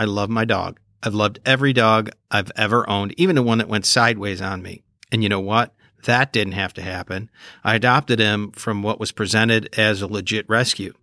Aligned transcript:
I 0.00 0.04
love 0.04 0.30
my 0.30 0.46
dog. 0.46 0.80
I've 1.02 1.12
loved 1.12 1.40
every 1.44 1.74
dog 1.74 2.08
I've 2.30 2.50
ever 2.56 2.88
owned, 2.88 3.12
even 3.18 3.36
the 3.36 3.42
one 3.42 3.58
that 3.58 3.68
went 3.68 3.84
sideways 3.84 4.40
on 4.40 4.62
me. 4.62 4.82
And 5.12 5.22
you 5.22 5.28
know 5.28 5.40
what? 5.40 5.74
That 6.04 6.32
didn't 6.32 6.54
have 6.54 6.72
to 6.74 6.82
happen. 6.82 7.30
I 7.62 7.74
adopted 7.74 8.18
him 8.18 8.52
from 8.52 8.82
what 8.82 8.98
was 8.98 9.12
presented 9.12 9.68
as 9.76 10.00
a 10.00 10.06
legit 10.06 10.48
rescue. 10.48 10.94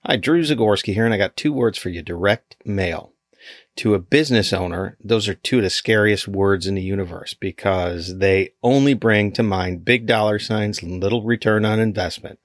Hi, 0.06 0.16
Drew 0.16 0.42
Zagorski 0.42 0.92
here, 0.92 1.06
and 1.06 1.14
I 1.14 1.18
got 1.18 1.34
two 1.34 1.50
words 1.52 1.78
for 1.78 1.88
you 1.88 2.02
direct 2.02 2.56
mail. 2.66 3.13
To 3.78 3.94
a 3.94 3.98
business 3.98 4.52
owner, 4.52 4.96
those 5.02 5.28
are 5.28 5.34
two 5.34 5.56
of 5.56 5.64
the 5.64 5.70
scariest 5.70 6.28
words 6.28 6.68
in 6.68 6.76
the 6.76 6.82
universe 6.82 7.34
because 7.34 8.18
they 8.18 8.50
only 8.62 8.94
bring 8.94 9.32
to 9.32 9.42
mind 9.42 9.84
big 9.84 10.06
dollar 10.06 10.38
signs 10.38 10.82
little 10.82 11.24
return 11.24 11.64
on 11.64 11.80
investment. 11.80 12.38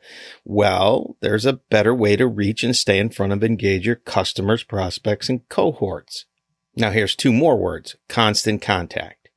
Well, 0.44 1.18
there's 1.22 1.46
a 1.46 1.54
better 1.54 1.94
way 1.94 2.16
to 2.16 2.26
reach 2.26 2.64
and 2.64 2.76
stay 2.76 2.98
in 2.98 3.12
front 3.12 3.32
of 3.32 3.44
engage 3.44 3.86
your 3.86 3.96
customers, 3.96 4.64
prospects, 4.64 5.30
and 5.30 5.48
cohorts. 5.50 6.26
Now 6.76 6.90
here's 6.90 7.16
two 7.16 7.32
more 7.32 7.58
words, 7.58 7.96
constant 8.08 8.62
contact. 8.64 9.30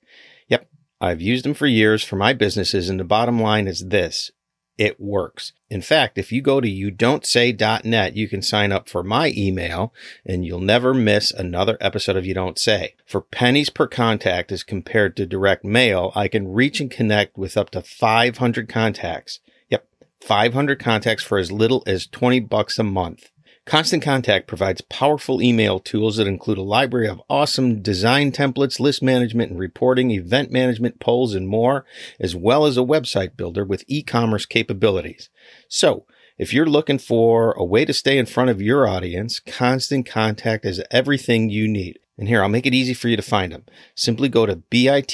Yep. 0.49 0.69
I've 0.99 1.21
used 1.21 1.45
them 1.45 1.55
for 1.55 1.67
years 1.67 2.03
for 2.03 2.17
my 2.17 2.33
businesses 2.33 2.89
and 2.89 3.01
the 3.01 3.05
bottom 3.05 3.39
line 3.39 3.69
is 3.69 3.89
this 3.89 4.31
it 4.79 4.99
works. 4.99 5.53
In 5.73 5.81
fact, 5.81 6.19
if 6.19 6.31
you 6.31 6.43
go 6.43 6.61
to 6.61 6.69
you 6.69 6.91
don't 6.91 7.25
say.net, 7.25 8.15
you 8.15 8.29
can 8.29 8.43
sign 8.43 8.73
up 8.73 8.91
for 8.91 9.03
my 9.03 9.33
email 9.35 9.95
and 10.27 10.45
you'll 10.45 10.61
never 10.61 10.93
miss 10.93 11.31
another 11.31 11.79
episode 11.81 12.15
of 12.15 12.27
You 12.27 12.35
Don't 12.35 12.59
Say. 12.59 12.95
For 13.07 13.23
pennies 13.23 13.71
per 13.71 13.87
contact 13.87 14.53
as 14.53 14.65
compared 14.65 15.17
to 15.17 15.25
direct 15.25 15.65
mail, 15.65 16.13
I 16.15 16.29
can 16.29 16.53
reach 16.53 16.79
and 16.79 16.91
connect 16.91 17.39
with 17.39 17.57
up 17.57 17.71
to 17.71 17.81
500 17.81 18.69
contacts. 18.69 19.41
Yep, 19.71 19.87
500 20.21 20.79
contacts 20.79 21.25
for 21.25 21.39
as 21.39 21.51
little 21.51 21.83
as 21.87 22.07
20 22.07 22.41
bucks 22.41 22.79
a 22.79 22.85
month. 22.85 23.31
Constant 23.65 24.03
Contact 24.03 24.49
provides 24.49 24.81
powerful 24.81 25.41
email 25.41 25.79
tools 25.79 26.17
that 26.17 26.27
include 26.27 26.59
a 26.59 26.63
library 26.63 27.07
of 27.07 27.23
awesome 27.31 27.81
design 27.81 28.33
templates, 28.33 28.81
list 28.81 29.03
management 29.03 29.53
and 29.53 29.61
reporting, 29.61 30.11
event 30.11 30.51
management, 30.51 30.99
polls, 30.99 31.33
and 31.35 31.47
more, 31.47 31.85
as 32.19 32.35
well 32.35 32.67
as 32.67 32.77
a 32.77 32.81
website 32.81 33.37
builder 33.37 33.65
with 33.65 33.85
e-commerce 33.87 34.47
capabilities. 34.47 35.31
So, 35.69 36.07
if 36.39 36.53
you're 36.53 36.67
looking 36.67 36.99
for 36.99 37.53
a 37.53 37.65
way 37.65 37.85
to 37.85 37.93
stay 37.93 38.19
in 38.19 38.27
front 38.27 38.51
of 38.51 38.61
your 38.61 38.89
audience, 38.89 39.39
Constant 39.39 40.07
Contact 40.07 40.65
is 40.65 40.83
everything 40.91 41.49
you 41.49 41.69
need. 41.69 42.01
And 42.19 42.27
here, 42.27 42.43
I'll 42.43 42.49
make 42.49 42.67
it 42.67 42.75
easy 42.75 42.95
for 42.95 43.07
you 43.09 43.17
to 43.17 43.23
find 43.23 43.53
them. 43.53 43.65
Simply 43.95 44.29
go 44.29 44.45
to 44.45 44.57
bit.ly 44.57 45.05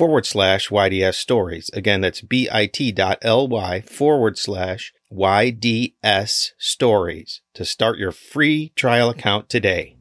forward 0.00 0.24
slash 0.24 0.70
YDS 0.70 1.18
stories. 1.18 1.68
Again, 1.74 2.00
that's 2.00 2.22
bit.ly 2.22 3.82
forward 3.82 4.38
slash 4.38 4.94
YDS 5.12 6.52
Stories 6.56 7.42
to 7.52 7.66
start 7.66 7.98
your 7.98 8.10
free 8.10 8.72
trial 8.74 9.10
account 9.10 9.50
today. 9.50 9.98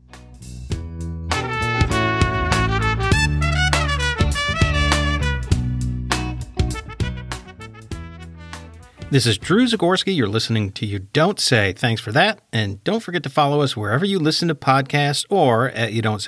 This 9.11 9.25
is 9.25 9.37
Drew 9.37 9.65
Zagorski. 9.65 10.15
You're 10.15 10.29
listening 10.29 10.71
to 10.73 10.85
You 10.85 10.99
Don't 10.99 11.41
Say. 11.41 11.73
Thanks 11.73 11.99
for 11.99 12.13
that. 12.13 12.39
And 12.53 12.81
don't 12.85 13.01
forget 13.01 13.23
to 13.23 13.29
follow 13.29 13.59
us 13.59 13.75
wherever 13.75 14.05
you 14.05 14.17
listen 14.17 14.47
to 14.47 14.55
podcasts 14.55 15.25
or 15.29 15.71
at 15.71 15.91
you 15.91 16.01
don't 16.01 16.21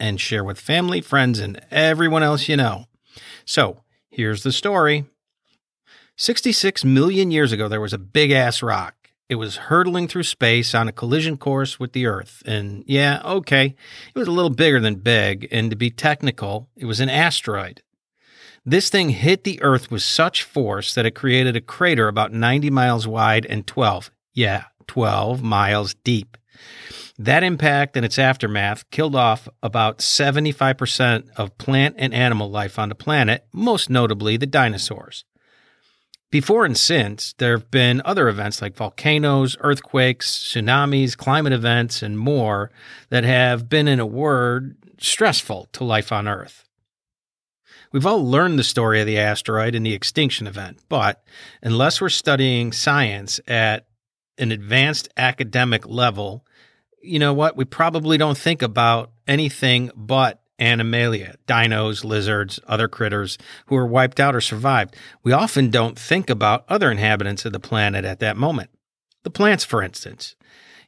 and 0.00 0.20
share 0.20 0.42
with 0.42 0.58
family, 0.58 1.00
friends, 1.00 1.38
and 1.38 1.60
everyone 1.70 2.24
else 2.24 2.48
you 2.48 2.56
know. 2.56 2.86
So 3.46 3.82
here's 4.10 4.42
the 4.42 4.52
story. 4.52 5.06
66 6.16 6.84
million 6.84 7.30
years 7.30 7.52
ago, 7.52 7.68
there 7.68 7.80
was 7.80 7.92
a 7.92 7.98
big 7.98 8.32
ass 8.32 8.62
rock. 8.62 8.94
It 9.28 9.36
was 9.36 9.56
hurtling 9.56 10.08
through 10.08 10.22
space 10.24 10.74
on 10.74 10.88
a 10.88 10.92
collision 10.92 11.36
course 11.36 11.80
with 11.80 11.92
the 11.92 12.06
Earth. 12.06 12.42
And 12.46 12.84
yeah, 12.86 13.20
okay, 13.24 13.74
it 14.14 14.18
was 14.18 14.28
a 14.28 14.32
little 14.32 14.50
bigger 14.50 14.80
than 14.80 14.96
big. 14.96 15.48
And 15.50 15.70
to 15.70 15.76
be 15.76 15.90
technical, 15.90 16.68
it 16.76 16.86
was 16.86 17.00
an 17.00 17.08
asteroid. 17.08 17.82
This 18.64 18.90
thing 18.90 19.10
hit 19.10 19.44
the 19.44 19.62
Earth 19.62 19.90
with 19.90 20.02
such 20.02 20.42
force 20.42 20.94
that 20.94 21.06
it 21.06 21.12
created 21.12 21.54
a 21.54 21.60
crater 21.60 22.08
about 22.08 22.32
90 22.32 22.70
miles 22.70 23.06
wide 23.06 23.46
and 23.46 23.66
12, 23.66 24.10
yeah, 24.34 24.64
12 24.86 25.42
miles 25.42 25.94
deep. 26.02 26.36
That 27.18 27.42
impact 27.42 27.96
and 27.96 28.04
its 28.04 28.18
aftermath 28.18 28.88
killed 28.90 29.16
off 29.16 29.48
about 29.62 29.98
75% 29.98 31.30
of 31.36 31.56
plant 31.56 31.96
and 31.98 32.12
animal 32.12 32.50
life 32.50 32.78
on 32.78 32.90
the 32.90 32.94
planet, 32.94 33.46
most 33.52 33.88
notably 33.88 34.36
the 34.36 34.46
dinosaurs. 34.46 35.24
Before 36.30 36.66
and 36.66 36.76
since, 36.76 37.34
there 37.38 37.56
have 37.56 37.70
been 37.70 38.02
other 38.04 38.28
events 38.28 38.60
like 38.60 38.76
volcanoes, 38.76 39.56
earthquakes, 39.60 40.30
tsunamis, 40.30 41.16
climate 41.16 41.52
events, 41.52 42.02
and 42.02 42.18
more 42.18 42.70
that 43.10 43.24
have 43.24 43.68
been, 43.68 43.88
in 43.88 44.00
a 44.00 44.06
word, 44.06 44.76
stressful 44.98 45.68
to 45.72 45.84
life 45.84 46.12
on 46.12 46.28
Earth. 46.28 46.64
We've 47.92 48.04
all 48.04 48.28
learned 48.28 48.58
the 48.58 48.64
story 48.64 49.00
of 49.00 49.06
the 49.06 49.18
asteroid 49.18 49.74
and 49.74 49.86
the 49.86 49.94
extinction 49.94 50.46
event, 50.46 50.80
but 50.88 51.22
unless 51.62 52.00
we're 52.00 52.08
studying 52.08 52.72
science 52.72 53.40
at 53.46 53.86
an 54.36 54.52
advanced 54.52 55.08
academic 55.16 55.86
level, 55.86 56.44
you 57.06 57.18
know 57.18 57.32
what? 57.32 57.56
We 57.56 57.64
probably 57.64 58.18
don't 58.18 58.38
think 58.38 58.62
about 58.62 59.10
anything 59.26 59.90
but 59.94 60.40
animalia, 60.58 61.36
dinos, 61.46 62.04
lizards, 62.04 62.58
other 62.66 62.88
critters 62.88 63.38
who 63.66 63.74
were 63.74 63.86
wiped 63.86 64.20
out 64.20 64.34
or 64.34 64.40
survived. 64.40 64.96
We 65.22 65.32
often 65.32 65.70
don't 65.70 65.98
think 65.98 66.30
about 66.30 66.64
other 66.68 66.90
inhabitants 66.90 67.44
of 67.44 67.52
the 67.52 67.60
planet 67.60 68.04
at 68.04 68.20
that 68.20 68.36
moment. 68.36 68.70
The 69.22 69.30
plants, 69.30 69.64
for 69.64 69.82
instance. 69.82 70.34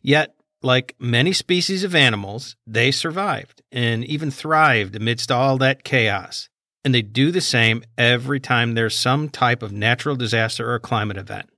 Yet, 0.01 0.35
like 0.63 0.95
many 0.99 1.33
species 1.33 1.85
of 1.85 1.95
animals, 1.95 2.57
they 2.67 2.91
survived 2.91 3.63
and 3.71 4.05
even 4.05 4.31
thrived 4.31 4.97
amidst 4.97 5.31
all 5.31 5.59
that 5.59 5.85
chaos. 5.85 6.49
And 6.85 6.95
they 6.95 7.03
do 7.03 7.31
the 7.31 7.41
same 7.41 7.83
every 7.97 8.41
time 8.41 8.75
there's 8.75 8.97
some 8.97 9.29
type 9.29 9.63
of 9.63 9.73
natural 9.73 10.17
disaster 10.17 10.73
or 10.73 10.79
climate 10.79 11.17
event. 11.17 11.51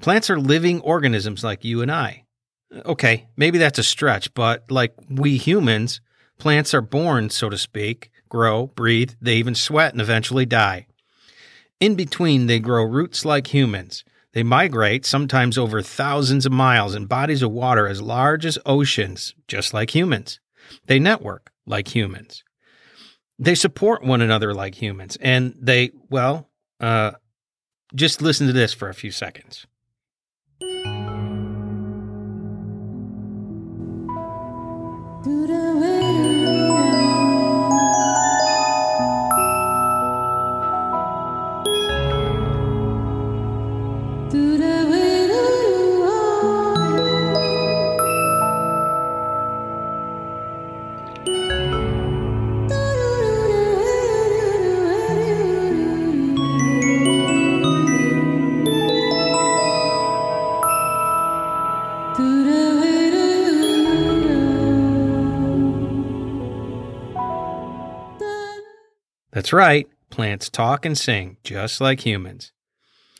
Plants 0.00 0.30
are 0.30 0.38
living 0.38 0.80
organisms 0.80 1.42
like 1.42 1.64
you 1.64 1.82
and 1.82 1.90
I. 1.90 2.24
Okay, 2.72 3.28
maybe 3.36 3.58
that's 3.58 3.78
a 3.78 3.82
stretch, 3.82 4.32
but 4.34 4.70
like 4.70 4.94
we 5.08 5.36
humans, 5.36 6.00
Plants 6.38 6.74
are 6.74 6.82
born, 6.82 7.30
so 7.30 7.48
to 7.50 7.56
speak, 7.56 8.10
grow, 8.28 8.66
breathe, 8.66 9.12
they 9.20 9.36
even 9.36 9.54
sweat 9.54 9.92
and 9.92 10.00
eventually 10.00 10.44
die. 10.44 10.86
In 11.78 11.94
between, 11.94 12.46
they 12.46 12.58
grow 12.58 12.82
roots 12.84 13.24
like 13.24 13.54
humans. 13.54 14.04
They 14.32 14.42
migrate, 14.42 15.06
sometimes 15.06 15.56
over 15.56 15.82
thousands 15.82 16.46
of 16.46 16.52
miles, 16.52 16.94
in 16.94 17.06
bodies 17.06 17.42
of 17.42 17.52
water 17.52 17.86
as 17.86 18.02
large 18.02 18.44
as 18.46 18.58
oceans, 18.66 19.34
just 19.46 19.72
like 19.72 19.94
humans. 19.94 20.40
They 20.86 20.98
network 20.98 21.52
like 21.66 21.94
humans. 21.94 22.42
They 23.38 23.54
support 23.54 24.02
one 24.02 24.20
another 24.20 24.54
like 24.54 24.74
humans. 24.74 25.16
And 25.20 25.54
they, 25.60 25.92
well, 26.10 26.48
uh, 26.80 27.12
Just 27.94 28.22
listen 28.22 28.46
to 28.46 28.52
this 28.52 28.72
for 28.72 28.88
a 28.88 28.94
few 28.94 29.10
seconds. 29.10 29.66
That's 69.42 69.52
right, 69.52 69.88
plants 70.08 70.48
talk 70.48 70.86
and 70.86 70.96
sing 70.96 71.36
just 71.42 71.80
like 71.80 72.06
humans. 72.06 72.52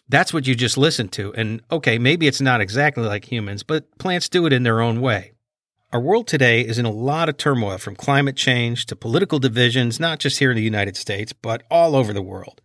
That's 0.08 0.32
what 0.32 0.46
you 0.46 0.54
just 0.54 0.78
listened 0.78 1.10
to. 1.14 1.34
And 1.34 1.62
okay, 1.68 1.98
maybe 1.98 2.28
it's 2.28 2.40
not 2.40 2.60
exactly 2.60 3.02
like 3.02 3.24
humans, 3.24 3.64
but 3.64 3.98
plants 3.98 4.28
do 4.28 4.46
it 4.46 4.52
in 4.52 4.62
their 4.62 4.80
own 4.80 5.00
way. 5.00 5.32
Our 5.92 6.00
world 6.00 6.28
today 6.28 6.60
is 6.60 6.78
in 6.78 6.84
a 6.84 6.92
lot 6.92 7.28
of 7.28 7.38
turmoil 7.38 7.76
from 7.78 7.96
climate 7.96 8.36
change 8.36 8.86
to 8.86 8.94
political 8.94 9.40
divisions, 9.40 9.98
not 9.98 10.20
just 10.20 10.38
here 10.38 10.52
in 10.52 10.56
the 10.56 10.62
United 10.62 10.96
States, 10.96 11.32
but 11.32 11.64
all 11.68 11.96
over 11.96 12.12
the 12.12 12.22
world, 12.22 12.60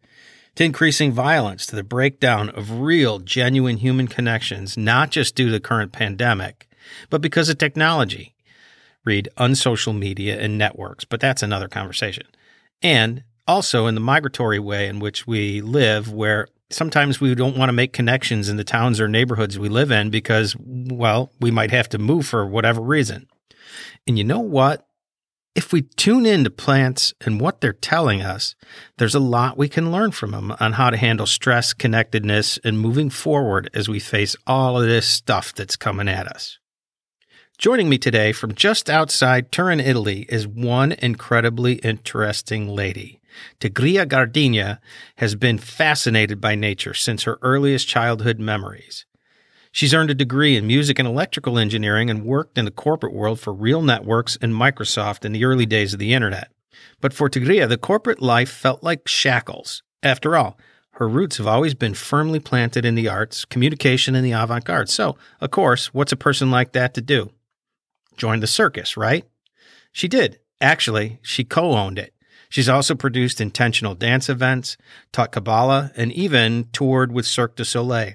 to 0.53 0.63
increasing 0.63 1.11
violence, 1.11 1.65
to 1.65 1.75
the 1.75 1.83
breakdown 1.83 2.49
of 2.51 2.81
real, 2.81 3.17
genuine 3.17 3.77
human 3.77 4.07
connections, 4.07 4.77
not 4.77 5.09
just 5.09 5.33
due 5.33 5.47
to 5.47 5.51
the 5.51 5.59
current 5.59 5.91
pandemic, 5.91 6.69
but 7.09 7.21
because 7.21 7.49
of 7.49 7.57
technology. 7.57 8.35
Read 9.03 9.29
unsocial 9.35 9.93
media 9.93 10.39
and 10.39 10.59
networks, 10.59 11.05
but 11.05 11.19
that's 11.19 11.41
another 11.41 11.67
conversation. 11.67 12.27
And 12.83 13.23
also 13.47 13.87
in 13.87 13.95
the 13.95 14.01
migratory 14.01 14.59
way 14.59 14.87
in 14.87 14.99
which 14.99 15.25
we 15.25 15.61
live, 15.61 16.11
where 16.11 16.47
sometimes 16.69 17.21
we 17.21 17.33
don't 17.35 17.57
want 17.57 17.69
to 17.69 17.73
make 17.73 17.93
connections 17.93 18.49
in 18.49 18.57
the 18.57 18.63
towns 18.63 18.99
or 18.99 19.07
neighborhoods 19.07 19.57
we 19.57 19.69
live 19.69 19.91
in 19.91 20.09
because, 20.09 20.55
well, 20.59 21.31
we 21.39 21.51
might 21.51 21.71
have 21.71 21.89
to 21.89 21.97
move 21.97 22.25
for 22.27 22.45
whatever 22.45 22.81
reason. 22.81 23.27
And 24.05 24.17
you 24.17 24.23
know 24.23 24.39
what? 24.39 24.85
If 25.55 25.73
we 25.73 25.81
tune 25.81 26.27
in 26.27 26.43
to 26.43 26.51
plants 26.51 27.15
and 27.21 27.41
what 27.41 27.61
they're 27.61 27.73
telling 27.73 28.21
us, 28.21 28.53
there's 28.97 29.15
a 29.15 29.19
lot 29.19 29.57
we 29.57 29.67
can 29.67 29.91
learn 29.91 30.11
from 30.11 30.31
them 30.31 30.53
on 30.59 30.73
how 30.73 30.91
to 30.91 30.97
handle 30.97 31.25
stress, 31.25 31.73
connectedness, 31.73 32.59
and 32.63 32.79
moving 32.79 33.09
forward 33.09 33.67
as 33.73 33.89
we 33.89 33.99
face 33.99 34.35
all 34.45 34.79
of 34.79 34.87
this 34.87 35.07
stuff 35.07 35.55
that's 35.55 35.75
coming 35.75 36.07
at 36.07 36.27
us. 36.27 36.59
Joining 37.57 37.89
me 37.89 37.97
today 37.97 38.33
from 38.33 38.53
just 38.53 38.87
outside 38.87 39.51
Turin, 39.51 39.79
Italy, 39.79 40.27
is 40.29 40.47
one 40.47 40.91
incredibly 40.91 41.77
interesting 41.77 42.67
lady. 42.67 43.19
Tigrilla 43.59 44.07
Gardenia 44.07 44.79
has 45.15 45.33
been 45.33 45.57
fascinated 45.57 46.39
by 46.39 46.53
nature 46.53 46.93
since 46.93 47.23
her 47.23 47.39
earliest 47.41 47.87
childhood 47.87 48.37
memories. 48.37 49.07
She's 49.71 49.91
earned 49.91 50.11
a 50.11 50.13
degree 50.13 50.55
in 50.55 50.67
music 50.67 50.99
and 50.99 51.07
electrical 51.07 51.57
engineering 51.57 52.11
and 52.11 52.25
worked 52.25 52.59
in 52.59 52.65
the 52.65 52.69
corporate 52.69 53.13
world 53.13 53.39
for 53.39 53.51
Real 53.51 53.81
Networks 53.81 54.37
and 54.39 54.53
Microsoft 54.53 55.25
in 55.25 55.31
the 55.31 55.43
early 55.43 55.65
days 55.65 55.93
of 55.93 55.99
the 55.99 56.13
internet. 56.13 56.51
But 57.01 57.11
for 57.11 57.27
Tigrilla, 57.27 57.67
the 57.67 57.79
corporate 57.79 58.21
life 58.21 58.51
felt 58.51 58.83
like 58.83 59.07
shackles. 59.07 59.81
After 60.03 60.37
all, 60.37 60.59
her 60.91 61.09
roots 61.09 61.37
have 61.37 61.47
always 61.47 61.73
been 61.73 61.95
firmly 61.95 62.39
planted 62.39 62.85
in 62.85 62.93
the 62.93 63.09
arts, 63.09 63.45
communication, 63.45 64.13
and 64.13 64.23
the 64.23 64.33
avant 64.33 64.65
garde. 64.65 64.89
So, 64.89 65.17
of 65.41 65.49
course, 65.49 65.91
what's 65.91 66.11
a 66.11 66.15
person 66.15 66.51
like 66.51 66.73
that 66.73 66.93
to 66.93 67.01
do? 67.01 67.31
Join 68.17 68.39
the 68.39 68.47
circus, 68.47 68.97
right? 68.97 69.25
She 69.91 70.07
did. 70.07 70.39
Actually, 70.59 71.19
she 71.21 71.43
co 71.43 71.71
owned 71.71 71.99
it. 71.99 72.13
She's 72.49 72.69
also 72.69 72.95
produced 72.95 73.41
intentional 73.41 73.93
dance 73.93 74.29
events, 74.29 74.77
taught 75.11 75.31
Kabbalah, 75.31 75.91
and 75.95 76.11
even 76.13 76.69
toured 76.71 77.11
with 77.11 77.25
Cirque 77.25 77.55
du 77.55 77.65
Soleil. 77.65 78.13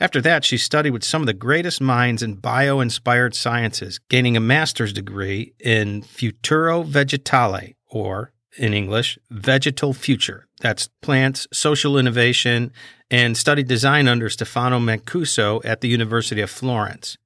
After 0.00 0.20
that, 0.22 0.44
she 0.44 0.58
studied 0.58 0.90
with 0.90 1.04
some 1.04 1.22
of 1.22 1.26
the 1.26 1.32
greatest 1.34 1.80
minds 1.80 2.22
in 2.22 2.34
bio 2.34 2.80
inspired 2.80 3.34
sciences, 3.34 4.00
gaining 4.08 4.36
a 4.36 4.40
master's 4.40 4.92
degree 4.92 5.54
in 5.60 6.02
Futuro 6.02 6.82
Vegetale, 6.82 7.74
or 7.88 8.32
in 8.56 8.74
English, 8.74 9.18
Vegetal 9.30 9.94
Future. 9.94 10.46
That's 10.60 10.88
plants, 11.00 11.46
social 11.52 11.96
innovation, 11.96 12.72
and 13.10 13.36
studied 13.36 13.68
design 13.68 14.08
under 14.08 14.28
Stefano 14.28 14.80
Mancuso 14.80 15.60
at 15.64 15.80
the 15.80 15.88
University 15.88 16.40
of 16.40 16.50
Florence. 16.50 17.16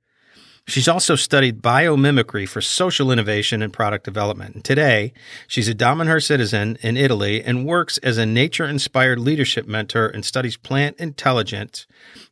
She's 0.69 0.88
also 0.88 1.17
studied 1.17 1.61
biomimicry 1.61 2.49
for 2.49 2.61
social 2.61 3.11
innovation 3.11 3.62
and 3.62 3.73
product 3.73 4.05
development. 4.05 4.55
And 4.55 4.64
today, 4.64 5.12
she's 5.49 5.69
a 5.69 5.75
Damanhur 5.75 6.23
citizen 6.23 6.79
in 6.82 6.97
Italy 6.97 7.43
and 7.43 7.67
works 7.67 7.99
as 7.99 8.17
a 8.17 8.26
nature 8.26 8.64
inspired 8.64 9.19
leadership 9.19 9.67
mentor 9.67 10.06
and 10.06 10.25
studies 10.25 10.56
plant 10.56 10.99
intelligence 10.99 11.87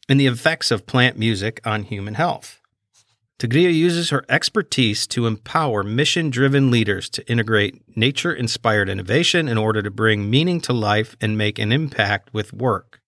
and 0.08 0.20
the 0.20 0.28
effects 0.28 0.70
of 0.70 0.86
plant 0.86 1.18
music 1.18 1.60
on 1.64 1.82
human 1.82 2.14
health. 2.14 2.60
Tigrilla 3.40 3.74
uses 3.74 4.10
her 4.10 4.24
expertise 4.28 5.06
to 5.08 5.26
empower 5.26 5.82
mission 5.82 6.28
driven 6.28 6.70
leaders 6.70 7.08
to 7.08 7.28
integrate 7.28 7.82
nature 7.96 8.34
inspired 8.34 8.88
innovation 8.88 9.48
in 9.48 9.56
order 9.56 9.82
to 9.82 9.90
bring 9.90 10.30
meaning 10.30 10.60
to 10.60 10.74
life 10.74 11.16
and 11.22 11.38
make 11.38 11.58
an 11.58 11.72
impact 11.72 12.32
with 12.34 12.52
work. 12.52 12.99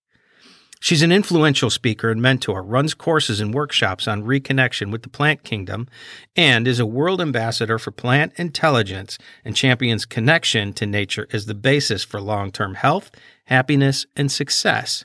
She's 0.82 1.02
an 1.02 1.12
influential 1.12 1.70
speaker 1.70 2.10
and 2.10 2.20
mentor, 2.20 2.60
runs 2.60 2.92
courses 2.92 3.38
and 3.38 3.54
workshops 3.54 4.08
on 4.08 4.24
reconnection 4.24 4.90
with 4.90 5.04
the 5.04 5.08
plant 5.08 5.44
kingdom, 5.44 5.86
and 6.34 6.66
is 6.66 6.80
a 6.80 6.84
world 6.84 7.20
ambassador 7.20 7.78
for 7.78 7.92
plant 7.92 8.32
intelligence 8.34 9.16
and 9.44 9.54
champions 9.54 10.04
connection 10.04 10.72
to 10.72 10.84
nature 10.84 11.28
as 11.32 11.46
the 11.46 11.54
basis 11.54 12.02
for 12.02 12.20
long 12.20 12.50
term 12.50 12.74
health, 12.74 13.12
happiness, 13.44 14.06
and 14.16 14.32
success. 14.32 15.04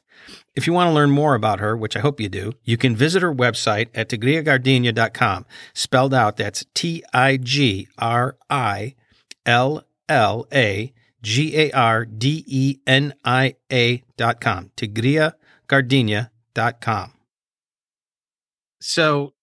If 0.55 0.65
you 0.65 0.73
want 0.73 0.87
to 0.87 0.93
learn 0.93 1.11
more 1.11 1.35
about 1.35 1.59
her, 1.59 1.77
which 1.77 1.95
I 1.95 1.99
hope 1.99 2.19
you 2.19 2.27
do, 2.27 2.53
you 2.63 2.75
can 2.75 2.95
visit 2.95 3.21
her 3.21 3.31
website 3.31 3.89
at 3.93 4.09
tigrillagardenia.com. 4.09 5.45
Spelled 5.75 6.13
out, 6.15 6.37
that's 6.37 6.65
T 6.73 7.03
I 7.13 7.37
G 7.37 7.87
R 7.99 8.35
I 8.49 8.95
L 9.45 9.83
L 10.09 10.47
A 10.51 10.91
G 11.21 11.55
A 11.55 11.71
R 11.71 12.03
D 12.03 12.43
E 12.47 12.79
N 12.87 13.13
I 13.23 13.53
A.com. 13.71 14.71
Tigrilla 14.75 15.33
gardenia.com. 15.67 17.13
So 18.79 19.33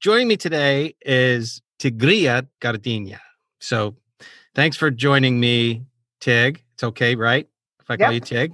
joining 0.00 0.28
me 0.28 0.36
today 0.36 0.94
is 1.04 1.60
Tigrilla 1.78 2.46
Gardenia. 2.60 3.20
So 3.60 3.96
thanks 4.54 4.76
for 4.76 4.90
joining 4.90 5.40
me, 5.40 5.84
Tig. 6.20 6.62
It's 6.74 6.84
okay, 6.84 7.14
right? 7.14 7.48
If 7.80 7.90
I 7.90 7.96
call 7.96 8.12
yep. 8.12 8.14
you 8.14 8.20
Tig. 8.20 8.52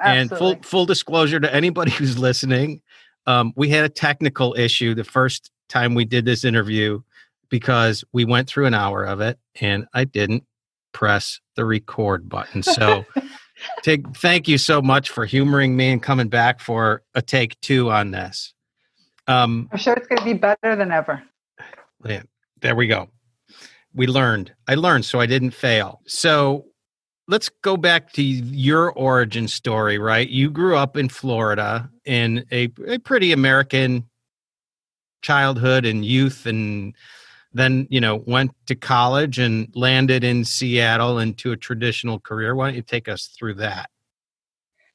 Absolutely. 0.00 0.20
And 0.20 0.38
full 0.38 0.70
full 0.70 0.86
disclosure 0.86 1.40
to 1.40 1.52
anybody 1.52 1.90
who's 1.98 2.18
listening, 2.18 2.82
um, 3.26 3.52
we 3.56 3.68
had 3.68 3.84
a 3.84 3.88
technical 3.88 4.54
issue 4.54 4.94
the 4.94 5.04
first 5.04 5.50
time 5.68 5.94
we 5.94 6.04
did 6.04 6.24
this 6.24 6.44
interview 6.44 7.00
because 7.50 8.04
we 8.12 8.24
went 8.24 8.48
through 8.48 8.66
an 8.66 8.74
hour 8.74 9.04
of 9.04 9.20
it 9.20 9.38
and 9.60 9.86
I 9.94 10.04
didn't 10.04 10.44
press 10.92 11.40
the 11.56 11.64
record 11.64 12.28
button. 12.28 12.62
So 12.62 13.04
Tig, 13.82 14.16
thank 14.16 14.48
you 14.48 14.58
so 14.58 14.80
much 14.82 15.10
for 15.10 15.24
humoring 15.24 15.76
me 15.76 15.90
and 15.90 16.02
coming 16.02 16.28
back 16.28 16.60
for 16.60 17.02
a 17.14 17.22
take 17.22 17.60
two 17.60 17.90
on 17.90 18.10
this. 18.10 18.54
Um, 19.26 19.68
I'm 19.72 19.78
sure 19.78 19.94
it's 19.94 20.06
going 20.06 20.18
to 20.18 20.24
be 20.24 20.34
better 20.34 20.76
than 20.76 20.90
ever. 20.90 21.22
Yeah, 22.04 22.22
there 22.60 22.74
we 22.74 22.86
go. 22.86 23.08
We 23.94 24.06
learned. 24.06 24.52
I 24.66 24.74
learned, 24.74 25.04
so 25.04 25.20
I 25.20 25.26
didn't 25.26 25.50
fail. 25.50 26.00
So 26.06 26.66
let's 27.26 27.48
go 27.62 27.76
back 27.76 28.12
to 28.14 28.22
your 28.22 28.92
origin 28.92 29.48
story, 29.48 29.98
right? 29.98 30.28
You 30.28 30.50
grew 30.50 30.76
up 30.76 30.96
in 30.96 31.08
Florida 31.08 31.90
in 32.04 32.44
a, 32.50 32.72
a 32.86 32.98
pretty 32.98 33.32
American 33.32 34.08
childhood 35.20 35.84
and 35.84 36.04
youth 36.04 36.46
and 36.46 36.94
then 37.52 37.86
you 37.90 38.00
know 38.00 38.16
went 38.26 38.52
to 38.66 38.74
college 38.74 39.38
and 39.38 39.68
landed 39.74 40.24
in 40.24 40.44
Seattle 40.44 41.18
into 41.18 41.52
a 41.52 41.56
traditional 41.56 42.18
career. 42.20 42.54
Why 42.54 42.68
don't 42.68 42.76
you 42.76 42.82
take 42.82 43.08
us 43.08 43.34
through 43.38 43.54
that? 43.54 43.90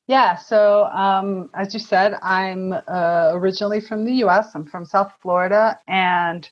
Yeah, 0.07 0.35
so 0.35 0.85
um, 0.85 1.49
as 1.53 1.73
you 1.73 1.79
said, 1.79 2.15
I'm 2.21 2.73
uh, 2.73 3.31
originally 3.31 3.79
from 3.79 4.03
the 4.03 4.13
U.S. 4.15 4.51
I'm 4.53 4.65
from 4.65 4.85
South 4.85 5.13
Florida, 5.21 5.79
and 5.87 6.49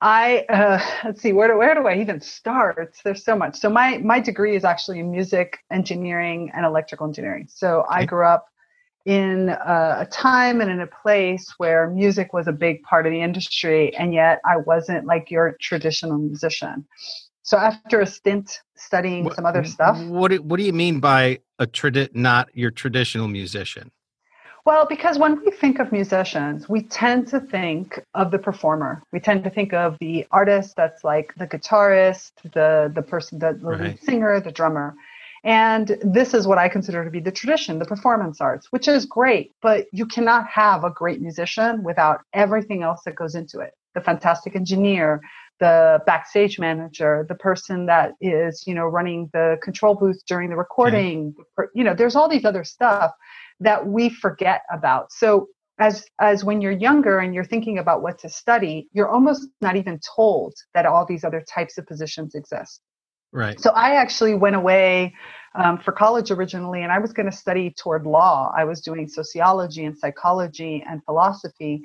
I 0.00 0.44
uh, 0.48 0.80
let's 1.04 1.22
see 1.22 1.32
where 1.32 1.48
do 1.48 1.56
where 1.56 1.74
do 1.74 1.86
I 1.86 1.96
even 1.96 2.20
start? 2.20 2.96
There's 3.04 3.24
so 3.24 3.36
much. 3.36 3.56
So 3.56 3.70
my 3.70 3.98
my 3.98 4.20
degree 4.20 4.54
is 4.54 4.64
actually 4.64 4.98
in 4.98 5.10
music 5.10 5.58
engineering 5.70 6.50
and 6.54 6.66
electrical 6.66 7.06
engineering. 7.06 7.48
So 7.50 7.80
okay. 7.80 7.88
I 7.90 8.04
grew 8.04 8.26
up 8.26 8.48
in 9.06 9.48
a, 9.50 9.98
a, 10.00 10.06
time 10.10 10.60
and 10.60 10.68
in 10.68 10.80
a 10.80 10.86
place 10.86 11.54
where 11.58 11.88
music 11.88 12.32
was 12.32 12.48
a 12.48 12.52
big 12.52 12.82
part 12.82 13.06
of 13.06 13.12
the 13.12 13.22
industry, 13.22 13.94
and 13.96 14.12
yet 14.12 14.40
I 14.44 14.56
wasn't 14.58 15.06
like 15.06 15.30
your 15.30 15.56
traditional 15.60 16.18
musician. 16.18 16.84
So 17.42 17.56
after 17.56 18.00
a 18.00 18.06
stint 18.06 18.60
studying 18.76 19.24
What- 19.24 19.36
some 19.36 19.46
other 19.46 19.64
stuff, 19.64 19.96
What 20.00 20.32
do, 20.32 20.42
what 20.42 20.58
do 20.58 20.64
you 20.64 20.72
mean 20.72 20.98
by 20.98 21.38
a 21.60 21.66
tradi- 21.66 22.14
not 22.14 22.48
your 22.54 22.72
traditional 22.72 23.28
musician? 23.28 23.92
Well, 24.64 24.84
because 24.84 25.16
when 25.16 25.38
we 25.44 25.52
think 25.52 25.78
of 25.78 25.92
musicians, 25.92 26.68
we 26.68 26.82
tend 26.82 27.28
to 27.28 27.38
think 27.38 28.00
of 28.14 28.32
the 28.32 28.38
performer. 28.40 29.00
We 29.12 29.20
tend 29.20 29.44
to 29.44 29.50
think 29.50 29.72
of 29.72 29.96
the 30.00 30.26
artist 30.32 30.74
that's 30.76 31.04
like 31.04 31.32
the 31.36 31.46
guitarist, 31.46 32.32
the 32.52 32.90
the 32.92 33.02
person, 33.02 33.38
the, 33.38 33.52
the 33.52 33.68
Right. 33.68 33.80
lead 33.80 34.00
singer, 34.02 34.40
the 34.40 34.50
drummer. 34.50 34.96
And 35.46 35.96
this 36.02 36.34
is 36.34 36.44
what 36.48 36.58
I 36.58 36.68
consider 36.68 37.04
to 37.04 37.10
be 37.10 37.20
the 37.20 37.30
tradition, 37.30 37.78
the 37.78 37.84
performance 37.84 38.40
arts, 38.40 38.66
which 38.72 38.88
is 38.88 39.06
great, 39.06 39.52
but 39.62 39.86
you 39.92 40.04
cannot 40.04 40.48
have 40.48 40.82
a 40.82 40.90
great 40.90 41.20
musician 41.20 41.84
without 41.84 42.20
everything 42.34 42.82
else 42.82 43.02
that 43.04 43.14
goes 43.14 43.36
into 43.36 43.60
it. 43.60 43.70
The 43.94 44.00
fantastic 44.00 44.56
engineer, 44.56 45.20
the 45.60 46.02
backstage 46.04 46.58
manager, 46.58 47.24
the 47.28 47.36
person 47.36 47.86
that 47.86 48.14
is, 48.20 48.64
you 48.66 48.74
know, 48.74 48.86
running 48.86 49.30
the 49.32 49.56
control 49.62 49.94
booth 49.94 50.20
during 50.26 50.50
the 50.50 50.56
recording, 50.56 51.32
you 51.76 51.84
know, 51.84 51.94
there's 51.94 52.16
all 52.16 52.28
these 52.28 52.44
other 52.44 52.64
stuff 52.64 53.12
that 53.60 53.86
we 53.86 54.08
forget 54.10 54.62
about. 54.72 55.12
So 55.12 55.46
as 55.78 56.04
as 56.20 56.42
when 56.42 56.60
you're 56.60 56.72
younger 56.72 57.20
and 57.20 57.32
you're 57.32 57.44
thinking 57.44 57.78
about 57.78 58.02
what 58.02 58.18
to 58.18 58.28
study, 58.28 58.88
you're 58.92 59.08
almost 59.08 59.48
not 59.60 59.76
even 59.76 60.00
told 60.16 60.54
that 60.74 60.86
all 60.86 61.06
these 61.06 61.22
other 61.22 61.44
types 61.48 61.78
of 61.78 61.86
positions 61.86 62.34
exist. 62.34 62.80
Right. 63.32 63.60
So 63.60 63.70
I 63.70 63.96
actually 63.96 64.34
went 64.34 64.56
away 64.56 65.14
um, 65.54 65.78
for 65.78 65.92
college 65.92 66.30
originally, 66.30 66.82
and 66.82 66.92
I 66.92 66.98
was 66.98 67.12
going 67.12 67.30
to 67.30 67.36
study 67.36 67.70
toward 67.70 68.06
law. 68.06 68.52
I 68.56 68.64
was 68.64 68.80
doing 68.80 69.08
sociology 69.08 69.84
and 69.84 69.96
psychology 69.96 70.84
and 70.88 71.02
philosophy, 71.04 71.82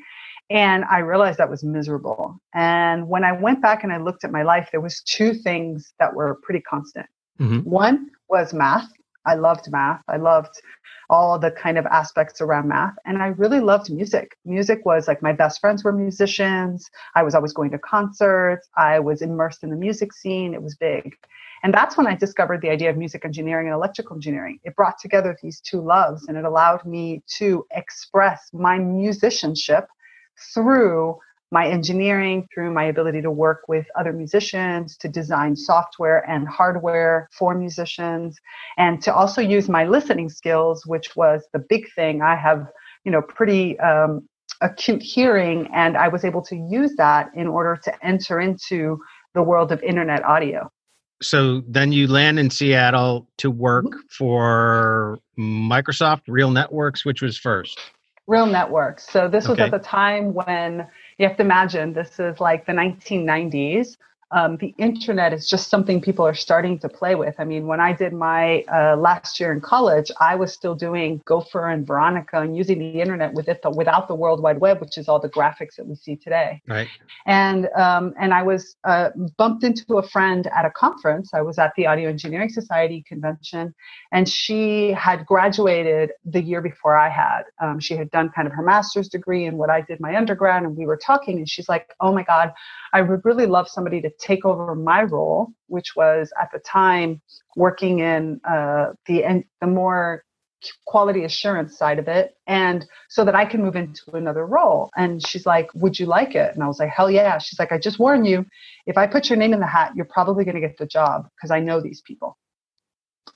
and 0.50 0.84
I 0.86 1.00
realized 1.00 1.40
that 1.40 1.50
was 1.50 1.64
miserable. 1.64 2.40
And 2.54 3.08
when 3.08 3.24
I 3.24 3.32
went 3.32 3.62
back 3.62 3.84
and 3.84 3.94
I 3.94 3.98
looked 3.98 4.24
at 4.24 4.32
my 4.32 4.44
life, 4.44 4.70
there 4.72 4.82
was 4.82 5.02
two 5.02 5.34
things 5.34 5.94
that 6.00 6.14
were 6.14 6.40
pretty 6.44 6.62
constant. 6.62 7.08
Mhm. 7.40 7.64
One 7.64 8.12
was 8.30 8.54
math. 8.54 8.90
I 9.26 9.36
loved 9.36 9.72
math. 9.72 10.02
I 10.08 10.18
loved 10.18 10.62
all 11.10 11.38
the 11.38 11.52
kind 11.52 11.78
of 11.78 11.86
aspects 11.88 12.40
around 12.40 12.70
math. 12.70 12.96
And 13.06 13.22
I 13.22 13.28
really 13.28 13.60
loved 13.60 13.92
music. 13.92 14.38
Music 14.46 14.86
was 14.86 15.08
like 15.08 15.22
my 15.22 15.34
best 15.34 15.60
friends 15.60 15.84
were 15.84 15.92
musicians. 15.92 16.90
I 17.16 17.24
was 17.24 17.36
always 17.36 17.54
going 17.54 17.72
to 17.72 17.80
concerts. 17.80 18.70
I 18.78 19.00
was 19.00 19.22
immersed 19.22 19.64
in 19.64 19.70
the 19.70 19.76
music 19.76 20.14
scene. 20.14 20.54
It 20.54 20.64
was 20.64 20.76
big. 20.76 21.16
And 21.64 21.74
that's 21.74 21.98
when 21.98 22.08
I 22.08 22.16
discovered 22.16 22.62
the 22.62 22.70
idea 22.70 22.90
of 22.90 22.98
music 22.98 23.26
engineering 23.26 23.68
and 23.68 23.76
electrical 23.76 24.16
engineering. 24.16 24.60
It 24.64 24.76
brought 24.76 25.00
together 25.00 25.38
these 25.44 25.60
two 25.60 25.82
loves 25.82 26.28
and 26.28 26.38
it 26.38 26.46
allowed 26.46 26.86
me 26.86 27.22
to 27.38 27.66
express 27.72 28.50
my 28.54 28.80
musicianship 28.80 29.88
through 30.54 31.20
my 31.52 31.68
engineering, 31.68 32.48
through 32.54 32.74
my 32.74 32.86
ability 32.86 33.22
to 33.22 33.30
work 33.32 33.64
with 33.68 33.86
other 34.00 34.14
musicians, 34.14 34.96
to 34.98 35.10
design 35.10 35.56
software 35.56 36.28
and 36.30 36.48
hardware 36.48 37.28
for 37.38 37.54
musicians, 37.54 38.40
and 38.78 39.02
to 39.02 39.14
also 39.14 39.42
use 39.42 39.68
my 39.68 39.86
listening 39.86 40.30
skills, 40.30 40.86
which 40.86 41.16
was 41.16 41.46
the 41.54 41.60
big 41.60 41.92
thing. 41.94 42.22
I 42.22 42.36
have, 42.36 42.68
you 43.04 43.12
know, 43.12 43.22
pretty 43.22 43.78
um, 43.80 44.28
acute 44.62 45.02
hearing, 45.02 45.68
and 45.74 45.98
I 45.98 46.08
was 46.08 46.24
able 46.24 46.42
to 46.44 46.56
use 46.56 46.96
that 46.98 47.32
in 47.36 47.48
order 47.48 47.78
to 47.84 48.06
enter 48.06 48.40
into 48.40 49.00
the 49.34 49.44
world 49.44 49.72
of 49.72 49.84
internet 49.84 50.24
audio. 50.24 50.70
So 51.22 51.62
then 51.68 51.92
you 51.92 52.08
land 52.08 52.40
in 52.40 52.50
Seattle 52.50 53.28
to 53.38 53.52
work 53.52 53.86
Mm-hmm. 53.86 54.00
for 54.18 55.20
Microsoft 55.38 56.22
Real 56.28 56.50
Networks, 56.50 57.06
which 57.06 57.22
was 57.22 57.38
first. 57.38 57.80
Real 58.28 58.46
networks. 58.46 59.10
So 59.10 59.28
this 59.28 59.48
was 59.48 59.60
Okay. 59.60 59.66
at 59.66 59.72
the 59.72 59.80
time 59.80 60.34
when 60.34 60.88
you 61.22 61.28
have 61.28 61.38
to 61.38 61.44
imagine 61.44 61.94
this 61.94 62.20
is 62.20 62.40
like 62.40 62.66
the 62.66 62.74
1990s. 62.74 63.98
Um, 64.34 64.58
the 64.58 64.74
internet 64.78 65.34
is 65.34 65.48
just 65.50 65.70
something 65.70 66.02
people 66.02 66.26
are 66.26 66.34
starting 66.34 66.80
to 66.80 66.90
play 66.90 67.16
with. 67.16 67.36
I 67.38 67.44
mean, 67.44 67.68
when 67.68 67.80
I 67.80 67.94
did 67.94 68.14
my 68.14 68.64
uh, 68.74 68.96
last 68.96 69.40
year 69.40 69.52
in 69.52 69.60
college, 69.60 70.10
I 70.20 70.36
was 70.36 70.54
still 70.54 70.76
doing 70.76 71.22
Gopher 71.26 71.70
and 71.70 71.86
Veronica 71.86 72.40
and 72.42 72.56
using 72.56 72.80
the 72.80 73.02
internet 73.02 73.34
with 73.34 73.50
it, 73.50 73.60
without 73.76 74.08
the 74.08 74.16
World 74.16 74.42
Wide 74.42 74.60
Web, 74.60 74.80
which 74.80 74.98
is 74.98 75.10
all 75.10 75.20
the 75.20 75.30
graphics 75.30 75.76
that 75.78 75.86
we 75.86 75.96
see 75.96 76.16
today. 76.16 76.62
Right. 76.68 76.88
and 77.26 77.68
um, 77.76 78.14
and 78.20 78.34
I 78.34 78.44
was 78.44 78.76
uh, 78.86 79.10
bumped 79.38 79.64
into 79.64 79.98
a 79.98 80.08
friend 80.08 80.48
at 80.56 80.66
a 80.66 80.72
conference. 80.72 81.34
I 81.34 81.42
was 81.42 81.60
at 81.60 81.74
the 81.76 81.88
Audio 81.88 82.10
Engineering 82.10 82.50
Society 82.50 83.04
convention, 83.08 83.74
and 84.12 84.28
she 84.28 84.92
had 84.94 85.26
graduated 85.26 86.12
the 86.26 86.42
year 86.42 86.62
before 86.62 86.98
I 86.98 87.10
had. 87.10 87.44
Um, 87.62 87.80
she 87.80 87.96
had 87.96 88.10
done 88.12 88.30
kind 88.30 88.48
of 88.48 88.54
her 88.54 88.64
master's 88.64 89.10
degree 89.10 89.46
in 89.46 89.58
what 89.58 89.70
I 89.70 89.82
did 89.82 90.00
my 90.00 90.16
undergrad, 90.16 90.64
and 90.64 90.78
we 90.78 90.86
were 90.86 90.98
talking, 90.98 91.38
and 91.38 91.50
she's 91.50 91.68
like, 91.68 91.94
"Oh 92.00 92.14
my 92.14 92.24
God, 92.24 92.54
I 92.94 93.02
would 93.02 93.26
really 93.26 93.46
love 93.46 93.68
somebody 93.68 94.02
to 94.02 94.10
take 94.22 94.46
over 94.46 94.76
my 94.76 95.04
role, 95.04 95.50
which 95.68 95.96
was 95.96 96.32
at 96.42 96.50
the 96.54 96.60
time 96.60 97.22
working 97.56 98.00
in 98.00 98.40
uh, 98.48 98.94
the 99.08 99.44
the 99.60 99.68
more 99.68 100.24
quality 100.86 101.24
assurance 101.24 101.78
side 101.78 102.00
of 102.00 102.08
it 102.08 102.36
and 102.48 102.86
so 103.10 103.26
that 103.26 103.36
I 103.36 103.46
can 103.46 103.64
move 103.64 103.76
into 103.76 104.12
another 104.14 104.46
role. 104.46 104.90
And 104.96 105.26
she's 105.26 105.46
like, 105.46 105.68
Would 105.74 106.00
you 106.00 106.06
like 106.06 106.36
it? 106.36 106.54
And 106.54 106.64
I 106.64 106.68
was 106.68 106.80
like, 106.80 106.90
Hell 106.90 107.10
yeah. 107.10 107.38
She's 107.40 107.60
like, 107.60 107.72
I 107.72 107.78
just 107.80 108.00
warn 108.00 108.26
you, 108.26 108.46
if 108.86 108.98
I 108.98 109.08
put 109.08 109.30
your 109.30 109.38
name 109.38 109.54
in 109.54 109.60
the 109.60 109.68
hat, 109.68 109.94
you're 109.96 110.06
probably 110.06 110.46
going 110.46 110.56
to 110.56 110.62
get 110.62 110.78
the 110.78 110.86
job 110.86 111.28
because 111.36 111.52
I 111.52 111.60
know 111.60 111.82
these 111.82 112.02
people. 112.02 112.38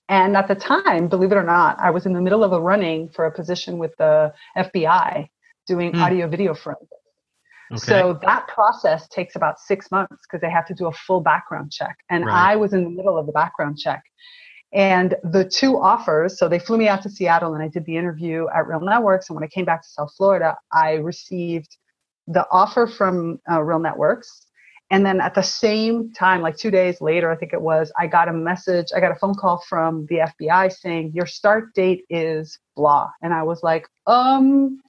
And 0.08 0.38
at 0.38 0.48
the 0.48 0.56
time, 0.56 1.08
believe 1.08 1.32
it 1.32 1.36
or 1.36 1.44
not, 1.44 1.80
I 1.80 1.90
was 1.90 2.06
in 2.06 2.14
the 2.14 2.22
middle 2.22 2.44
of 2.44 2.54
a 2.54 2.62
running 2.62 3.10
for 3.10 3.26
a 3.26 3.32
position 3.32 3.80
with 3.80 3.96
the 3.98 4.34
FBI 4.56 5.28
doing 5.68 5.94
Hmm. 5.94 6.02
audio 6.02 6.28
video 6.28 6.54
forensics. 6.54 6.92
Okay. 7.72 7.80
So 7.80 8.20
that 8.22 8.48
process 8.48 9.08
takes 9.08 9.36
about 9.36 9.60
six 9.60 9.90
months 9.92 10.24
because 10.24 10.42
they 10.42 10.50
have 10.50 10.68
to 10.68 10.74
do 10.74 10.88
a 10.88 10.92
full 10.92 11.22
background 11.22 11.72
check. 11.72 11.98
And 12.10 12.26
Right. 12.26 12.54
I 12.54 12.56
was 12.56 12.74
in 12.74 12.84
the 12.84 12.90
middle 12.90 13.18
of 13.18 13.26
the 13.26 13.32
background 13.32 13.78
check. 13.78 14.04
And 14.74 15.16
the 15.24 15.46
two 15.46 15.80
offers, 15.80 16.38
so 16.38 16.50
they 16.50 16.60
flew 16.60 16.78
me 16.78 16.88
out 16.88 17.02
to 17.04 17.10
Seattle 17.10 17.54
and 17.54 17.64
I 17.64 17.70
did 17.70 17.86
the 17.86 17.96
interview 17.96 18.48
at 18.54 18.68
Real 18.68 18.82
Networks. 18.82 19.30
And 19.30 19.36
when 19.36 19.44
I 19.44 19.48
came 19.48 19.64
back 19.66 19.82
to 19.84 19.88
South 19.88 20.14
Florida, 20.18 20.58
I 20.74 20.94
received 20.96 21.78
the 22.28 22.46
offer 22.52 22.86
from 22.86 23.40
uh, 23.50 23.62
Real 23.64 23.80
Networks. 23.80 24.48
And 24.92 25.06
then 25.06 25.20
at 25.20 25.34
the 25.34 25.42
same 25.42 26.12
time, 26.14 26.42
like 26.42 26.58
two 26.58 26.70
days 26.72 27.02
later, 27.02 27.32
I 27.32 27.36
think 27.36 27.54
it 27.54 27.62
was, 27.62 27.92
I 27.98 28.06
got 28.06 28.28
a 28.28 28.34
message, 28.34 28.88
I 28.96 29.00
got 29.00 29.12
a 29.12 29.16
phone 29.16 29.34
call 29.34 29.64
from 29.68 30.06
the 30.08 30.30
FBI 30.40 30.72
saying, 30.72 31.12
Your 31.14 31.26
start 31.26 31.74
date 31.74 32.04
is 32.10 32.60
blah. 32.76 33.10
And 33.24 33.34
I 33.34 33.44
was 33.44 33.64
like, 33.64 33.88
Um, 34.06 34.82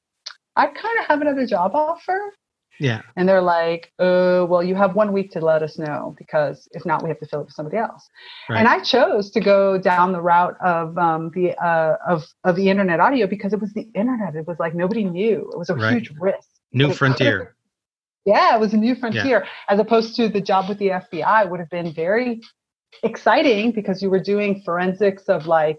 I 0.56 0.66
kind 0.66 0.98
of 0.98 1.06
have 1.06 1.20
another 1.20 1.46
job 1.46 1.74
offer. 1.74 2.32
Yeah. 2.78 3.02
And 3.16 3.28
they're 3.28 3.42
like, 3.42 3.92
uh, 3.98 4.46
well, 4.48 4.62
you 4.62 4.74
have 4.74 4.94
one 4.94 5.12
week 5.12 5.30
to 5.32 5.40
let 5.40 5.62
us 5.62 5.78
know 5.78 6.14
because 6.18 6.68
if 6.72 6.84
not, 6.84 7.02
we 7.02 7.08
have 7.08 7.18
to 7.20 7.26
fill 7.26 7.40
it 7.40 7.44
with 7.46 7.54
somebody 7.54 7.76
else. 7.78 8.08
Right. 8.48 8.58
And 8.58 8.68
I 8.68 8.80
chose 8.80 9.30
to 9.32 9.40
go 9.40 9.78
down 9.78 10.12
the 10.12 10.20
route 10.20 10.56
of 10.60 10.96
um, 10.98 11.30
the 11.34 11.54
uh, 11.64 11.96
of 12.06 12.24
of 12.44 12.56
the 12.56 12.68
internet 12.68 13.00
audio 13.00 13.26
because 13.26 13.52
it 13.52 13.60
was 13.60 13.72
the 13.72 13.88
internet. 13.94 14.34
It 14.36 14.46
was 14.46 14.58
like 14.58 14.74
nobody 14.74 15.04
knew. 15.04 15.50
It 15.52 15.58
was 15.58 15.70
a 15.70 15.74
Right. 15.74 15.94
huge 15.94 16.12
risk. 16.20 16.48
New 16.72 16.92
frontier. 16.92 17.54
Yeah, 18.28 18.56
it 18.56 18.60
was 18.60 18.74
a 18.74 18.76
new 18.76 18.96
frontier 18.96 19.46
as 19.68 19.78
opposed 19.78 20.16
to 20.16 20.28
the 20.28 20.40
job 20.40 20.68
with 20.68 20.78
the 20.78 20.88
FBI 20.88 21.48
would 21.48 21.60
have 21.60 21.70
been 21.70 21.92
very 21.94 22.40
exciting 23.04 23.70
because 23.70 24.02
you 24.02 24.10
were 24.10 24.18
doing 24.18 24.62
forensics 24.64 25.28
of 25.28 25.46
like, 25.46 25.78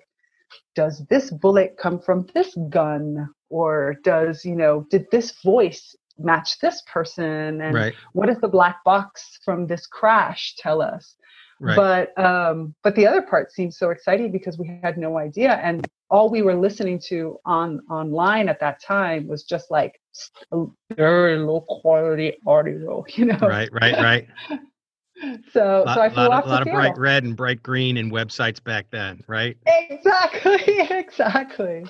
does 0.73 1.05
this 1.09 1.29
bullet 1.29 1.75
come 1.77 1.99
from 1.99 2.25
this 2.33 2.55
gun? 2.69 3.27
Or 3.49 3.95
does, 4.03 4.45
you 4.45 4.55
know, 4.55 4.85
did 4.89 5.07
this 5.11 5.33
voice 5.43 5.93
match 6.19 6.59
this 6.59 6.83
person? 6.91 7.61
And 7.61 7.73
Right. 7.73 7.93
what 8.13 8.27
does 8.27 8.39
the 8.39 8.47
black 8.47 8.83
box 8.83 9.39
from 9.43 9.67
this 9.67 9.85
crash 9.87 10.55
tell 10.57 10.81
us? 10.81 11.15
Right. 11.59 11.75
But 12.15 12.23
um, 12.23 12.75
but 12.83 12.95
the 12.95 13.07
other 13.07 13.21
part 13.21 13.51
seemed 13.51 13.73
so 13.73 13.89
exciting 13.89 14.31
because 14.31 14.59
we 14.59 14.79
had 14.83 14.97
no 14.97 15.17
idea, 15.17 15.53
and 15.53 15.87
all 16.09 16.29
we 16.29 16.43
were 16.43 16.55
listening 16.55 16.99
to 17.07 17.39
on 17.45 17.81
online 17.89 18.47
at 18.47 18.59
that 18.59 18.79
time 18.81 19.27
was 19.27 19.43
just 19.43 19.71
like 19.71 19.99
a 20.51 20.65
very 20.95 21.37
low 21.39 21.61
quality 21.61 22.37
audio, 22.45 23.03
you 23.15 23.25
know. 23.25 23.39
right. 23.41 23.69
Right. 23.71 23.97
Right. 23.97 24.27
So 25.51 25.83
lot, 25.85 25.95
so 25.95 26.01
I 26.01 26.09
flew 26.09 26.23
lot, 26.27 26.31
off 26.31 26.43
of, 26.43 26.49
a 26.49 26.53
lot 26.53 26.61
of 26.61 26.71
bright 26.71 26.97
red 26.97 27.23
and 27.23 27.35
bright 27.35 27.63
green 27.63 27.97
and 27.97 28.11
websites 28.11 28.63
back 28.63 28.85
then, 28.91 29.23
right? 29.27 29.57
Exactly, 29.65 30.59
exactly. 30.91 31.85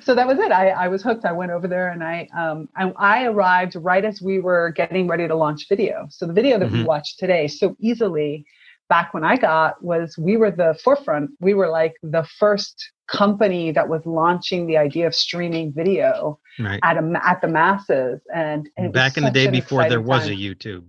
So 0.00 0.14
that 0.14 0.26
was 0.26 0.38
it. 0.38 0.52
I, 0.52 0.70
I 0.70 0.88
was 0.88 1.02
hooked. 1.02 1.24
I 1.24 1.32
went 1.32 1.52
over 1.52 1.66
there 1.68 1.88
and 1.90 2.02
I 2.04 2.28
um 2.36 2.68
I, 2.76 2.92
I 2.98 3.24
arrived 3.24 3.76
right 3.76 4.04
as 4.04 4.20
we 4.20 4.40
were 4.40 4.70
getting 4.76 5.08
ready 5.08 5.26
to 5.26 5.34
launch 5.34 5.66
video. 5.68 6.06
So 6.10 6.26
the 6.26 6.32
video 6.32 6.58
that 6.58 6.70
we 6.70 6.80
Mhm. 6.80 6.84
watch 6.84 7.16
today 7.16 7.48
so 7.48 7.76
easily 7.80 8.44
back 8.88 9.14
when 9.14 9.24
I 9.24 9.36
got 9.36 9.82
was 9.82 10.16
we 10.18 10.36
were 10.36 10.50
the 10.50 10.78
forefront. 10.84 11.30
We 11.40 11.54
were 11.54 11.68
like 11.68 11.94
the 12.02 12.24
first 12.38 12.90
company 13.08 13.70
that 13.72 13.88
was 13.88 14.04
launching 14.04 14.66
the 14.66 14.76
idea 14.76 15.06
of 15.06 15.14
streaming 15.14 15.72
video 15.72 16.38
Right. 16.58 16.80
at 16.82 16.96
a, 16.96 17.20
at 17.24 17.40
the 17.40 17.48
masses 17.48 18.20
and, 18.34 18.68
and 18.76 18.92
Back 18.92 19.16
in 19.16 19.24
the 19.24 19.30
day 19.30 19.50
before 19.50 19.88
there 19.88 20.00
was 20.00 20.24
time. 20.24 20.32
a 20.32 20.36
YouTube. 20.36 20.84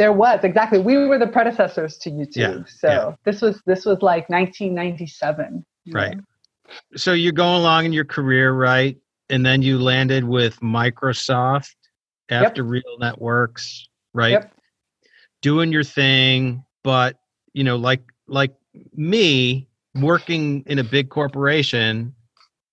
There 0.00 0.14
was 0.14 0.40
exactly. 0.44 0.78
We 0.78 0.96
were 0.96 1.18
the 1.18 1.26
predecessors 1.26 1.98
to 1.98 2.10
YouTube. 2.10 2.36
Yeah, 2.36 2.64
so 2.66 2.88
yeah. 2.88 3.14
this 3.26 3.42
was 3.42 3.60
this 3.66 3.84
was 3.84 4.00
like 4.00 4.30
1997. 4.30 5.62
Right. 5.92 6.16
know? 6.16 6.22
So 6.96 7.12
you're 7.12 7.32
going 7.32 7.60
along 7.60 7.84
in 7.84 7.92
your 7.92 8.06
career, 8.06 8.54
right? 8.54 8.96
And 9.28 9.44
then 9.44 9.60
you 9.60 9.78
landed 9.78 10.24
with 10.24 10.58
Microsoft 10.60 11.74
after 12.30 12.62
Real 12.62 12.96
Networks, 12.98 13.88
right? 14.14 14.30
Yep. 14.30 14.54
Doing 15.42 15.70
your 15.70 15.84
thing, 15.84 16.64
but 16.82 17.18
you 17.52 17.62
know, 17.62 17.76
like 17.76 18.00
like 18.26 18.54
me 18.94 19.68
working 19.94 20.62
in 20.64 20.78
a 20.78 20.84
big 20.84 21.10
corporation, 21.10 22.14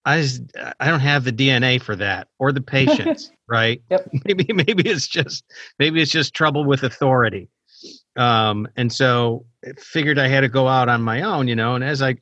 I 0.08 0.22
just, 0.22 0.42
I 0.80 0.88
don't 0.88 1.02
have 1.02 1.26
the 1.26 1.34
DNA 1.34 1.82
for 1.82 1.94
that 1.98 2.30
or 2.40 2.54
the 2.54 2.62
patience, 2.62 3.30
right? 3.50 3.82
Yep. 3.92 4.10
Maybe 4.26 4.54
maybe 4.54 4.90
it's 4.90 5.06
just 5.06 5.44
maybe 5.80 6.02
it's 6.02 6.12
just 6.12 6.34
trouble 6.34 6.64
with 6.64 6.84
authority. 6.84 7.50
Um, 8.16 8.70
and 8.78 8.92
so 8.92 9.46
I 9.66 9.74
figured 9.78 10.18
I 10.18 10.30
had 10.30 10.42
to 10.42 10.48
go 10.48 10.68
out 10.68 10.88
on 10.88 11.02
my 11.02 11.24
own, 11.24 11.50
you 11.50 11.56
know. 11.58 11.76
And 11.76 11.84
as 11.84 12.02
I 12.02 12.16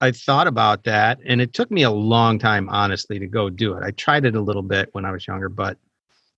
I 0.00 0.12
thought 0.12 0.46
about 0.46 0.84
that, 0.84 1.18
and 1.26 1.42
it 1.42 1.52
took 1.52 1.70
me 1.70 1.82
a 1.82 1.90
long 1.90 2.38
time, 2.38 2.66
honestly, 2.70 3.18
to 3.18 3.26
go 3.26 3.50
do 3.50 3.76
it. 3.76 3.84
I 3.84 3.90
tried 3.90 4.24
it 4.24 4.34
a 4.34 4.40
little 4.40 4.62
bit 4.62 4.88
when 4.92 5.04
I 5.04 5.12
was 5.12 5.26
younger, 5.26 5.50
but 5.50 5.76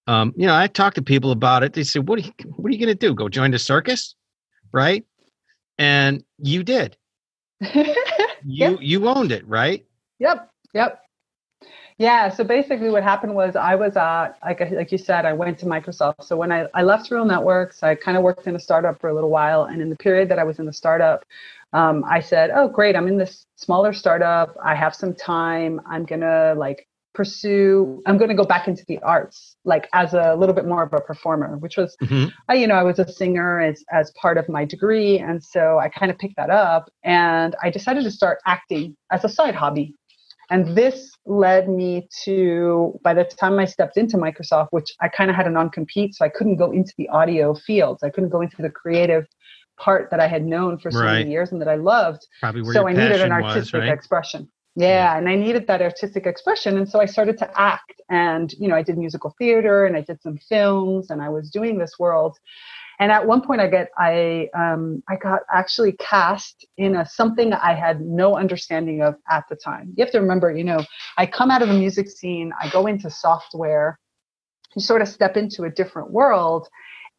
um, 0.09 0.35
you 0.37 0.49
know, 0.49 0.57
I 0.57 0.67
talked 0.67 0.97
to 0.97 1.03
people 1.03 1.31
about 1.31 1.63
it. 1.63 1.73
They 1.73 1.85
said, 1.85 2.09
"What 2.09 2.19
are 2.19 2.23
you 2.23 2.33
What 2.57 2.69
are 2.69 2.73
you 2.73 2.85
going 2.85 2.99
to 2.99 3.07
do? 3.07 3.15
Go 3.15 3.29
join 3.29 3.53
the 3.53 3.61
circus?" 3.61 4.17
Right? 4.73 5.05
And 5.79 6.25
you 6.39 6.65
did. 6.65 6.97
you 7.61 7.95
Yep. 8.45 8.79
you 8.81 9.09
owned 9.09 9.31
it, 9.31 9.47
right? 9.47 9.85
Yep. 10.19 10.51
Yep. 10.75 11.01
Yeah. 11.99 12.31
So 12.31 12.45
basically, 12.45 12.91
what 12.91 13.03
happened 13.03 13.35
was 13.35 13.57
I 13.57 13.75
was 13.75 13.97
at 13.97 14.33
like 14.45 14.61
like 14.73 14.93
you 14.93 14.99
said, 14.99 15.27
I 15.27 15.33
went 15.33 15.59
to 15.61 15.67
Microsoft. 15.67 16.25
So 16.25 16.37
when 16.37 16.53
I 16.53 16.67
I 16.75 16.83
left 16.83 17.11
Real 17.11 17.25
Networks, 17.25 17.83
I 17.83 17.95
kind 17.95 18.17
of 18.17 18.23
worked 18.23 18.47
in 18.47 18.57
a 18.57 18.61
startup 18.61 19.01
for 19.01 19.11
a 19.11 19.15
little 19.15 19.31
while, 19.31 19.65
and 19.65 19.83
in 19.83 19.91
the 19.91 19.97
period 19.97 20.29
that 20.31 20.39
I 20.39 20.45
was 20.45 20.59
in 20.59 20.67
the 20.67 20.73
startup, 20.73 21.25
um, 21.73 22.05
I 22.09 22.21
said, 22.21 22.51
"Oh, 22.55 22.69
great! 22.69 22.97
I'm 22.97 23.09
in 23.09 23.19
this 23.19 23.47
smaller 23.57 23.93
startup. 23.93 24.57
I 24.65 24.75
have 24.75 24.95
some 24.95 25.15
time. 25.15 25.81
I'm 25.87 26.05
gonna 26.05 26.55
like 26.57 26.87
pursue. 27.15 28.03
I'm 28.07 28.19
gonna 28.19 28.35
go 28.35 28.45
back 28.45 28.69
into 28.69 28.85
the 28.87 28.99
arts, 29.01 29.57
like 29.65 29.89
as 29.93 30.15
a 30.15 30.35
little 30.37 30.55
bit 30.55 30.67
more 30.67 30.83
of 30.85 30.93
a 30.95 31.01
performer, 31.01 31.59
which 31.59 31.77
was 31.77 31.97
hmm 32.01 32.27
I, 32.49 32.55
you 32.55 32.67
know, 32.67 32.75
I 32.75 32.83
was 32.83 32.99
a 32.99 33.09
singer 33.11 33.61
as, 33.61 33.85
as 33.93 34.11
part 34.21 34.39
of 34.39 34.49
my 34.49 34.65
degree. 34.65 35.19
And 35.21 35.43
so 35.43 35.79
I 35.79 35.89
kind 35.89 36.11
of 36.11 36.19
picked 36.19 36.37
that 36.37 36.51
up 36.51 36.91
and 37.05 37.55
I 37.63 37.71
decided 37.71 38.05
to 38.05 38.11
start 38.11 38.41
acting 38.47 38.97
as 39.13 39.25
a 39.25 39.29
side 39.29 39.55
hobby. 39.55 39.95
And 40.51 40.77
this 40.77 41.13
led 41.27 41.69
me 41.69 42.09
to, 42.25 42.99
by 43.05 43.15
the 43.15 43.25
time 43.25 43.59
I 43.59 43.65
stepped 43.67 43.97
into 43.97 44.17
Microsoft, 44.17 44.69
which 44.71 44.91
I 45.01 45.09
kind 45.09 45.31
of 45.31 45.37
had 45.37 45.47
a 45.47 45.51
non 45.51 45.71
compete, 45.71 46.15
so 46.17 46.25
I 46.25 46.29
couldn't 46.29 46.57
go 46.57 46.73
into 46.73 46.93
the 46.99 47.09
audio 47.09 47.55
fields, 47.55 48.03
I 48.03 48.11
couldn't 48.11 48.31
go 48.31 48.41
into 48.41 48.61
the 48.61 48.71
creative 48.71 49.27
part 49.79 50.11
that 50.11 50.21
I 50.21 50.27
had 50.27 50.45
known 50.45 50.77
for 50.79 50.91
so 50.91 50.99
Right. 50.99 51.19
many 51.21 51.31
years 51.31 51.53
and 51.53 51.61
that 51.63 51.69
I 51.69 51.77
loved 51.77 52.27
Probably 52.41 52.63
where 52.63 52.75
so 52.75 52.81
your 52.81 52.91
I 52.91 52.93
needed 52.93 53.21
an 53.23 53.33
artistic 53.33 53.75
was, 53.75 53.81
right? 53.89 53.89
expression. 53.93 54.51
Yeah, 54.77 54.89
Yeah. 54.89 55.19
and 55.19 55.29
I 55.29 55.35
needed 55.37 55.67
that 55.69 55.83
artistic 55.83 56.27
expression, 56.27 56.77
and 56.79 56.89
so 56.89 57.01
I 57.01 57.07
started 57.07 57.39
to 57.39 57.61
act. 57.61 58.01
And 58.09 58.53
you 58.55 58.69
know, 58.69 58.75
I 58.75 58.83
did 58.83 58.99
musical 58.99 59.35
theater, 59.39 59.85
and 59.87 59.97
I 59.97 60.01
did 60.03 60.21
some 60.21 60.39
films, 60.49 61.11
and 61.11 61.23
I 61.23 61.29
was 61.29 61.51
doing 61.51 61.79
this 61.79 61.93
world. 61.99 62.37
And 63.01 63.11
at 63.11 63.27
one 63.27 63.41
point, 63.41 63.63
I 63.63 63.67
get 63.67 63.89
I 63.99 64.49
um, 64.55 65.03
I 65.09 65.17
got 65.17 65.41
actually 65.53 65.93
cast 65.93 66.67
in 66.77 66.97
a 66.97 67.07
something 67.07 67.53
I 67.55 67.75
had 67.75 68.03
no 68.03 68.37
understanding 68.37 69.01
of 69.03 69.17
at 69.31 69.45
the 69.49 69.57
time. 69.57 69.95
You 69.97 70.05
have 70.05 70.13
to 70.13 70.21
remember, 70.21 70.53
you 70.55 70.65
know, 70.65 70.85
I 71.17 71.25
come 71.27 71.51
out 71.51 71.63
of 71.63 71.69
the 71.69 71.75
music 71.75 72.11
scene, 72.11 72.53
I 72.61 72.69
go 72.69 72.87
into 72.87 73.11
software, 73.11 73.99
you 74.77 74.83
sort 74.83 75.01
of 75.01 75.09
step 75.09 75.39
into 75.39 75.65
a 75.65 75.71
different 75.71 76.11
world, 76.11 76.69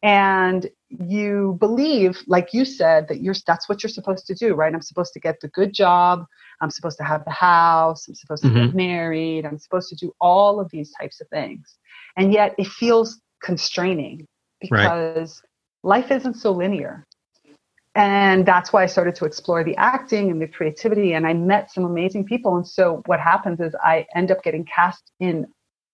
and 0.04 0.70
you 0.88 1.56
believe 1.58 2.22
like 2.26 2.52
you 2.52 2.64
said 2.64 3.08
that 3.08 3.20
you're 3.20 3.34
that's 3.46 3.68
what 3.68 3.82
you're 3.82 3.90
supposed 3.90 4.26
to 4.26 4.34
do 4.34 4.52
right 4.54 4.74
i'm 4.74 4.82
supposed 4.82 5.12
to 5.12 5.20
get 5.20 5.40
the 5.40 5.48
good 5.48 5.72
job 5.72 6.26
i'm 6.60 6.70
supposed 6.70 6.98
to 6.98 7.04
have 7.04 7.24
the 7.24 7.30
house 7.30 8.08
i'm 8.08 8.14
supposed 8.14 8.42
to 8.42 8.50
Mhm. 8.50 8.66
get 8.66 8.74
married 8.74 9.46
i'm 9.46 9.58
supposed 9.58 9.88
to 9.88 9.94
do 9.94 10.12
all 10.20 10.60
of 10.60 10.70
these 10.70 10.92
types 11.00 11.20
of 11.20 11.28
things 11.28 11.78
and 12.16 12.32
yet 12.32 12.54
it 12.58 12.66
feels 12.66 13.20
constraining 13.42 14.26
Right. 14.70 14.84
Life 15.82 16.10
isn't 16.10 16.34
so 16.34 16.52
linear. 16.52 17.06
And 17.94 18.46
that's 18.46 18.72
why 18.72 18.82
i 18.82 18.86
started 18.86 19.14
to 19.16 19.26
explore 19.26 19.64
the 19.64 19.76
acting 19.76 20.30
and 20.30 20.40
the 20.40 20.48
creativity. 20.48 21.12
And 21.12 21.26
i 21.26 21.34
met 21.34 21.70
some 21.70 21.84
amazing 21.84 22.24
people. 22.24 22.56
And 22.56 22.66
so 22.66 23.02
what 23.06 23.20
happens 23.20 23.60
is 23.60 23.74
i 23.82 24.06
end 24.14 24.30
up 24.30 24.42
getting 24.42 24.64
cast 24.64 25.10
in 25.20 25.46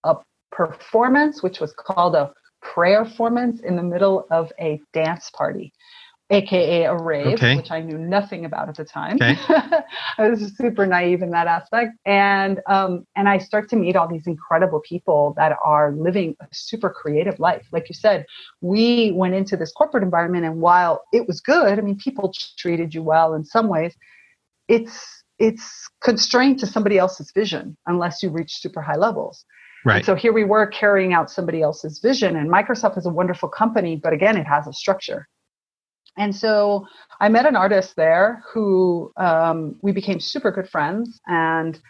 a 0.04 0.16
performance 0.52 1.42
which 1.42 1.61
was 1.61 1.73
called 1.73 2.14
a 2.14 2.33
prayer 2.62 3.05
performance 3.05 3.61
in 3.61 3.77
the 3.77 3.83
middle 3.83 4.27
of 4.31 4.53
a 4.61 4.81
dance 4.92 5.31
party 5.31 5.72
aka 6.31 6.85
a 6.85 6.95
rave 6.95 7.35
Okay. 7.35 7.57
which 7.57 7.71
i 7.71 7.81
knew 7.81 7.97
nothing 7.97 8.45
about 8.45 8.69
at 8.69 8.77
the 8.77 8.85
time 8.85 9.17
Okay. 9.17 9.35
i 10.19 10.29
was 10.29 10.55
super 10.57 10.85
naive 10.87 11.23
in 11.23 11.31
that 11.31 11.47
aspect 11.47 11.93
and 12.05 12.61
um, 12.69 13.07
and 13.17 13.29
i 13.29 13.38
start 13.38 13.71
to 13.71 13.77
meet 13.77 13.97
all 13.97 14.07
these 14.09 14.27
incredible 14.27 14.81
people 14.81 15.33
that 15.37 15.57
are 15.64 15.93
living 15.93 16.37
a 16.41 16.47
super 16.53 16.91
creative 16.91 17.38
life 17.41 17.67
like 17.73 17.88
you 17.88 17.95
said 17.95 18.27
we 18.61 19.12
went 19.12 19.35
into 19.35 19.57
this 19.57 19.73
corporate 19.73 20.03
environment 20.03 20.45
and 20.45 20.61
while 20.61 21.03
it 21.14 21.27
was 21.27 21.41
good 21.41 21.79
i 21.79 21.83
mean 21.83 21.97
people 21.97 22.33
treated 22.59 22.95
you 22.95 23.03
well 23.03 23.33
in 23.35 23.45
some 23.45 23.69
ways 23.69 23.95
it's 24.69 25.25
it's 25.38 25.88
constrained 26.03 26.59
to 26.59 26.67
somebody 26.67 26.99
else's 26.99 27.31
vision 27.31 27.77
unless 27.87 28.23
you 28.23 28.29
reach 28.29 28.57
super 28.57 28.83
high 28.83 28.97
levels 28.97 29.45
Right. 29.85 29.97
and 29.99 30.05
so 30.05 30.14
here 30.17 30.33
we 30.33 30.45
were 30.45 30.67
carrying 30.67 31.12
out 31.14 31.31
somebody 31.31 31.62
else's 31.62 32.01
vision 32.01 32.37
and 32.37 32.51
microsoft 32.51 32.99
is 32.99 33.07
a 33.07 33.11
wonderful 33.11 33.49
company 33.49 33.97
but 33.97 34.12
again 34.12 34.37
it 34.37 34.47
has 34.47 34.67
a 34.67 34.73
structure 34.73 35.27
and 36.18 36.35
so 36.35 36.87
I 37.20 37.28
met 37.28 37.46
an 37.46 37.57
artist 37.57 37.94
there 37.96 38.42
who 38.52 39.12
um, 39.16 39.76
we 39.83 39.92
became 39.92 40.20
super 40.20 40.50
good 40.50 40.68
friends. 40.68 41.20
And 41.26 41.81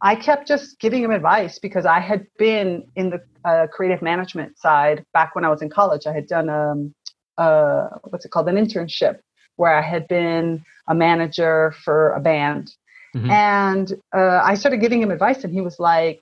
I 0.00 0.14
kept 0.14 0.46
just 0.46 0.78
giving 0.78 1.02
him 1.02 1.10
advice 1.10 1.58
because 1.58 1.86
I 1.86 1.98
had 1.98 2.26
been 2.38 2.86
in 2.96 3.10
the 3.10 3.20
uh, 3.44 3.66
creative 3.66 4.02
management 4.02 4.58
side 4.58 5.04
back 5.12 5.34
when 5.34 5.44
I 5.44 5.48
was 5.48 5.62
in 5.62 5.70
college. 5.70 6.06
I 6.06 6.12
had 6.12 6.26
done 6.28 6.48
um, 6.48 6.94
uh, 7.38 7.88
what's 8.04 8.24
it 8.24 8.30
called, 8.30 8.48
an 8.48 8.56
internship 8.56 9.18
where 9.56 9.74
I 9.74 9.82
had 9.82 10.06
been 10.06 10.64
a 10.86 10.94
manager 10.94 11.74
for 11.84 12.12
a 12.12 12.20
band. 12.20 12.70
Mhm. 13.16 13.30
And 13.30 13.92
uh, 14.14 14.40
I 14.44 14.54
started 14.54 14.80
giving 14.80 15.02
him 15.02 15.10
advice, 15.10 15.42
and 15.42 15.52
he 15.52 15.62
was 15.62 15.78
like, 15.80 16.20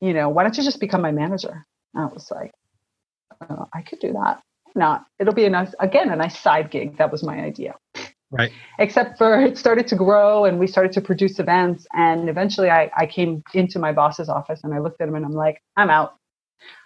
you 0.00 0.14
know, 0.14 0.28
why 0.28 0.44
don't 0.44 0.56
you 0.56 0.62
just 0.62 0.80
become 0.80 1.02
my 1.02 1.10
manager? 1.10 1.66
And 1.92 2.04
I 2.04 2.06
was 2.06 2.30
like, 2.30 2.52
uh, 3.40 3.64
I 3.74 3.82
could 3.82 3.98
do 3.98 4.12
that. 4.12 4.42
Not, 4.74 5.04
it'll 5.18 5.34
be 5.34 5.44
a 5.44 5.50
nice, 5.50 5.74
again, 5.80 6.10
a 6.10 6.16
nice 6.16 6.38
side 6.38 6.70
gig. 6.70 6.96
That 6.98 7.10
was 7.10 7.22
my 7.22 7.40
idea. 7.40 7.74
Right. 8.32 8.52
except 8.78 9.18
for 9.18 9.40
it 9.40 9.58
started 9.58 9.88
to 9.88 9.96
grow 9.96 10.44
and 10.44 10.60
we 10.60 10.68
started 10.68 10.92
to 10.92 11.00
produce 11.00 11.40
events. 11.40 11.84
And 11.94 12.28
eventually 12.28 12.70
I, 12.70 12.88
I 12.96 13.06
came 13.06 13.42
into 13.54 13.80
my 13.80 13.90
boss's 13.90 14.28
office 14.28 14.60
and 14.62 14.72
i 14.72 14.78
looked 14.78 15.00
at 15.00 15.08
him 15.08 15.16
and 15.16 15.24
i'm 15.24 15.32
like 15.32 15.60
i'm 15.76 15.90
out. 15.90 16.14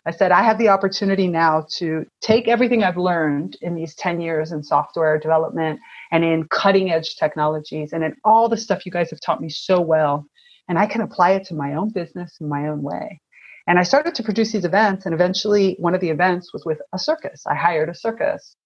I 0.06 0.10
said 0.10 0.32
i 0.32 0.42
have 0.42 0.56
the 0.56 0.68
opportunity 0.68 1.28
now 1.28 1.66
to 1.76 2.06
take 2.22 2.48
everything 2.48 2.82
i've 2.82 2.96
learned 2.96 3.58
in 3.60 3.74
these 3.74 3.94
10 3.96 4.22
years 4.22 4.52
in 4.52 4.62
software 4.62 5.18
development 5.18 5.80
and 6.12 6.24
in 6.24 6.48
cutting 6.48 6.90
edge 6.90 7.16
technologies 7.16 7.92
and 7.92 8.02
in 8.02 8.16
all 8.24 8.48
the 8.48 8.56
stuff 8.56 8.86
you 8.86 8.92
guys 8.92 9.10
have 9.10 9.20
taught 9.20 9.42
me 9.42 9.50
so 9.50 9.82
well. 9.82 10.24
And 10.68 10.78
i 10.78 10.86
can 10.86 11.02
apply 11.02 11.32
it 11.32 11.44
to 11.48 11.54
my 11.54 11.74
own 11.74 11.90
business 11.90 12.38
in 12.40 12.48
my 12.48 12.68
own 12.68 12.80
way 12.80 13.20
and 13.66 13.78
i 13.78 13.82
started 13.82 14.14
to 14.14 14.22
produce 14.22 14.52
these 14.52 14.64
events 14.64 15.04
and 15.06 15.14
eventually 15.14 15.76
one 15.78 15.94
of 15.94 16.00
the 16.00 16.10
events 16.10 16.52
was 16.52 16.64
with 16.64 16.80
a 16.92 16.98
circus 16.98 17.42
i 17.46 17.54
hired 17.54 17.88
a 17.88 17.94
circus 17.94 18.56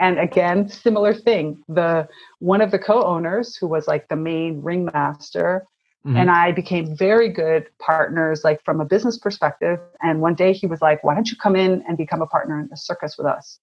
and 0.00 0.18
again 0.18 0.68
similar 0.68 1.14
thing 1.14 1.62
the 1.68 2.06
one 2.40 2.60
of 2.60 2.70
the 2.70 2.78
co-owners 2.78 3.56
who 3.56 3.66
was 3.66 3.86
like 3.88 4.08
the 4.08 4.16
main 4.16 4.60
ringmaster 4.62 5.64
Mhm. 6.06 6.18
and 6.20 6.30
i 6.30 6.52
became 6.52 6.94
very 6.96 7.30
good 7.30 7.66
partners 7.78 8.44
like 8.44 8.62
from 8.62 8.80
a 8.80 8.84
business 8.84 9.18
perspective 9.18 9.78
and 10.02 10.20
one 10.20 10.34
day 10.34 10.52
he 10.52 10.66
was 10.66 10.82
like 10.82 11.02
why 11.02 11.14
don't 11.14 11.30
you 11.30 11.36
come 11.36 11.56
in 11.56 11.82
and 11.88 11.96
become 11.96 12.20
a 12.20 12.26
partner 12.26 12.60
in 12.60 12.68
the 12.68 12.76
circus 12.76 13.16
with 13.16 13.26
us 13.26 13.58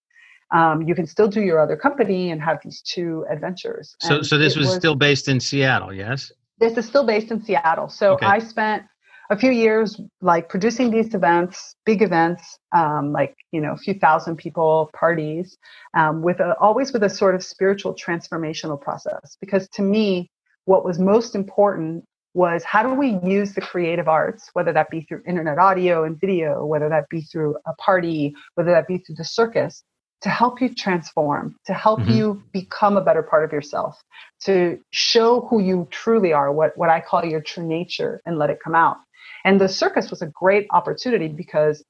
um, 0.54 0.82
you 0.82 0.96
can 0.96 1.08
still 1.08 1.30
do 1.30 1.42
your 1.42 1.60
other 1.62 1.78
company 1.78 2.30
and 2.32 2.42
have 2.42 2.60
these 2.64 2.82
two 2.82 3.26
adventures 3.30 3.96
So 4.00 4.18
And 4.18 4.26
so 4.26 4.38
this 4.38 4.58
it 4.58 4.60
was, 4.60 4.76
still 4.76 4.96
based 4.96 5.28
in 5.30 5.40
Seattle, 5.40 5.94
yes? 5.94 6.32
this 6.60 6.78
is 6.78 6.86
still 6.86 7.06
based 7.06 7.32
in 7.32 7.42
Seattle. 7.42 7.88
So 7.90 8.14
Okay. 8.16 8.26
I 8.26 8.40
spent 8.40 8.84
a 9.32 9.38
few 9.38 9.52
years 9.52 10.00
like 10.22 10.50
producing 10.50 10.92
these 10.92 11.16
events, 11.16 11.74
big 11.86 12.02
events, 12.02 12.60
um, 12.76 13.14
like 13.14 13.34
you 13.54 13.62
know, 13.62 13.72
a 13.72 13.78
few 13.78 13.94
thousand 13.94 14.36
people 14.36 14.90
parties, 14.94 15.58
um, 15.94 16.22
with 16.22 16.40
a, 16.42 16.56
always 16.60 16.92
with 16.92 17.04
a 17.04 17.10
sort 17.10 17.34
of 17.34 17.42
spiritual 17.42 17.96
transformational 17.96 18.80
process. 18.80 19.38
Because 19.40 19.70
to 19.70 19.82
me, 19.82 20.30
what 20.66 20.84
was 20.84 21.00
most 21.00 21.34
important 21.34 22.04
was 22.34 22.64
how 22.66 22.84
do 22.84 22.94
we 22.94 23.20
use 23.24 23.54
the 23.54 23.62
creative 23.62 24.08
arts, 24.08 24.50
whether 24.54 24.74
that 24.74 24.90
be 24.90 25.02
through 25.02 25.22
internet 25.26 25.58
audio 25.58 26.04
and 26.04 26.20
video, 26.20 26.66
whether 26.66 26.90
that 26.90 27.08
be 27.10 27.22
through 27.22 27.56
a 27.66 27.74
party, 27.76 28.36
whether 28.56 28.72
that 28.72 28.88
be 28.88 28.98
through 28.98 29.16
the 29.16 29.24
circus, 29.24 29.84
to 30.22 30.30
help 30.30 30.62
you 30.62 30.70
transform, 30.70 31.56
to 31.66 31.74
help 31.74 32.00
Mhm. 32.02 32.16
you 32.16 32.44
become 32.54 32.96
a 32.96 33.02
better 33.02 33.24
part 33.24 33.44
of 33.44 33.52
yourself 33.52 34.02
to 34.42 34.80
show 34.92 35.42
who 35.42 35.62
you 35.62 35.88
truly 35.92 36.34
are, 36.34 36.52
what, 36.52 36.78
what 36.78 36.90
I 36.90 37.00
call 37.00 37.24
your 37.26 37.42
true 37.42 37.66
nature, 37.66 38.22
and 38.26 38.38
let 38.38 38.50
it 38.50 38.60
come 38.64 38.76
out. 38.76 38.98
And 39.46 39.60
the 39.60 39.70
circus 39.70 40.10
was 40.10 40.22
a 40.22 40.28
great 40.28 40.68
opportunity 40.72 41.28
because 41.28 41.84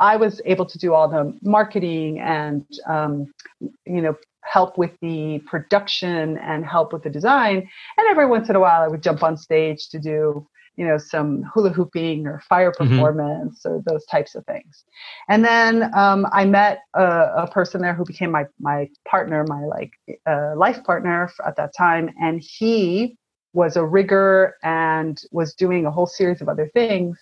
I 0.00 0.16
was 0.16 0.40
able 0.44 0.66
to 0.66 0.78
do 0.78 0.92
all 0.92 1.08
the 1.08 1.38
marketing 1.42 2.20
and, 2.20 2.66
um, 2.86 3.32
you 3.60 4.02
know, 4.02 4.16
help 4.42 4.76
with 4.76 4.90
the 5.00 5.38
production 5.46 6.36
and 6.38 6.66
help 6.66 6.92
with 6.92 7.02
the 7.02 7.10
design. 7.10 7.56
And 7.96 8.06
every 8.08 8.26
once 8.26 8.48
in 8.50 8.56
a 8.56 8.60
while, 8.60 8.82
I 8.82 8.88
would 8.88 9.02
jump 9.02 9.22
on 9.22 9.36
stage 9.36 9.88
to 9.90 9.98
do 9.98 10.46
you 10.76 10.86
know, 10.86 10.98
some 10.98 11.42
hula 11.54 11.70
hooping 11.70 12.26
or 12.26 12.40
fire 12.48 12.72
mm-hmm. 12.72 12.88
performance 12.88 13.62
mm-hmm. 13.64 13.76
or 13.76 13.82
those 13.86 14.04
types 14.06 14.34
of 14.34 14.44
things. 14.46 14.84
And 15.28 15.44
then 15.44 15.94
um, 15.94 16.26
I 16.32 16.44
met 16.44 16.80
a, 16.94 17.04
a, 17.04 17.50
person 17.50 17.80
there 17.80 17.94
who 17.94 18.04
became 18.04 18.30
my 18.30 18.46
my 18.58 18.88
partner, 19.06 19.44
my 19.46 19.64
like 19.64 19.92
uh, 20.26 20.54
life 20.56 20.82
partner 20.84 21.30
at 21.46 21.56
that 21.56 21.74
time, 21.76 22.10
and 22.20 22.42
he 22.42 23.16
was 23.54 23.76
a 23.76 23.84
rigger 23.84 24.56
and 24.62 25.22
was 25.30 25.54
doing 25.54 25.86
a 25.86 25.90
whole 25.90 26.06
series 26.06 26.42
of 26.42 26.48
other 26.48 26.68
things. 26.74 27.18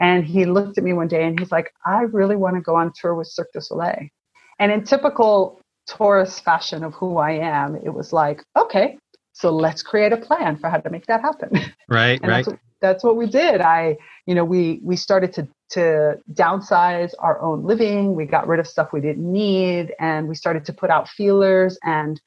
And 0.00 0.24
he 0.24 0.44
looked 0.44 0.78
at 0.78 0.84
me 0.84 0.92
one 0.92 1.08
day 1.08 1.24
and 1.24 1.38
he's 1.38 1.50
like, 1.50 1.72
I 1.86 2.02
really 2.02 2.36
want 2.36 2.56
to 2.56 2.60
go 2.60 2.76
on 2.76 2.92
tour 2.94 3.14
with 3.14 3.28
Cirque 3.28 3.52
du 3.52 3.60
Soleil. 3.60 4.08
And 4.58 4.70
in 4.70 4.84
typical 4.84 5.60
Taurus 5.86 6.38
fashion 6.38 6.84
of 6.84 6.94
who 6.94 7.16
I 7.16 7.32
am, 7.32 7.76
it 7.76 7.92
was 7.94 8.12
like, 8.12 8.44
okay, 8.56 8.98
so 9.32 9.50
let's 9.50 9.82
create 9.82 10.12
a 10.12 10.16
plan 10.16 10.56
for 10.58 10.68
how 10.68 10.78
to 10.78 10.90
make 10.90 11.06
that 11.06 11.22
happen. 11.22 11.50
Right, 11.90 12.20
right. 12.20 12.44
That's 12.44 12.48
what, 12.48 12.58
that's 12.82 13.04
what 13.04 13.16
we 13.16 13.26
did. 13.26 13.62
I, 13.62 13.96
you 14.26 14.34
know, 14.34 14.44
we 14.44 14.78
we 14.82 14.94
started 14.94 15.32
to 15.32 15.48
to 15.70 16.18
downsize 16.34 17.12
our 17.18 17.40
own 17.40 17.64
living. 17.64 18.14
We 18.14 18.26
got 18.26 18.46
rid 18.46 18.60
of 18.60 18.68
stuff 18.68 18.92
we 18.92 19.00
didn't 19.00 19.32
need, 19.32 19.94
and 19.98 20.28
we 20.28 20.34
started 20.34 20.66
to 20.66 20.74
put 20.74 20.90
out 20.90 21.08
feelers. 21.08 21.78
And 21.82 22.20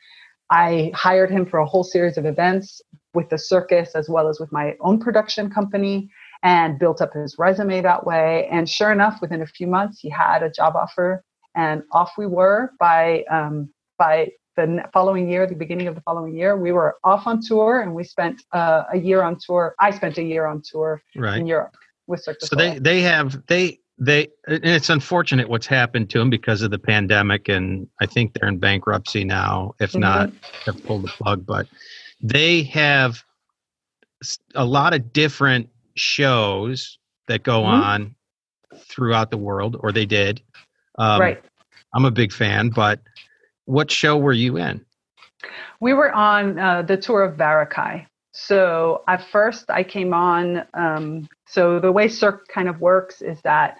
I 0.51 0.91
hired 0.93 1.31
him 1.31 1.45
for 1.45 1.59
a 1.59 1.65
whole 1.65 1.83
series 1.83 2.17
of 2.17 2.25
events 2.25 2.81
with 3.13 3.29
the 3.29 3.37
circus 3.37 3.95
as 3.95 4.09
well 4.09 4.27
as 4.27 4.39
with 4.39 4.51
my 4.51 4.75
own 4.81 4.99
production 4.99 5.49
company 5.49 6.09
and 6.43 6.77
built 6.77 7.01
up 7.01 7.13
his 7.13 7.37
resume 7.37 7.81
that 7.81 8.05
way. 8.05 8.47
And 8.51 8.67
sure 8.69 8.91
enough, 8.91 9.19
within 9.21 9.41
a 9.41 9.45
few 9.45 9.67
months, 9.67 9.99
he 9.99 10.09
had 10.09 10.43
a 10.43 10.49
job 10.49 10.75
offer, 10.75 11.23
and 11.55 11.83
off 11.91 12.11
we 12.17 12.27
were. 12.27 12.71
By 12.79 13.23
um, 13.31 13.69
by 13.97 14.31
the 14.57 14.83
following 14.93 15.29
year, 15.29 15.47
the 15.47 15.55
beginning 15.55 15.87
of 15.87 15.95
the 15.95 16.01
following 16.01 16.35
year, 16.35 16.57
we 16.57 16.71
were 16.71 16.97
off 17.03 17.27
on 17.27 17.41
tour, 17.41 17.81
and 17.81 17.95
we 17.95 18.03
spent 18.03 18.41
uh, 18.51 18.83
a 18.91 18.97
year 18.97 19.21
on 19.21 19.37
tour. 19.39 19.75
I 19.79 19.91
spent 19.91 20.17
a 20.17 20.23
year 20.23 20.45
on 20.45 20.61
tour 20.63 21.01
right. 21.15 21.39
in 21.39 21.47
Europe 21.47 21.75
with 22.07 22.23
Cirque 22.23 22.41
So 22.41 22.55
they 22.55 22.79
they 22.79 23.01
have 23.01 23.45
they 23.47 23.80
they 24.01 24.29
and 24.47 24.65
it's 24.65 24.89
unfortunate 24.89 25.47
what's 25.47 25.67
happened 25.67 26.09
to 26.09 26.17
them 26.17 26.31
because 26.31 26.63
of 26.63 26.71
the 26.71 26.79
pandemic, 26.79 27.47
and 27.47 27.87
I 28.01 28.07
think 28.07 28.33
they're 28.33 28.49
in 28.49 28.57
bankruptcy 28.57 29.23
now. 29.23 29.75
If 29.79 29.91
mm-hmm. 29.91 29.99
not, 29.99 30.31
have 30.65 30.83
pulled 30.83 31.03
the 31.03 31.09
plug. 31.09 31.45
But 31.45 31.67
they 32.19 32.63
have 32.63 33.23
a 34.55 34.65
lot 34.65 34.95
of 34.95 35.13
different 35.13 35.69
shows 35.95 36.97
that 37.27 37.43
go 37.43 37.61
mm-hmm. 37.61 37.83
on 37.83 38.15
throughout 38.75 39.29
the 39.29 39.37
world, 39.37 39.77
or 39.79 39.91
they 39.91 40.07
did. 40.07 40.41
Um, 40.97 41.21
right. 41.21 41.43
I'm 41.93 42.05
a 42.05 42.11
big 42.11 42.33
fan, 42.33 42.69
but 42.69 43.01
what 43.65 43.91
show 43.91 44.17
were 44.17 44.33
you 44.33 44.57
in? 44.57 44.83
We 45.79 45.93
were 45.93 46.11
on 46.11 46.57
uh, 46.57 46.81
the 46.81 46.97
tour 46.97 47.23
of 47.23 47.37
Varekai. 47.37 48.07
So 48.33 49.03
at 49.07 49.23
first, 49.27 49.69
I 49.69 49.83
came 49.83 50.13
on. 50.13 50.63
Um, 50.73 51.27
so 51.47 51.79
the 51.79 51.91
way 51.91 52.07
Cirque 52.07 52.47
kind 52.47 52.69
of 52.69 52.79
works 52.79 53.21
is 53.21 53.41
that 53.41 53.77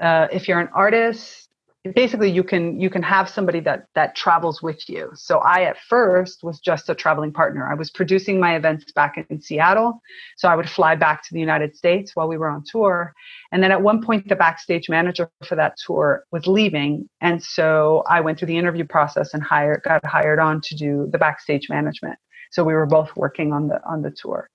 uh, 0.00 0.28
if 0.32 0.48
you're 0.48 0.60
an 0.60 0.70
artist 0.74 1.44
basically 1.92 2.30
you 2.30 2.42
can 2.42 2.80
you 2.80 2.88
can 2.88 3.02
have 3.02 3.28
somebody 3.28 3.60
that 3.60 3.86
that 3.94 4.16
travels 4.16 4.62
with 4.62 4.88
you. 4.88 5.10
So 5.14 5.38
i 5.40 5.64
at 5.64 5.76
first 5.88 6.42
was 6.42 6.58
just 6.58 6.88
a 6.88 6.94
traveling 6.94 7.32
partner. 7.32 7.68
I 7.70 7.74
was 7.74 7.90
producing 7.90 8.40
my 8.40 8.56
events 8.56 8.90
back 8.92 9.16
in 9.28 9.40
seattle 9.40 10.00
so 10.36 10.48
i 10.48 10.56
would 10.56 10.68
fly 10.68 10.94
back 10.94 11.22
to 11.24 11.34
the 11.34 11.40
united 11.40 11.76
states 11.76 12.16
while 12.16 12.26
we 12.26 12.38
were 12.38 12.48
on 12.48 12.64
tour. 12.64 13.12
And 13.52 13.62
then 13.62 13.70
at 13.70 13.82
one 13.82 14.02
point 14.02 14.28
the 14.28 14.36
backstage 14.36 14.88
manager 14.88 15.30
for 15.46 15.56
that 15.56 15.76
tour 15.76 16.24
was 16.30 16.46
leaving 16.46 17.08
and 17.20 17.42
so 17.42 18.02
i 18.08 18.20
went 18.20 18.38
through 18.38 18.48
the 18.48 18.56
interview 18.56 18.86
process 18.86 19.34
and 19.34 19.42
hired 19.42 19.82
got 19.82 20.04
hired 20.06 20.38
on 20.38 20.62
to 20.62 20.74
do 20.74 21.08
the 21.12 21.18
backstage 21.18 21.68
management. 21.68 22.18
So 22.50 22.64
we 22.64 22.72
were 22.72 22.86
both 22.86 23.14
working 23.14 23.52
on 23.52 23.68
the 23.68 23.80
on 23.84 24.00
the 24.00 24.10
tour. 24.10 24.48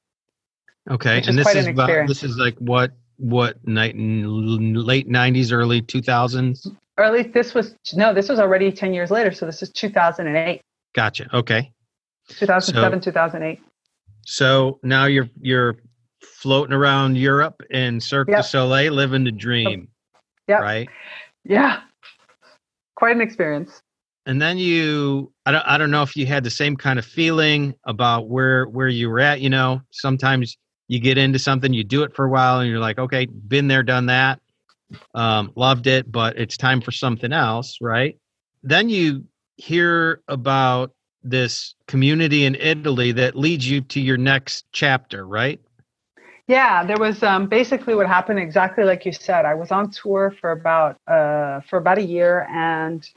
Okay 0.89 1.21
and 1.27 1.37
this 1.37 1.53
is 1.53 1.67
about, 1.67 2.07
this 2.07 2.23
is 2.23 2.37
like 2.37 2.57
what 2.57 2.91
what 3.19 3.55
night 3.67 3.95
late 3.97 5.09
90s 5.09 5.51
early 5.51 5.81
2000s 5.81 6.67
early 6.97 7.23
this 7.23 7.53
was 7.53 7.75
no 7.93 8.13
this 8.13 8.29
was 8.29 8.39
already 8.39 8.71
10 8.71 8.93
years 8.93 9.11
later 9.11 9.31
so 9.31 9.45
this 9.45 9.61
is 9.61 9.69
2008 9.69 10.61
gotcha 10.95 11.27
okay. 11.33 11.71
2007 12.29 13.01
so, 13.01 13.11
2008 13.11 13.59
so 14.25 14.79
now 14.83 15.05
you're 15.05 15.29
you're 15.41 15.77
floating 16.21 16.73
around 16.73 17.17
europe 17.17 17.61
in 17.69 17.99
cirque 17.99 18.29
yep. 18.29 18.37
du 18.37 18.43
soleil 18.43 18.93
living 18.93 19.23
the 19.23 19.31
dream 19.31 19.87
yeah 20.47 20.59
right? 20.59 20.89
Yeah. 21.45 21.81
Quite 22.95 23.15
an 23.15 23.21
experience. 23.21 23.81
And 24.25 24.41
then 24.41 24.57
you 24.57 25.31
I 25.45 25.51
don't, 25.51 25.65
I 25.65 25.77
don't 25.77 25.91
know 25.91 26.03
if 26.03 26.15
you 26.15 26.25
had 26.25 26.43
the 26.43 26.49
same 26.49 26.75
kind 26.75 26.99
of 26.99 27.05
feeling 27.05 27.73
about 27.85 28.29
where 28.29 28.65
where 28.65 28.87
you 28.87 29.09
were 29.09 29.19
at 29.19 29.41
you 29.41 29.49
know? 29.49 29.81
Sometimes 29.91 30.57
you 30.89 30.99
get 30.99 31.17
into 31.17 31.39
something 31.39 31.73
you 31.73 31.85
do 31.85 32.03
it 32.03 32.13
for 32.13 32.25
a 32.25 32.29
while 32.29 32.59
and 32.59 32.69
you're 32.69 32.79
like 32.79 32.99
okay 32.99 33.25
been 33.25 33.69
there 33.69 33.83
done 33.83 34.07
that 34.07 34.41
um, 35.13 35.51
loved 35.55 35.87
it, 35.87 36.11
but 36.11 36.37
it's 36.37 36.57
time 36.57 36.81
for 36.81 36.91
something 36.91 37.31
else, 37.31 37.77
right? 37.81 38.17
Then 38.63 38.89
you 38.89 39.25
hear 39.57 40.21
about 40.27 40.91
this 41.23 41.75
community 41.87 42.45
in 42.45 42.55
Italy 42.55 43.11
that 43.13 43.35
leads 43.35 43.69
you 43.69 43.81
to 43.81 43.99
your 43.99 44.17
next 44.17 44.65
chapter, 44.71 45.25
right? 45.25 45.59
Yeah, 46.47 46.83
there 46.83 46.97
was 46.97 47.21
um, 47.21 47.47
basically 47.47 47.93
what 47.93 48.07
happened 48.07 48.39
exactly 48.39 48.83
like 48.83 49.05
you 49.05 49.11
said. 49.11 49.45
I 49.45 49.53
was 49.53 49.71
on 49.71 49.91
tour 49.91 50.33
for 50.41 50.51
about 50.51 50.97
uh, 51.07 51.61
for 51.69 51.77
about 51.77 51.99
a 51.99 52.03
year, 52.03 52.47
and 52.49 53.07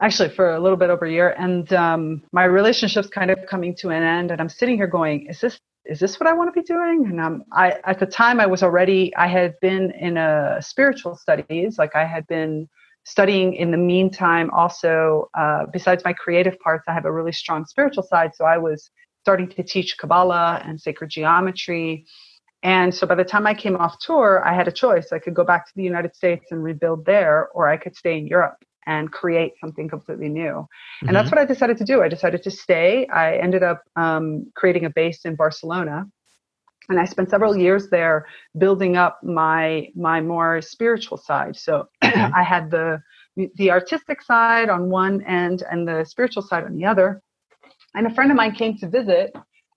actually 0.00 0.28
for 0.28 0.54
a 0.54 0.60
little 0.60 0.76
bit 0.76 0.88
over 0.88 1.04
a 1.04 1.10
year, 1.10 1.30
and 1.30 1.72
um, 1.72 2.22
my 2.30 2.44
relationship's 2.44 3.08
kind 3.08 3.32
of 3.32 3.40
coming 3.48 3.74
to 3.76 3.90
an 3.90 4.04
end. 4.04 4.30
And 4.30 4.40
I'm 4.40 4.48
sitting 4.48 4.76
here 4.76 4.86
going, 4.86 5.26
"Is 5.26 5.40
this 5.40 5.58
is 5.84 6.00
this 6.00 6.18
what 6.18 6.26
I 6.26 6.32
want 6.32 6.54
to 6.54 6.60
be 6.60 6.64
doing? 6.64 7.06
And 7.06 7.20
um, 7.20 7.44
I, 7.52 7.78
at 7.84 7.98
the 7.98 8.06
time, 8.06 8.40
I 8.40 8.46
was 8.46 8.62
already, 8.62 9.14
I 9.16 9.26
had 9.26 9.54
been 9.60 9.90
in 9.92 10.16
a 10.16 10.58
spiritual 10.60 11.16
studies, 11.16 11.78
like 11.78 11.94
I 11.94 12.04
had 12.04 12.26
been 12.26 12.68
studying 13.04 13.54
in 13.54 13.70
the 13.70 13.76
meantime. 13.76 14.50
Also, 14.50 15.28
uh, 15.34 15.66
besides 15.72 16.02
my 16.04 16.12
creative 16.12 16.58
parts, 16.60 16.84
I 16.88 16.94
have 16.94 17.04
a 17.04 17.12
really 17.12 17.32
strong 17.32 17.66
spiritual 17.66 18.02
side. 18.02 18.34
So 18.34 18.44
I 18.44 18.56
was 18.56 18.90
starting 19.20 19.48
to 19.48 19.62
teach 19.62 19.98
Kabbalah 19.98 20.62
and 20.64 20.80
sacred 20.80 21.10
geometry. 21.10 22.06
And 22.62 22.94
so 22.94 23.06
by 23.06 23.14
the 23.14 23.24
time 23.24 23.46
I 23.46 23.52
came 23.52 23.76
off 23.76 23.98
tour, 23.98 24.42
I 24.44 24.54
had 24.54 24.68
a 24.68 24.72
choice. 24.72 25.12
I 25.12 25.18
could 25.18 25.34
go 25.34 25.44
back 25.44 25.66
to 25.66 25.72
the 25.76 25.82
United 25.82 26.16
States 26.16 26.46
and 26.50 26.62
rebuild 26.62 27.04
there, 27.04 27.48
or 27.48 27.68
I 27.68 27.76
could 27.76 27.94
stay 27.94 28.16
in 28.16 28.26
Europe 28.26 28.56
and 28.86 29.10
create 29.10 29.52
something 29.60 29.88
completely 29.88 30.28
new. 30.28 30.42
Mm-hmm. 30.42 31.08
And 31.08 31.16
that's 31.16 31.28
mm-hmm. 31.28 31.36
what 31.36 31.42
I 31.42 31.46
decided 31.46 31.78
to 31.78 31.84
do. 31.84 32.02
I 32.02 32.08
decided 32.08 32.42
to 32.42 32.50
stay. 32.50 33.06
I 33.08 33.36
ended 33.36 33.62
up 33.62 33.82
um, 33.96 34.50
creating 34.54 34.84
a 34.84 34.90
base 34.90 35.24
in 35.24 35.36
Barcelona. 35.36 36.06
And 36.88 37.00
I 37.00 37.06
spent 37.06 37.30
several 37.30 37.56
years 37.56 37.88
there 37.88 38.26
building 38.58 38.96
up 38.96 39.18
my 39.22 39.88
my 39.96 40.20
more 40.20 40.60
spiritual 40.60 41.16
side. 41.16 41.56
So 41.56 41.88
I 42.02 42.42
had 42.42 42.70
the 42.70 43.02
the 43.56 43.70
artistic 43.70 44.22
side 44.22 44.68
on 44.68 44.90
one 44.90 45.22
end 45.22 45.64
and 45.70 45.88
the 45.88 46.04
spiritual 46.04 46.42
side 46.42 46.64
on 46.64 46.76
the 46.76 46.84
other. 46.84 47.22
And 47.94 48.06
a 48.06 48.14
friend 48.14 48.30
of 48.30 48.36
mine 48.36 48.54
came 48.54 48.76
to 48.78 48.88
visit 48.88 49.34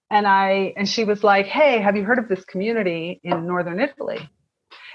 and 0.09 0.27
I 0.27 0.73
and 0.77 0.87
she 0.87 1.03
was 1.03 1.23
like, 1.23 1.45
"Hey, 1.45 1.79
have 1.79 1.95
you 1.95 2.03
heard 2.03 2.19
of 2.19 2.27
this 2.27 2.43
community 2.45 3.19
in 3.23 3.45
northern 3.45 3.79
Italy?" 3.79 4.29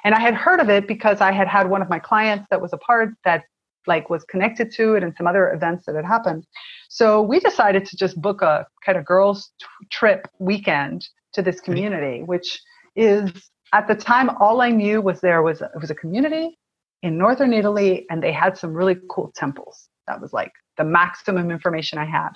And 0.05 0.15
I 0.15 0.21
had 0.21 0.35
heard 0.35 0.61
of 0.61 0.69
it 0.69 0.89
because 0.89 1.21
I 1.21 1.33
had 1.33 1.49
had 1.49 1.69
one 1.69 1.83
of 1.83 1.89
my 1.89 1.99
clients 1.99 2.47
that 2.51 2.61
was 2.61 2.73
a 2.73 2.79
part 2.79 3.11
that 3.25 3.45
like 3.87 4.11
was 4.11 4.25
connected 4.25 4.71
to 4.73 4.95
it 4.95 5.03
and 5.03 5.15
some 5.17 5.27
other 5.27 5.53
events 5.53 5.87
that 5.87 5.95
had 5.95 6.05
happened. 6.05 6.47
So 6.89 7.23
we 7.23 7.41
decided 7.41 7.85
to 7.87 7.97
just 7.97 8.21
book 8.21 8.43
a 8.43 8.67
kind 8.85 8.99
of 8.99 9.05
girls 9.05 9.51
t- 9.61 9.67
trip 9.91 10.29
weekend 10.39 11.07
to 11.35 11.43
this 11.43 11.61
community, 11.61 12.23
which 12.23 12.61
is 12.97 13.31
at 13.73 13.89
the 13.89 13.95
time 13.95 14.31
all 14.41 14.61
I 14.61 14.71
knew 14.71 15.01
was 15.01 15.21
there 15.21 15.43
was 15.43 15.63
it 15.63 15.71
was 15.81 15.91
a 15.91 15.95
community 15.95 16.59
in 17.03 17.19
northern 17.19 17.53
Italy 17.53 18.07
and 18.11 18.23
they 18.23 18.33
had 18.33 18.57
some 18.57 18.73
really 18.73 18.97
cool 19.11 19.33
temples. 19.35 19.89
That 20.07 20.21
was 20.21 20.33
like 20.33 20.53
the 20.77 20.85
maximum 20.85 21.51
information 21.51 21.99
I 21.99 22.05
had. 22.05 22.31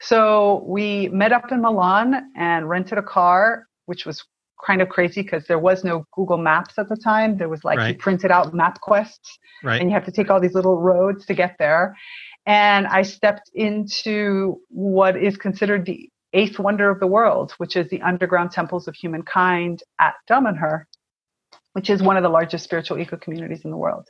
So 0.00 0.64
we 0.66 1.08
met 1.08 1.32
up 1.32 1.52
in 1.52 1.62
Milan 1.62 2.32
and 2.36 2.68
rented 2.68 2.98
a 2.98 3.02
car, 3.02 3.66
which 3.86 4.04
was 4.04 4.24
kind 4.64 4.80
of 4.80 4.88
crazy 4.88 5.22
because 5.22 5.46
there 5.46 5.58
was 5.58 5.84
no 5.84 6.06
Google 6.12 6.38
Maps 6.38 6.74
at 6.78 6.88
the 6.88 6.96
time. 6.96 7.36
There 7.36 7.48
was 7.48 7.64
like 7.64 7.78
right. 7.78 7.88
you 7.94 7.98
printed 7.98 8.30
out 8.30 8.52
MapQuests, 8.52 9.38
right. 9.62 9.80
and 9.80 9.90
you 9.90 9.94
have 9.94 10.04
to 10.06 10.12
take 10.12 10.30
all 10.30 10.40
these 10.40 10.54
little 10.54 10.80
roads 10.80 11.26
to 11.26 11.34
get 11.34 11.56
there. 11.58 11.96
And 12.46 12.86
I 12.86 13.02
stepped 13.02 13.50
into 13.54 14.60
what 14.68 15.16
is 15.16 15.36
considered 15.36 15.86
the 15.86 16.08
eighth 16.32 16.58
wonder 16.58 16.90
of 16.90 16.98
the 16.98 17.06
world, 17.06 17.52
which 17.58 17.76
is 17.76 17.88
the 17.88 18.00
underground 18.02 18.50
temples 18.50 18.88
of 18.88 18.94
humankind 18.94 19.82
at 20.00 20.14
Damanhur, 20.28 20.84
which 21.74 21.90
is 21.90 22.02
one 22.02 22.16
of 22.16 22.22
the 22.22 22.28
largest 22.28 22.64
spiritual 22.64 22.98
eco 22.98 23.16
communities 23.16 23.64
in 23.64 23.70
the 23.70 23.76
world. 23.76 24.08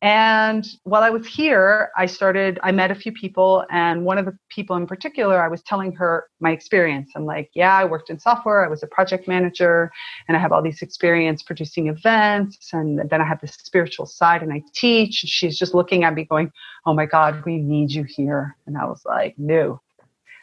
And 0.00 0.64
while 0.84 1.02
I 1.02 1.10
was 1.10 1.26
here, 1.26 1.90
I 1.96 2.06
started, 2.06 2.60
I 2.62 2.70
met 2.70 2.92
a 2.92 2.94
few 2.94 3.10
people, 3.10 3.64
and 3.68 4.04
one 4.04 4.16
of 4.16 4.26
the 4.26 4.38
people 4.48 4.76
in 4.76 4.86
particular, 4.86 5.42
I 5.42 5.48
was 5.48 5.60
telling 5.62 5.92
her 5.96 6.28
my 6.38 6.52
experience. 6.52 7.10
I'm 7.16 7.24
like, 7.26 7.50
yeah, 7.54 7.74
I 7.74 7.84
worked 7.84 8.08
in 8.08 8.20
software, 8.20 8.64
I 8.64 8.68
was 8.68 8.84
a 8.84 8.86
project 8.86 9.26
manager, 9.26 9.90
and 10.28 10.36
I 10.36 10.40
have 10.40 10.52
all 10.52 10.62
these 10.62 10.82
experience 10.82 11.42
producing 11.42 11.88
events, 11.88 12.72
and 12.72 13.10
then 13.10 13.20
I 13.20 13.24
have 13.24 13.40
this 13.40 13.54
spiritual 13.54 14.06
side, 14.06 14.40
and 14.40 14.52
I 14.52 14.62
teach. 14.72 15.24
And 15.24 15.30
she's 15.30 15.58
just 15.58 15.74
looking 15.74 16.04
at 16.04 16.14
me 16.14 16.24
going, 16.24 16.52
oh 16.86 16.94
my 16.94 17.06
God, 17.06 17.44
we 17.44 17.58
need 17.58 17.90
you 17.90 18.04
here. 18.04 18.56
And 18.66 18.78
I 18.78 18.84
was 18.84 19.02
like, 19.04 19.34
no. 19.36 19.80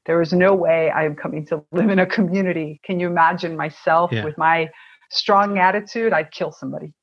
there 0.06 0.22
is 0.22 0.34
no 0.34 0.54
way 0.54 0.90
I 0.90 1.06
am 1.06 1.16
coming 1.16 1.46
to 1.48 1.64
live 1.72 1.90
in 1.90 2.00
a 2.00 2.06
community. 2.06 2.80
Can 2.84 3.00
you 3.00 3.08
imagine 3.08 3.56
myself 3.56 4.12
Yeah. 4.12 4.24
with 4.24 4.38
my 4.38 4.70
strong 5.10 5.58
attitude? 5.60 6.14
I'd 6.14 6.32
kill 6.32 6.52
somebody. 6.52 6.94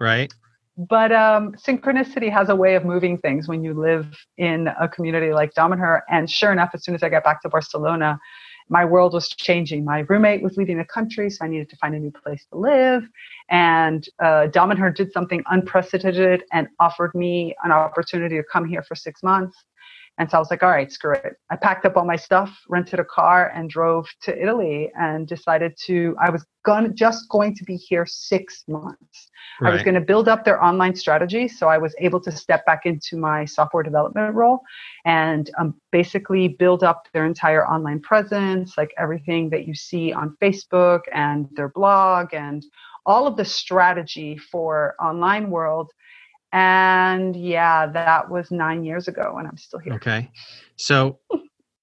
Right. 0.00 0.32
But 0.78 1.10
um, 1.10 1.54
synchronicity 1.54 2.32
has 2.32 2.50
a 2.50 2.54
way 2.54 2.76
of 2.76 2.84
moving 2.84 3.18
things 3.18 3.48
when 3.48 3.64
you 3.64 3.74
live 3.74 4.06
in 4.36 4.68
a 4.80 4.88
community 4.88 5.32
like 5.32 5.52
Damanhur. 5.54 6.02
And 6.08 6.30
sure 6.30 6.52
enough, 6.52 6.70
as 6.72 6.84
soon 6.84 6.94
as 6.94 7.02
I 7.02 7.08
got 7.08 7.24
back 7.24 7.42
to 7.42 7.48
Barcelona, 7.48 8.20
my 8.68 8.84
world 8.84 9.12
was 9.12 9.28
changing. 9.28 9.84
My 9.84 10.00
roommate 10.08 10.40
was 10.40 10.56
leaving 10.56 10.78
the 10.78 10.84
country, 10.84 11.30
so 11.30 11.44
I 11.44 11.48
needed 11.48 11.68
to 11.70 11.76
find 11.78 11.96
a 11.96 11.98
new 11.98 12.12
place 12.12 12.46
to 12.52 12.58
live. 12.58 13.08
And 13.50 14.06
uh, 14.22 14.46
Damanhur 14.52 14.94
did 14.94 15.12
something 15.12 15.42
unprecedented 15.50 16.44
and 16.52 16.68
offered 16.78 17.12
me 17.14 17.56
an 17.64 17.72
opportunity 17.72 18.36
to 18.36 18.44
come 18.44 18.64
here 18.64 18.84
for 18.84 18.94
six 18.94 19.22
months. 19.22 19.56
And 20.18 20.28
so 20.28 20.36
I 20.36 20.40
was 20.40 20.50
like, 20.50 20.62
all 20.62 20.70
right, 20.70 20.90
screw 20.90 21.14
it. 21.14 21.36
I 21.50 21.56
packed 21.56 21.84
up 21.84 21.96
all 21.96 22.04
my 22.04 22.16
stuff, 22.16 22.50
rented 22.68 22.98
a 22.98 23.04
car, 23.04 23.52
and 23.54 23.70
drove 23.70 24.08
to 24.22 24.36
Italy 24.36 24.90
and 24.98 25.28
decided 25.28 25.76
to, 25.86 26.16
I 26.20 26.30
was 26.30 26.44
gonna 26.64 26.88
just 26.90 27.28
going 27.28 27.54
to 27.54 27.64
be 27.64 27.76
here 27.76 28.04
six 28.04 28.64
months. 28.66 29.30
I 29.62 29.70
was 29.70 29.82
going 29.82 29.94
to 29.94 30.00
build 30.00 30.28
up 30.28 30.44
their 30.44 30.62
online 30.62 30.94
strategy. 30.94 31.48
So 31.48 31.68
I 31.68 31.78
was 31.78 31.94
able 31.98 32.20
to 32.20 32.30
step 32.30 32.64
back 32.66 32.84
into 32.84 33.16
my 33.16 33.44
software 33.44 33.82
development 33.82 34.34
role 34.34 34.60
and 35.04 35.50
um, 35.58 35.74
basically 35.90 36.48
build 36.48 36.84
up 36.84 37.08
their 37.12 37.24
entire 37.24 37.66
online 37.66 38.00
presence, 38.00 38.76
like 38.76 38.92
everything 38.98 39.50
that 39.50 39.66
you 39.66 39.74
see 39.74 40.12
on 40.12 40.36
Facebook 40.40 41.00
and 41.12 41.48
their 41.52 41.70
blog 41.70 42.34
and 42.34 42.64
all 43.06 43.26
of 43.26 43.36
the 43.36 43.44
strategy 43.44 44.36
for 44.36 44.94
online 45.00 45.50
world. 45.50 45.90
And 46.52 47.36
yeah, 47.36 47.86
that 47.86 48.30
was 48.30 48.50
nine 48.50 48.84
years 48.84 49.08
ago 49.08 49.36
and 49.38 49.46
I'm 49.46 49.58
still 49.58 49.80
here. 49.80 49.94
Okay. 49.94 50.30
So 50.76 51.18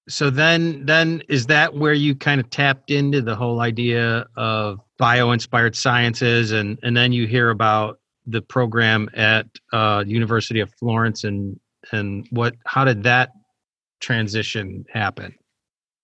so 0.07 0.29
then 0.29 0.85
then 0.85 1.23
is 1.29 1.47
that 1.47 1.75
where 1.75 1.93
you 1.93 2.15
kind 2.15 2.39
of 2.39 2.49
tapped 2.49 2.91
into 2.91 3.21
the 3.21 3.35
whole 3.35 3.59
idea 3.61 4.27
of 4.35 4.79
bio-inspired 4.97 5.75
sciences 5.75 6.51
and 6.51 6.79
and 6.83 6.95
then 6.95 7.11
you 7.11 7.27
hear 7.27 7.49
about 7.49 7.99
the 8.25 8.41
program 8.41 9.09
at 9.13 9.47
uh 9.71 10.03
University 10.05 10.59
of 10.59 10.73
Florence 10.73 11.23
and 11.23 11.59
and 11.91 12.27
what 12.31 12.55
how 12.65 12.85
did 12.85 13.03
that 13.03 13.31
transition 13.99 14.85
happen? 14.91 15.35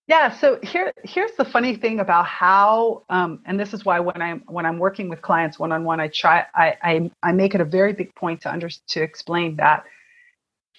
Yeah, 0.08 0.30
so 0.32 0.58
here 0.62 0.92
here's 1.04 1.32
the 1.32 1.44
funny 1.44 1.76
thing 1.76 2.00
about 2.00 2.26
how, 2.26 3.04
um, 3.08 3.40
and 3.46 3.58
this 3.58 3.72
is 3.72 3.84
why 3.84 4.00
when 4.00 4.20
I'm 4.20 4.42
when 4.48 4.66
I'm 4.66 4.78
working 4.78 5.08
with 5.08 5.22
clients 5.22 5.58
one 5.58 5.72
on 5.72 5.84
one, 5.84 6.00
I 6.00 6.08
try 6.08 6.44
I, 6.54 6.76
I 6.82 7.10
I 7.22 7.32
make 7.32 7.54
it 7.54 7.60
a 7.60 7.64
very 7.64 7.92
big 7.94 8.14
point 8.16 8.42
to 8.42 8.52
under 8.52 8.68
to 8.68 9.02
explain 9.02 9.56
that, 9.56 9.84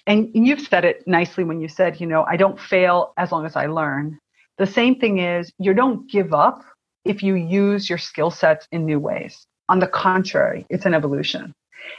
and 0.06 0.30
you've 0.34 0.60
said 0.60 0.84
it 0.84 1.06
nicely 1.08 1.44
when 1.44 1.60
you 1.60 1.68
said 1.68 2.00
you 2.00 2.06
know 2.06 2.24
I 2.28 2.36
don't 2.36 2.60
fail 2.60 3.14
as 3.16 3.32
long 3.32 3.46
as 3.46 3.56
I 3.56 3.66
learn. 3.66 4.18
The 4.58 4.66
same 4.66 4.96
thing 5.00 5.18
is 5.18 5.52
you 5.58 5.74
don't 5.74 6.10
give 6.10 6.34
up 6.34 6.62
if 7.04 7.22
you 7.22 7.34
use 7.34 7.88
your 7.88 7.98
skill 7.98 8.30
sets 8.30 8.68
in 8.72 8.86
new 8.86 9.00
ways. 9.00 9.46
On 9.68 9.80
the 9.80 9.88
contrary, 9.88 10.66
it's 10.70 10.86
an 10.86 10.94
evolution. 10.94 11.52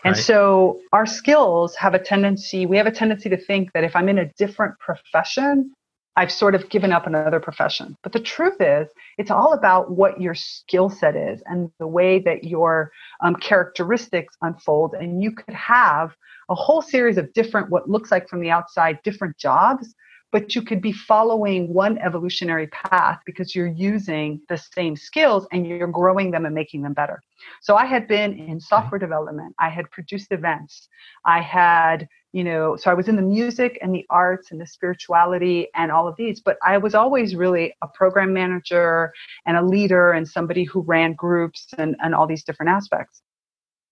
And 0.06 0.16
Right. 0.16 0.18
so 0.18 0.80
our 0.94 1.06
skills 1.06 1.76
have 1.76 1.94
a 1.96 2.00
tendency, 2.00 2.66
we 2.66 2.78
have 2.78 2.88
a 2.88 2.92
tendency 2.92 3.30
to 3.30 3.38
think 3.38 3.72
that 3.74 3.84
if 3.84 3.96
I'm 3.96 4.10
in 4.10 4.20
a 4.20 4.32
different 4.38 4.80
profession, 4.80 5.74
I've 6.18 6.32
sort 6.32 6.56
of 6.56 6.70
given 6.70 6.94
up 6.94 7.08
another 7.08 7.40
profession. 7.40 7.98
But 8.02 8.14
the 8.14 8.20
truth 8.20 8.60
is, 8.60 8.88
it's 9.18 9.32
all 9.32 9.54
about 9.54 9.92
what 9.92 10.22
your 10.22 10.34
skill 10.34 10.90
set 10.90 11.16
is 11.16 11.44
and 11.46 11.70
the 11.80 11.88
way 11.88 12.20
that 12.20 12.46
your 12.46 12.92
um, 13.22 13.36
characteristics 13.36 14.36
unfold. 14.42 14.94
And 14.94 15.22
you 15.22 15.32
could 15.32 15.54
have 15.54 16.16
a 16.50 16.56
whole 16.56 16.82
series 16.82 17.18
of 17.18 17.34
different, 17.34 17.70
what 17.70 17.90
looks 17.90 18.12
like 18.12 18.30
from 18.30 18.40
the 18.40 18.52
outside, 18.52 19.00
different 19.04 19.38
jobs, 19.38 19.94
but 20.32 20.54
you 20.54 20.62
could 20.62 20.82
be 20.82 20.92
following 20.92 21.74
one 21.74 21.98
evolutionary 22.00 22.68
path 22.68 23.20
because 23.26 23.56
you're 23.56 23.68
using 23.68 24.42
the 24.50 24.58
same 24.58 24.96
skills 24.96 25.48
and 25.52 25.66
you're 25.66 25.88
growing 25.88 26.32
them 26.32 26.46
and 26.46 26.54
making 26.54 26.82
them 26.82 26.94
better. 26.94 27.22
So 27.62 27.76
I 27.76 27.86
had 27.86 28.08
been 28.08 28.34
in 28.34 28.60
software 28.60 29.00
development, 29.00 29.56
I 29.60 29.70
had 29.70 29.90
produced 29.92 30.32
events, 30.32 30.90
I 31.26 31.42
had 31.42 32.08
you 32.36 32.44
know 32.44 32.76
so 32.76 32.92
i 32.92 32.94
was 32.94 33.08
in 33.08 33.16
the 33.16 33.22
music 33.22 33.80
and 33.82 33.96
the 33.96 34.06
arts 34.10 34.52
and 34.52 34.60
the 34.60 34.68
spirituality 34.68 35.70
and 35.74 35.90
all 35.90 36.06
of 36.06 36.16
these 36.18 36.42
but 36.42 36.58
i 36.62 36.78
was 36.78 36.94
always 36.94 37.34
really 37.34 37.74
a 37.82 37.88
program 37.88 38.34
manager 38.34 39.14
and 39.46 39.56
a 39.56 39.62
leader 39.62 40.12
and 40.12 40.28
somebody 40.28 40.66
who 40.66 40.82
ran 40.82 41.14
groups 41.14 41.68
and, 41.78 41.96
and 42.04 42.14
all 42.14 42.28
these 42.28 42.44
different 42.44 42.70
aspects. 42.70 43.22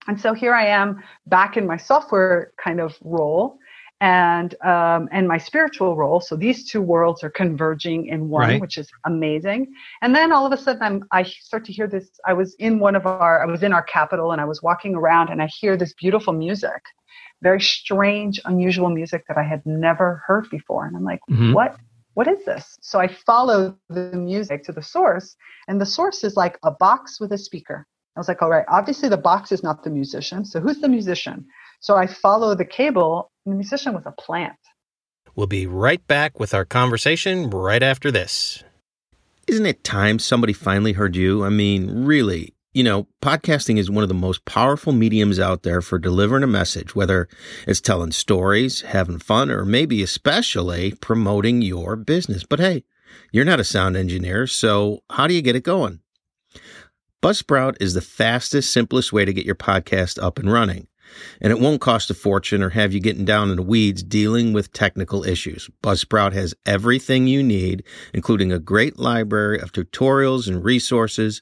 And 0.07 0.19
so 0.19 0.33
here 0.33 0.53
i 0.53 0.65
am 0.65 1.01
back 1.27 1.55
in 1.55 1.65
my 1.65 1.77
software 1.77 2.51
kind 2.61 2.81
of 2.81 2.97
role 3.01 3.57
and 4.01 4.53
um, 4.65 5.07
and 5.13 5.25
my 5.29 5.37
spiritual 5.37 5.95
role. 5.95 6.19
So 6.19 6.35
these 6.35 6.69
two 6.69 6.81
worlds 6.81 7.23
are 7.23 7.29
converging 7.29 8.07
in 8.07 8.27
one 8.27 8.41
Right. 8.49 8.59
which 8.59 8.77
is 8.77 8.89
amazing. 9.05 9.71
And 10.01 10.13
then 10.13 10.33
all 10.33 10.45
of 10.45 10.51
a 10.51 10.57
sudden 10.57 10.83
I'm, 10.83 10.97
i 11.13 11.23
start 11.23 11.63
to 11.65 11.71
hear 11.71 11.87
this 11.87 12.09
i 12.27 12.33
was 12.33 12.49
in 12.55 12.79
one 12.79 12.95
of 12.97 13.05
our 13.05 13.41
i 13.41 13.45
was 13.45 13.63
in 13.63 13.71
our 13.71 13.83
capital 13.97 14.33
and 14.33 14.41
i 14.41 14.45
was 14.53 14.61
walking 14.61 14.93
around 14.95 15.29
and 15.29 15.41
i 15.41 15.47
hear 15.61 15.77
this 15.77 15.93
beautiful 15.93 16.33
music 16.33 16.81
very 17.43 17.61
strange, 17.61 18.41
unusual 18.45 18.89
music 18.89 19.25
that 19.27 19.37
I 19.37 19.43
had 19.43 19.61
never 19.65 20.23
heard 20.25 20.49
before. 20.49 20.85
And 20.87 20.95
I'm 20.95 21.03
like, 21.03 21.19
Mhm. 21.29 21.53
what? 21.53 21.75
What 22.15 22.27
is 22.27 22.45
this? 22.45 22.77
So 22.81 22.99
I 22.99 23.07
follow 23.07 23.75
the 23.89 24.11
music 24.15 24.63
to 24.65 24.71
the 24.71 24.83
source, 24.83 25.35
and 25.67 25.81
the 25.81 25.85
source 25.85 26.23
is 26.23 26.37
like 26.37 26.59
a 26.63 26.69
box 26.69 27.19
with 27.19 27.31
a 27.31 27.39
speaker. 27.39 27.87
I 28.15 28.19
was 28.19 28.27
like, 28.27 28.43
all 28.43 28.51
right, 28.51 28.65
obviously 28.67 29.09
the 29.09 29.17
box 29.17 29.51
is 29.51 29.63
not 29.63 29.83
the 29.83 29.89
musician. 29.89 30.45
So 30.45 30.59
who's 30.59 30.79
the 30.79 30.87
musician? 30.87 31.47
So 31.79 31.95
I 31.95 32.05
follow 32.05 32.53
the 32.53 32.65
cable, 32.65 33.31
and 33.45 33.53
the 33.53 33.57
musician 33.57 33.95
was 33.95 34.05
a 34.05 34.11
plant. 34.11 34.53
We'll 35.35 35.47
be 35.47 35.65
right 35.65 36.05
back 36.07 36.39
with 36.39 36.53
our 36.53 36.65
conversation 36.65 37.49
right 37.49 37.81
after 37.81 38.11
this. 38.11 38.63
Isn't 39.47 39.65
it 39.65 39.83
time 39.83 40.19
somebody 40.19 40.53
finally 40.53 40.93
heard 40.93 41.15
you? 41.15 41.43
I 41.43 41.49
mean, 41.49 42.05
really, 42.05 42.52
you 42.73 42.83
know, 42.83 43.07
podcasting 43.21 43.77
is 43.77 43.91
one 43.91 44.03
of 44.03 44.09
the 44.09 44.15
most 44.15 44.45
powerful 44.45 44.93
mediums 44.93 45.39
out 45.39 45.63
there 45.63 45.81
for 45.81 45.99
delivering 45.99 46.43
a 46.43 46.47
message, 46.47 46.95
whether 46.95 47.27
it's 47.67 47.79
telling 47.79 48.11
stories, 48.11 48.81
having 48.81 49.19
fun, 49.19 49.51
or 49.51 49.63
maybe 49.63 50.01
especially 50.01 50.93
promoting 50.99 51.61
your 51.61 51.95
business. 51.95 52.43
But 52.43 52.59
hey, 52.59 52.83
you're 53.31 53.45
not 53.45 53.59
a 53.59 53.63
sound 53.63 53.95
engineer, 53.95 54.47
so 54.47 55.03
how 55.11 55.27
do 55.27 55.33
you 55.33 55.41
get 55.41 55.55
it 55.55 55.63
going? 55.63 55.99
Buzzsprout 57.21 57.77
is 57.79 57.93
the 57.93 58.01
fastest, 58.01 58.73
simplest 58.73 59.13
way 59.13 59.23
to 59.23 59.33
get 59.33 59.45
your 59.45 59.55
podcast 59.55 60.21
up 60.21 60.39
and 60.39 60.51
running. 60.51 60.87
And 61.41 61.51
it 61.51 61.59
won't 61.59 61.81
cost 61.81 62.09
a 62.09 62.13
fortune 62.13 62.63
or 62.63 62.69
have 62.69 62.93
you 62.93 62.99
getting 62.99 63.25
down 63.25 63.49
in 63.49 63.55
the 63.55 63.61
weeds 63.61 64.03
dealing 64.03 64.53
with 64.53 64.73
technical 64.73 65.23
issues. 65.23 65.69
Buzzsprout 65.81 66.33
has 66.33 66.53
everything 66.65 67.27
you 67.27 67.43
need, 67.43 67.83
including 68.13 68.51
a 68.51 68.59
great 68.59 68.97
library 68.97 69.59
of 69.59 69.71
tutorials 69.71 70.47
and 70.47 70.63
resources, 70.63 71.41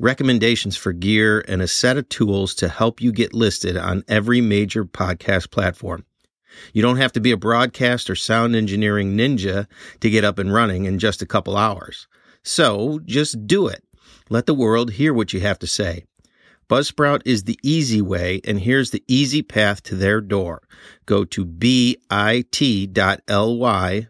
recommendations 0.00 0.76
for 0.76 0.92
gear, 0.92 1.44
and 1.48 1.62
a 1.62 1.68
set 1.68 1.96
of 1.96 2.08
tools 2.08 2.54
to 2.56 2.68
help 2.68 3.00
you 3.00 3.12
get 3.12 3.34
listed 3.34 3.76
on 3.76 4.04
every 4.08 4.40
major 4.40 4.84
podcast 4.84 5.50
platform. 5.50 6.04
You 6.72 6.82
don't 6.82 6.98
have 6.98 7.12
to 7.12 7.20
be 7.20 7.32
a 7.32 7.36
broadcast 7.36 8.10
or 8.10 8.14
sound 8.14 8.54
engineering 8.54 9.16
ninja 9.16 9.66
to 10.00 10.10
get 10.10 10.24
up 10.24 10.38
and 10.38 10.52
running 10.52 10.84
in 10.84 10.98
just 10.98 11.22
a 11.22 11.26
couple 11.26 11.56
hours. 11.56 12.08
So 12.42 13.00
just 13.04 13.46
do 13.46 13.68
it. 13.68 13.84
Let 14.28 14.46
the 14.46 14.54
world 14.54 14.92
hear 14.92 15.12
what 15.12 15.32
you 15.32 15.40
have 15.40 15.58
to 15.60 15.66
say. 15.66 16.04
Buzzsprout 16.72 17.20
is 17.26 17.44
the 17.44 17.58
easy 17.62 18.00
way, 18.00 18.40
and 18.46 18.58
here's 18.58 18.92
the 18.92 19.04
easy 19.06 19.42
path 19.42 19.82
to 19.82 19.94
their 19.94 20.22
door. 20.22 20.62
Go 21.04 21.26
to 21.26 21.44
bit.ly 21.44 21.98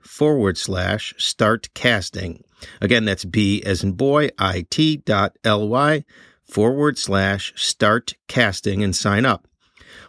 forward 0.00 0.56
slash 0.56 1.12
start 1.18 1.68
casting. 1.74 2.44
Again, 2.80 3.04
that's 3.04 3.24
b 3.24 3.64
as 3.64 3.82
in 3.82 3.94
boy, 3.94 4.28
it.ly 4.40 6.04
forward 6.44 6.98
slash 6.98 7.52
start 7.56 8.14
casting 8.28 8.84
and 8.84 8.94
sign 8.94 9.26
up. 9.26 9.48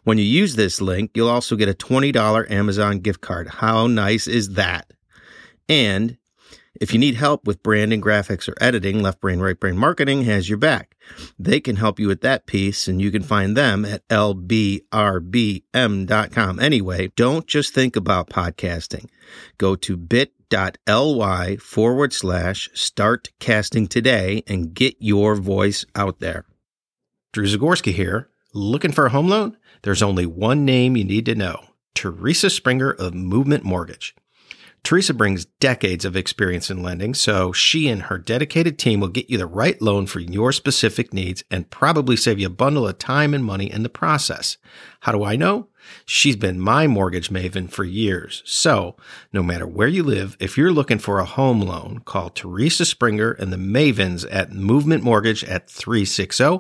When 0.04 0.20
you 0.20 0.24
use 0.24 0.56
this 0.56 0.80
link, 0.80 1.10
you'll 1.16 1.30
also 1.30 1.56
get 1.56 1.70
a 1.70 1.74
$20 1.74 2.52
Amazon 2.52 3.00
gift 3.00 3.22
card. 3.22 3.48
How 3.48 3.88
nice 3.88 4.28
is 4.28 4.50
that? 4.50 4.94
And 5.68 6.18
if 6.84 6.92
you 6.92 7.00
need 7.00 7.16
help 7.16 7.48
with 7.48 7.64
branding, 7.64 8.02
graphics, 8.02 8.50
or 8.50 8.56
editing, 8.60 9.02
Left 9.02 9.22
Brain, 9.22 9.40
Right 9.40 9.58
Brain 9.58 9.78
Marketing 9.78 10.26
has 10.26 10.50
your 10.50 10.58
back. 10.58 10.98
They 11.40 11.62
can 11.62 11.78
help 11.78 11.98
you 11.98 12.10
with 12.10 12.20
that 12.22 12.46
piece, 12.46 12.90
and 12.90 13.02
you 13.02 13.10
can 13.10 13.24
find 13.24 13.56
them 13.56 13.86
at 13.86 14.06
lbrbm.com. 14.10 14.84
Anyway, 16.60 17.08
don't 17.16 17.48
just 17.48 17.74
think 17.74 17.96
about 17.96 18.30
podcasting. 18.30 19.06
Go 19.58 19.78
to 19.78 19.96
bit.ly 19.96 21.56
forward 21.56 22.12
slash 22.12 22.70
start 22.74 23.30
casting 23.40 23.88
today 23.88 24.44
and 24.46 24.74
get 24.74 24.98
your 25.00 25.36
voice 25.36 25.86
out 25.96 26.20
there. 26.20 26.44
Drew 27.32 27.46
Zagorski 27.46 27.94
here. 27.94 28.28
Looking 28.54 28.92
for 28.92 29.06
a 29.06 29.10
home 29.10 29.30
loan? 29.30 29.56
There's 29.84 30.04
only 30.04 30.26
one 30.26 30.66
name 30.66 30.98
you 30.98 31.06
need 31.06 31.26
to 31.28 31.36
know 31.36 31.64
Theresa 31.96 32.50
Springer 32.50 32.92
of 32.92 33.14
Movement 33.14 33.64
Mortgage. 33.64 34.14
Theresa 34.84 35.14
brings 35.14 35.46
decades 35.62 36.04
of 36.04 36.18
experience 36.18 36.70
in 36.70 36.84
lending, 36.84 37.14
so 37.14 37.54
she 37.54 37.88
and 37.88 38.04
her 38.04 38.18
dedicated 38.18 38.78
team 38.78 39.00
will 39.00 39.08
get 39.08 39.30
you 39.30 39.38
the 39.38 39.46
right 39.46 39.82
loan 39.82 40.08
for 40.08 40.20
your 40.20 40.52
specific 40.52 41.14
needs 41.14 41.42
and 41.50 41.70
probably 41.70 42.18
save 42.18 42.38
you 42.38 42.48
a 42.48 42.50
bundle 42.50 42.86
of 42.86 42.98
time 42.98 43.34
and 43.34 43.46
money 43.46 43.72
in 43.72 43.84
the 43.84 43.90
process. 43.90 44.58
How 45.00 45.14
do 45.14 45.24
I 45.24 45.38
know? 45.38 45.70
She's 46.06 46.36
been 46.36 46.60
my 46.60 46.86
mortgage 46.88 47.30
maven 47.30 47.70
for 47.70 47.86
years. 47.86 48.44
So, 48.46 48.98
no 49.32 49.42
matter 49.42 49.66
where 49.66 49.88
you 49.88 50.04
live, 50.04 50.36
if 50.42 50.58
you're 50.58 50.74
looking 50.74 51.00
for 51.00 51.20
a 51.20 51.26
home 51.26 51.62
loan, 51.62 52.00
call 52.00 52.30
Theresa 52.30 52.86
Springer 52.86 53.32
and 53.32 53.54
the 53.54 53.58
Mavens 53.58 54.28
at 54.30 54.52
Movement 54.52 55.02
Mortgage 55.02 55.46
at 55.46 55.70
360 55.70 56.60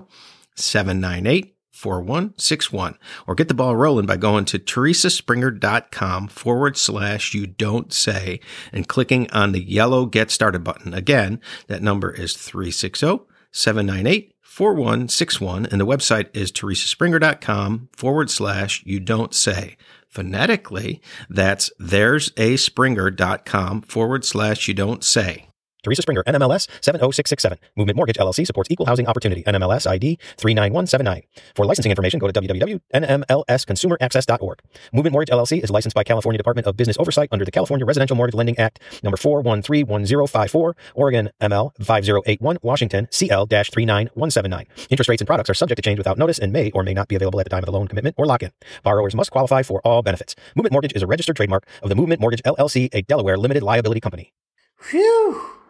798 0.56 1.53
4161 1.84 2.98
or 3.28 3.36
get 3.36 3.50
the 3.50 3.54
ball 3.54 3.76
rolling 3.76 4.06
by 4.06 4.15
going 4.15 4.46
to 4.46 4.58
theresaspringer.com 4.58 6.30
forward 6.30 6.78
slash 6.78 7.34
you 7.34 7.46
don't 7.46 7.91
say 7.91 8.39
and 8.72 8.88
clicking 8.88 9.30
on 9.32 9.52
the 9.52 9.62
yellow 9.62 10.06
get 10.06 10.32
started 10.32 10.63
button. 10.63 10.93
Again, 10.93 11.41
that 11.67 11.84
number 11.84 12.10
is 12.10 12.38
360 12.38 13.26
798 13.52 14.34
4161 14.39 15.65
and 15.65 15.82
the 15.82 15.86
website 15.86 16.30
is 16.34 16.54
theresaspringer.com 16.54 17.89
forward 17.91 18.30
slash 18.30 18.82
you 18.86 19.02
don't 19.02 19.34
say. 19.34 19.76
Phonetically, 20.08 21.02
that's 21.30 21.69
there's 21.78 22.32
a 22.38 22.56
springer.com 22.56 23.82
forward 23.82 24.24
slash 24.24 24.69
you 24.69 24.74
don't 24.74 25.04
say. 25.04 25.50
Theresa 25.84 26.02
Springer, 26.02 26.24
NMLS 26.24 26.67
70667. 26.82 27.60
Movement 27.76 27.98
Mortgage 27.98 28.17
LLC 28.17 28.48
supports 28.48 28.72
equal 28.72 28.86
housing 28.86 29.08
opportunity. 29.08 29.43
NMLS 29.43 29.86
ID 29.86 30.17
39179. 30.38 31.24
For 31.56 31.65
licensing 31.65 31.91
information, 31.91 32.19
go 32.19 32.28
to 32.28 32.41
www.nmlsconsumeraccess.org. 32.41 34.60
Movement 34.93 35.13
Mortgage 35.13 35.34
LLC 35.34 35.63
is 35.63 35.69
licensed 35.69 35.96
by 35.96 36.04
California 36.04 36.38
Department 36.38 36.67
of 36.67 36.78
Business 36.78 36.98
Oversight 36.98 37.30
under 37.32 37.46
the 37.46 37.52
California 37.52 37.86
Residential 37.86 38.15
Mortgage 38.15 38.36
Lending 38.36 38.58
Act, 38.58 38.80
number 39.04 39.17
4131054, 39.17 40.74
Oregon 40.96 41.30
ML 41.41 41.72
5081, 41.78 42.58
Washington 42.62 43.08
CL 43.12 43.48
39179. 43.48 44.65
Interest 44.89 45.10
rates 45.10 45.22
and 45.22 45.28
products 45.28 45.50
are 45.50 45.54
subject 45.54 45.78
to 45.78 45.82
change 45.82 45.98
without 45.98 46.17
notice 46.17 46.39
and 46.39 46.54
may 46.54 46.72
or 46.72 46.84
may 46.84 46.93
not 46.93 47.08
be 47.08 47.15
available 47.15 47.39
at 47.39 47.46
the 47.46 47.50
time 47.50 47.60
of 47.60 47.65
the 47.65 47.72
loan 47.72 47.88
commitment 47.88 48.15
or 48.17 48.26
lock 48.26 48.43
in. 48.43 48.52
Borrowers 48.84 49.15
must 49.15 49.32
qualify 49.32 49.63
for 49.63 49.82
all 49.82 50.02
benefits. 50.02 50.36
Movement 50.56 50.72
Mortgage 50.72 50.93
is 50.93 51.02
a 51.02 51.08
registered 51.08 51.36
trademark 51.36 51.67
of 51.82 51.89
the 51.89 51.96
Movement 51.96 52.22
Mortgage 52.22 52.43
LLC, 52.43 52.89
a 52.93 53.02
Delaware 53.02 53.38
limited 53.38 53.63
liability 53.63 54.00
company. 54.00 54.32
Phew. 54.80 55.62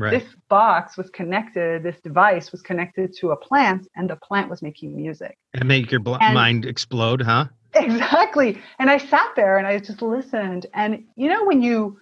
Right. 0.00 0.18
This 0.18 0.34
box 0.48 0.96
was 0.96 1.10
connected, 1.10 1.82
this 1.82 2.00
device 2.00 2.52
was 2.52 2.62
connected 2.62 3.12
to 3.18 3.32
a 3.32 3.36
plant, 3.36 3.86
and 3.96 4.08
the 4.08 4.16
plant 4.16 4.48
was 4.48 4.62
making 4.62 4.96
music. 4.96 5.36
And 5.52 5.68
make 5.68 5.90
your 5.90 6.00
bl- 6.00 6.16
and 6.22 6.34
mind 6.34 6.64
explode, 6.64 7.20
huh? 7.20 7.46
Exactly. 7.74 8.58
And 8.78 8.90
I 8.90 8.96
sat 8.96 9.28
there 9.36 9.58
and 9.58 9.66
I 9.66 9.78
just 9.78 10.00
listened. 10.00 10.64
And 10.72 11.04
you 11.16 11.28
know, 11.28 11.44
when 11.44 11.60
you, 11.60 11.98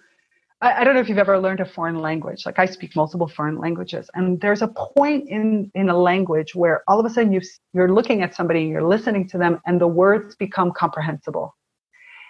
I, 0.61 0.75
I 0.75 0.83
don't 0.85 0.95
know 0.95 1.01
if 1.01 1.09
you've 1.09 1.17
ever 1.17 1.37
learned 1.37 1.59
a 1.59 1.65
foreign 1.65 1.99
language. 1.99 2.45
Like 2.45 2.57
I 2.57 2.67
speak 2.67 2.95
multiple 2.95 3.27
foreign 3.27 3.57
languages, 3.57 4.09
and 4.13 4.39
there's 4.39 4.61
a 4.61 4.69
point 4.69 5.27
in 5.27 5.69
in 5.75 5.89
a 5.89 5.97
language 5.97 6.55
where 6.55 6.83
all 6.87 7.01
of 7.01 7.05
a 7.05 7.09
sudden 7.09 7.33
you 7.33 7.41
you're 7.73 7.93
looking 7.93 8.21
at 8.21 8.33
somebody, 8.33 8.61
and 8.61 8.69
you're 8.69 8.87
listening 8.87 9.27
to 9.27 9.37
them, 9.37 9.59
and 9.65 9.81
the 9.81 9.87
words 9.87 10.37
become 10.37 10.71
comprehensible. 10.71 11.53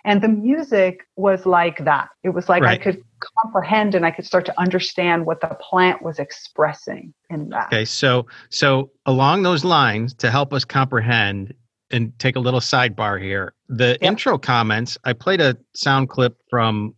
And 0.03 0.19
the 0.21 0.29
music 0.29 1.05
was 1.15 1.45
like 1.45 1.83
that. 1.85 2.09
It 2.23 2.29
was 2.29 2.49
like 2.49 2.63
right. 2.63 2.79
I 2.79 2.83
could 2.83 3.03
comprehend 3.19 3.95
and 3.95 4.05
I 4.05 4.11
could 4.11 4.25
start 4.25 4.45
to 4.45 4.59
understand 4.59 5.25
what 5.25 5.41
the 5.41 5.47
plant 5.47 6.01
was 6.01 6.19
expressing 6.19 7.13
in 7.29 7.49
that. 7.49 7.67
Okay, 7.67 7.85
so 7.85 8.27
so 8.49 8.91
along 9.05 9.43
those 9.43 9.63
lines, 9.63 10.13
to 10.15 10.31
help 10.31 10.53
us 10.53 10.65
comprehend 10.65 11.53
and 11.91 12.17
take 12.19 12.35
a 12.35 12.39
little 12.39 12.59
sidebar 12.59 13.21
here, 13.21 13.53
the 13.67 13.97
yep. 14.01 14.01
intro 14.01 14.37
comments, 14.37 14.97
I 15.03 15.13
played 15.13 15.41
a 15.41 15.57
sound 15.75 16.09
clip 16.09 16.37
from 16.49 16.95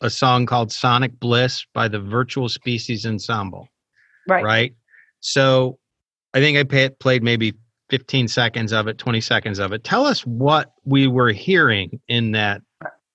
a 0.00 0.10
song 0.10 0.46
called 0.46 0.70
Sonic 0.70 1.18
Bliss 1.18 1.64
by 1.72 1.88
the 1.88 2.00
Virtual 2.00 2.48
Species 2.48 3.06
Ensemble. 3.06 3.68
Right. 4.28 4.44
Right. 4.44 4.74
So 5.20 5.78
I 6.34 6.40
think 6.40 6.58
I 6.58 6.64
pay, 6.64 6.90
played 6.90 7.22
maybe 7.22 7.54
15 7.90 8.28
seconds 8.28 8.72
of 8.72 8.86
it, 8.88 8.98
20 8.98 9.20
seconds 9.20 9.58
of 9.58 9.72
it. 9.72 9.84
Tell 9.84 10.04
us 10.04 10.20
what 10.26 10.72
we 10.84 11.06
were 11.06 11.30
hearing 11.30 12.00
in 12.08 12.32
that 12.32 12.62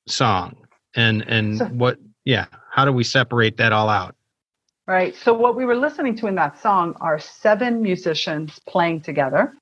song 0.07 0.55
and 0.95 1.21
and 1.27 1.57
so, 1.57 1.65
what 1.65 1.97
yeah, 2.25 2.45
how 2.71 2.85
do 2.85 2.91
we 2.91 3.03
separate 3.03 3.57
that 3.57 3.71
all 3.71 3.89
out? 3.89 4.15
Right. 4.87 5.15
So 5.15 5.33
what 5.33 5.55
we 5.55 5.65
were 5.65 5.75
listening 5.75 6.15
to 6.17 6.27
in 6.27 6.35
that 6.35 6.59
song 6.59 6.95
are 6.99 7.19
seven 7.19 7.81
musicians 7.81 8.59
playing 8.67 9.01
together. 9.01 9.53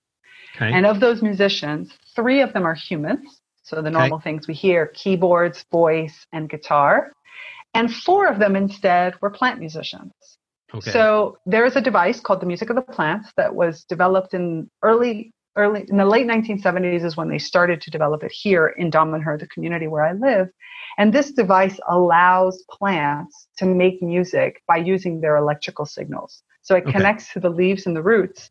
Okay. 0.55 0.71
And 0.71 0.85
of 0.85 0.99
those 0.99 1.21
musicians, 1.21 1.91
three 2.15 2.41
of 2.41 2.53
them 2.53 2.65
are 2.65 2.73
humans. 2.73 3.41
So 3.61 3.81
the 3.81 3.91
normal 3.91 4.15
okay. 4.17 4.23
things 4.23 4.47
we 4.47 4.53
hear 4.53 4.87
keyboards, 4.87 5.65
voice, 5.69 6.25
and 6.31 6.49
guitar. 6.49 7.11
And 7.73 7.93
four 7.93 8.27
of 8.27 8.39
them 8.39 8.55
instead 8.55 9.15
were 9.21 9.29
plant 9.29 9.59
musicians. 9.59 10.13
Okay. 10.73 10.91
So 10.91 11.37
there 11.45 11.65
is 11.65 11.75
a 11.75 11.81
device 11.81 12.19
called 12.21 12.41
the 12.41 12.45
Music 12.45 12.69
of 12.69 12.77
the 12.77 12.81
Plants 12.81 13.29
that 13.35 13.53
was 13.53 13.83
developed 13.83 14.33
in 14.33 14.69
early 14.81 15.33
early 15.57 15.85
in 15.89 15.97
the 15.97 16.05
late 16.05 16.27
1970s 16.27 17.03
is 17.03 17.17
when 17.17 17.29
they 17.29 17.39
started 17.39 17.81
to 17.81 17.91
develop 17.91 18.23
it 18.23 18.31
here 18.31 18.67
in 18.77 18.89
Damanhur, 18.91 19.39
the 19.39 19.47
community 19.47 19.87
where 19.87 20.05
I 20.05 20.13
live. 20.13 20.49
And 20.97 21.13
this 21.13 21.31
device 21.31 21.79
allows 21.89 22.63
plants 22.69 23.47
to 23.57 23.65
make 23.65 24.01
music 24.01 24.61
by 24.67 24.77
using 24.77 25.19
their 25.19 25.35
electrical 25.35 25.85
signals. 25.85 26.43
So 26.61 26.75
it 26.75 26.83
okay. 26.83 26.93
connects 26.93 27.33
to 27.33 27.39
the 27.39 27.49
leaves 27.49 27.85
and 27.85 27.95
the 27.95 28.01
roots. 28.01 28.49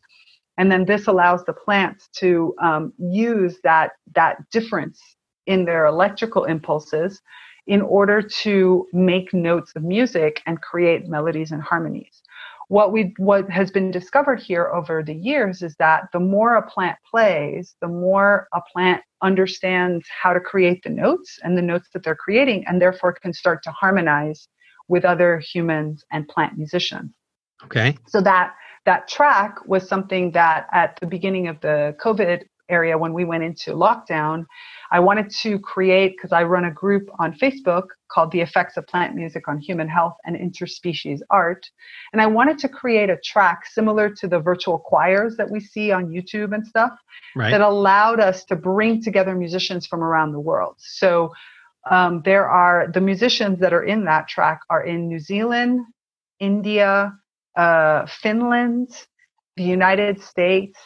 And 0.57 0.71
then 0.71 0.85
this 0.85 1.07
allows 1.07 1.43
the 1.45 1.53
plants 1.53 2.09
to 2.17 2.55
um, 2.61 2.93
use 2.97 3.57
that, 3.63 3.91
that 4.15 4.37
difference 4.51 4.99
in 5.45 5.65
their 5.65 5.85
electrical 5.85 6.45
impulses 6.45 7.21
in 7.67 7.81
order 7.81 8.21
to 8.21 8.87
make 8.93 9.33
notes 9.33 9.73
of 9.75 9.83
music 9.83 10.41
and 10.45 10.61
create 10.61 11.07
melodies 11.07 11.51
and 11.51 11.61
harmonies. 11.61 12.23
What 12.69 12.91
we 12.91 13.13
what 13.17 13.49
has 13.49 13.71
been 13.71 13.91
discovered 13.91 14.41
here 14.41 14.67
over 14.73 15.01
the 15.01 15.13
years 15.13 15.61
is 15.61 15.75
that 15.79 16.09
the 16.11 16.19
more 16.19 16.55
a 16.55 16.69
plant 16.69 16.97
plays, 17.09 17.75
the 17.81 17.87
more 17.87 18.47
a 18.53 18.61
plant 18.73 19.01
understands 19.21 20.05
how 20.21 20.33
to 20.33 20.39
create 20.39 20.83
the 20.83 20.89
notes 20.89 21.39
and 21.43 21.57
the 21.57 21.61
notes 21.61 21.89
that 21.93 22.03
they're 22.03 22.15
creating, 22.15 22.65
and 22.67 22.81
therefore 22.81 23.13
can 23.13 23.33
start 23.33 23.63
to 23.63 23.71
harmonize 23.71 24.49
with 24.89 25.05
other 25.05 25.39
humans 25.39 26.03
and 26.11 26.27
plant 26.27 26.57
musicians. 26.57 27.11
Okay. 27.63 27.97
So 28.07 28.21
that 28.21 28.53
that 28.85 29.07
track 29.07 29.65
was 29.65 29.87
something 29.87 30.31
that 30.31 30.67
at 30.73 30.97
the 30.99 31.07
beginning 31.07 31.47
of 31.47 31.59
the 31.61 31.95
COVID 32.03 32.43
area 32.69 32.97
when 32.97 33.13
we 33.13 33.25
went 33.25 33.43
into 33.43 33.71
lockdown, 33.73 34.45
I 34.91 34.99
wanted 34.99 35.29
to 35.41 35.59
create, 35.59 36.15
because 36.15 36.31
I 36.31 36.43
run 36.43 36.65
a 36.65 36.71
group 36.71 37.09
on 37.19 37.33
Facebook 37.33 37.87
called 38.09 38.31
The 38.31 38.41
Effects 38.41 38.77
of 38.77 38.87
Plant 38.87 39.15
Music 39.15 39.47
on 39.47 39.59
Human 39.59 39.87
Health 39.87 40.15
and 40.25 40.35
Interspecies 40.35 41.19
Art. 41.29 41.69
And 42.13 42.21
I 42.21 42.27
wanted 42.27 42.57
to 42.59 42.69
create 42.69 43.09
a 43.09 43.17
track 43.17 43.65
similar 43.65 44.09
to 44.15 44.27
the 44.27 44.39
virtual 44.39 44.79
choirs 44.79 45.35
that 45.37 45.49
we 45.49 45.59
see 45.59 45.91
on 45.91 46.07
YouTube 46.07 46.53
and 46.53 46.65
stuff 46.65 46.91
right. 47.35 47.51
that 47.51 47.61
allowed 47.61 48.19
us 48.19 48.45
to 48.45 48.55
bring 48.55 49.01
together 49.01 49.35
musicians 49.35 49.85
from 49.85 50.03
around 50.03 50.31
the 50.31 50.39
world. 50.39 50.75
So 50.77 51.33
um, 51.89 52.21
there 52.23 52.49
are 52.49 52.89
the 52.93 53.01
musicians 53.01 53.59
that 53.59 53.73
are 53.73 53.83
in 53.83 54.05
that 54.05 54.27
track 54.27 54.61
are 54.69 54.83
in 54.83 55.07
New 55.07 55.19
Zealand, 55.19 55.81
India, 56.39 57.13
uh, 57.55 58.05
Finland, 58.05 58.89
the 59.55 59.63
United 59.63 60.21
States, 60.21 60.77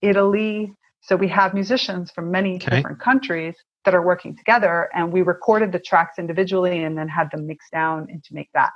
Italy, 0.00 0.72
so 1.04 1.16
we 1.16 1.28
have 1.28 1.52
musicians 1.52 2.10
from 2.10 2.30
many 2.30 2.56
okay. 2.56 2.76
different 2.76 2.98
countries 2.98 3.54
that 3.84 3.94
are 3.94 4.02
working 4.02 4.34
together, 4.36 4.88
and 4.94 5.12
we 5.12 5.20
recorded 5.20 5.70
the 5.70 5.78
tracks 5.78 6.18
individually 6.18 6.82
and 6.82 6.96
then 6.96 7.08
had 7.08 7.30
them 7.30 7.46
mixed 7.46 7.70
down 7.72 8.06
and 8.10 8.24
to 8.24 8.34
make 8.34 8.48
that. 8.54 8.70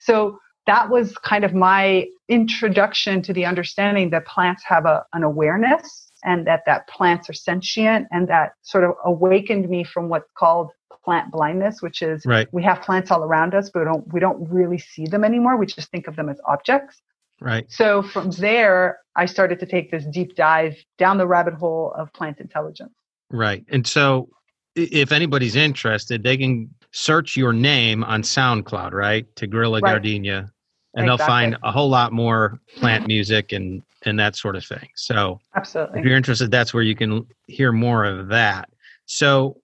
So 0.00 0.38
that 0.66 0.88
was 0.88 1.16
kind 1.18 1.44
of 1.44 1.52
my 1.52 2.06
introduction 2.28 3.20
to 3.22 3.32
the 3.32 3.44
understanding 3.44 4.10
that 4.10 4.26
plants 4.26 4.62
have 4.66 4.86
a, 4.86 5.04
an 5.12 5.22
awareness 5.22 6.10
and 6.24 6.46
that 6.46 6.62
that 6.64 6.88
plants 6.88 7.28
are 7.28 7.34
sentient 7.34 8.08
and 8.10 8.26
that 8.28 8.52
sort 8.62 8.84
of 8.84 8.92
awakened 9.04 9.68
me 9.68 9.84
from 9.84 10.08
what's 10.08 10.30
called 10.36 10.70
plant 11.04 11.30
blindness 11.30 11.82
which 11.82 12.02
is 12.02 12.26
right. 12.26 12.48
we 12.52 12.64
have 12.64 12.82
plants 12.82 13.12
all 13.12 13.22
around 13.22 13.54
us 13.54 13.70
but 13.70 13.80
we 13.80 13.84
don't 13.84 14.12
we 14.12 14.18
don't 14.18 14.50
really 14.50 14.78
see 14.78 15.06
them 15.06 15.22
anymore 15.22 15.56
we 15.56 15.64
just 15.64 15.88
think 15.92 16.08
of 16.08 16.16
them 16.16 16.28
as 16.28 16.36
objects 16.48 17.00
Right. 17.40 17.70
So 17.70 18.02
from 18.02 18.30
there, 18.32 18.98
I 19.14 19.26
started 19.26 19.60
to 19.60 19.66
take 19.66 19.90
this 19.90 20.04
deep 20.06 20.36
dive 20.36 20.76
down 20.98 21.18
the 21.18 21.26
rabbit 21.26 21.54
hole 21.54 21.92
of 21.96 22.12
plant 22.12 22.40
intelligence. 22.40 22.92
Right. 23.30 23.64
And 23.68 23.86
so 23.86 24.28
if 24.74 25.12
anybody's 25.12 25.56
interested, 25.56 26.22
they 26.22 26.36
can 26.36 26.70
search 26.92 27.36
your 27.36 27.52
name 27.52 28.04
on 28.04 28.22
SoundCloud, 28.22 28.92
right? 28.92 29.26
Tigrilla 29.34 29.82
right. 29.82 29.92
Gardenia. 29.92 30.50
And 30.94 31.04
exactly. 31.04 31.06
they'll 31.06 31.26
find 31.26 31.58
a 31.62 31.70
whole 31.70 31.90
lot 31.90 32.12
more 32.12 32.58
plant 32.76 33.06
music 33.06 33.52
and 33.52 33.82
and 34.02 34.18
that 34.18 34.36
sort 34.36 34.56
of 34.56 34.64
thing. 34.64 34.88
So 34.94 35.40
absolutely, 35.54 36.00
if 36.00 36.06
you're 36.06 36.16
interested, 36.16 36.50
that's 36.50 36.72
where 36.72 36.82
you 36.82 36.96
can 36.96 37.26
hear 37.48 37.70
more 37.70 38.04
of 38.04 38.28
that. 38.28 38.70
So 39.04 39.60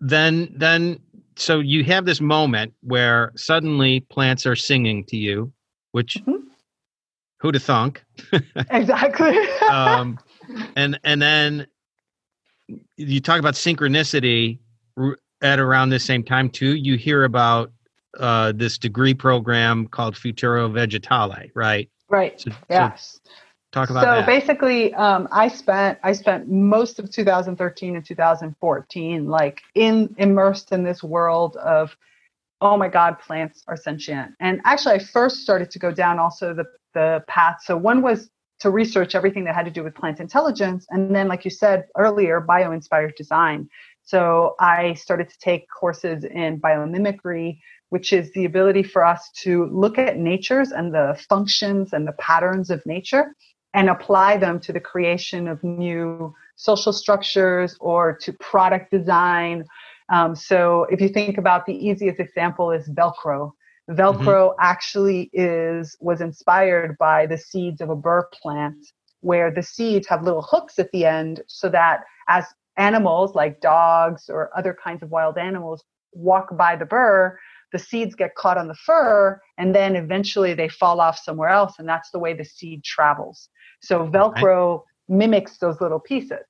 then 0.00 0.52
then 0.56 0.98
so 1.36 1.60
you 1.60 1.84
have 1.84 2.06
this 2.06 2.20
moment 2.20 2.72
where 2.80 3.30
suddenly 3.36 4.00
plants 4.00 4.46
are 4.46 4.56
singing 4.56 5.04
to 5.04 5.16
you, 5.16 5.52
which 5.92 6.16
mm-hmm 6.16 6.45
who 7.38 7.52
to 7.52 7.60
thunk 7.60 8.04
exactly 8.70 9.38
um, 9.70 10.18
and 10.76 10.98
and 11.04 11.20
then 11.20 11.66
you 12.96 13.20
talk 13.20 13.38
about 13.38 13.54
synchronicity 13.54 14.58
at 15.42 15.58
around 15.58 15.90
the 15.90 16.00
same 16.00 16.22
time 16.22 16.50
too, 16.50 16.74
you 16.74 16.96
hear 16.96 17.24
about 17.24 17.72
uh, 18.18 18.52
this 18.52 18.78
degree 18.78 19.14
program 19.14 19.86
called 19.86 20.16
Futuro 20.16 20.68
Vegetale, 20.68 21.50
right? 21.54 21.90
Right. 22.08 22.40
So, 22.40 22.50
so 22.50 22.56
yes. 22.70 23.20
talk 23.72 23.90
about 23.90 24.04
so 24.04 24.10
that. 24.10 24.26
basically, 24.26 24.94
um, 24.94 25.28
I 25.30 25.48
spent 25.48 25.98
I 26.02 26.12
spent 26.12 26.48
most 26.48 26.98
of 26.98 27.10
2013 27.10 27.96
and 27.96 28.04
2014 28.04 29.26
like 29.26 29.62
in 29.74 30.14
immersed 30.18 30.72
in 30.72 30.82
this 30.82 31.02
world 31.02 31.56
of 31.56 31.96
oh 32.62 32.74
my 32.74 32.88
god 32.88 33.18
plants 33.18 33.62
are 33.68 33.76
sentient 33.76 34.32
and 34.40 34.62
actually 34.64 34.94
i 34.94 34.98
first 34.98 35.42
started 35.42 35.70
to 35.70 35.78
go 35.78 35.92
down 35.92 36.18
also 36.18 36.54
the 36.54 36.64
the 36.96 37.22
path. 37.28 37.58
So 37.62 37.76
one 37.76 38.00
was 38.02 38.30
to 38.60 38.70
research 38.70 39.14
everything 39.14 39.44
that 39.44 39.54
had 39.54 39.66
to 39.66 39.70
do 39.70 39.84
with 39.84 39.94
plant 39.94 40.18
intelligence 40.18 40.86
and 40.90 41.14
then 41.14 41.28
like 41.28 41.44
you 41.44 41.50
said 41.50 41.86
earlier 41.96 42.40
bio 42.40 42.72
inspired 42.72 43.14
design. 43.16 43.68
So 44.02 44.54
i 44.58 44.94
started 44.94 45.28
to 45.28 45.38
take 45.38 45.62
courses 45.80 46.24
in 46.24 46.60
biomimicry 46.60 47.58
which 47.90 48.12
is 48.12 48.32
the 48.32 48.44
ability 48.44 48.82
for 48.82 49.04
us 49.04 49.30
to 49.42 49.66
look 49.66 49.98
at 49.98 50.18
natures 50.18 50.70
and 50.72 50.92
the 50.92 51.08
functions 51.28 51.92
and 51.92 52.06
the 52.06 52.16
patterns 52.28 52.70
of 52.70 52.84
nature 52.86 53.34
and 53.74 53.88
apply 53.90 54.38
them 54.38 54.58
to 54.58 54.72
the 54.72 54.80
creation 54.80 55.46
of 55.46 55.62
new 55.62 56.34
social 56.56 56.92
structures 56.92 57.76
or 57.80 58.16
to 58.16 58.32
product 58.34 58.90
design. 58.90 59.64
Um, 60.08 60.34
so 60.34 60.86
if 60.90 61.00
you 61.00 61.08
think 61.08 61.38
about 61.38 61.66
the 61.66 61.74
easiest 61.74 62.18
example 62.18 62.72
is 62.72 62.88
Velcro. 62.88 63.52
Velcro 63.90 64.50
mm-hmm. 64.50 64.60
actually 64.60 65.30
is 65.32 65.96
was 66.00 66.20
inspired 66.20 66.96
by 66.98 67.26
the 67.26 67.38
seeds 67.38 67.80
of 67.80 67.90
a 67.90 67.96
burr 67.96 68.28
plant, 68.32 68.86
where 69.20 69.50
the 69.50 69.62
seeds 69.62 70.08
have 70.08 70.22
little 70.22 70.42
hooks 70.42 70.78
at 70.78 70.90
the 70.92 71.04
end, 71.04 71.42
so 71.46 71.68
that 71.68 72.00
as 72.28 72.46
animals 72.76 73.34
like 73.34 73.60
dogs 73.60 74.28
or 74.28 74.50
other 74.56 74.76
kinds 74.82 75.02
of 75.02 75.10
wild 75.10 75.38
animals 75.38 75.84
walk 76.12 76.56
by 76.56 76.76
the 76.76 76.84
burr, 76.84 77.38
the 77.72 77.78
seeds 77.78 78.14
get 78.14 78.34
caught 78.34 78.58
on 78.58 78.68
the 78.68 78.74
fur, 78.74 79.40
and 79.58 79.74
then 79.74 79.96
eventually 79.96 80.54
they 80.54 80.68
fall 80.68 81.00
off 81.00 81.18
somewhere 81.18 81.48
else, 81.48 81.74
and 81.78 81.88
that's 81.88 82.10
the 82.10 82.18
way 82.18 82.32
the 82.34 82.44
seed 82.44 82.82
travels. 82.84 83.48
So 83.82 84.06
Velcro 84.08 84.82
mimics 85.08 85.58
those 85.58 85.80
little 85.80 86.00
pieces. 86.00 86.44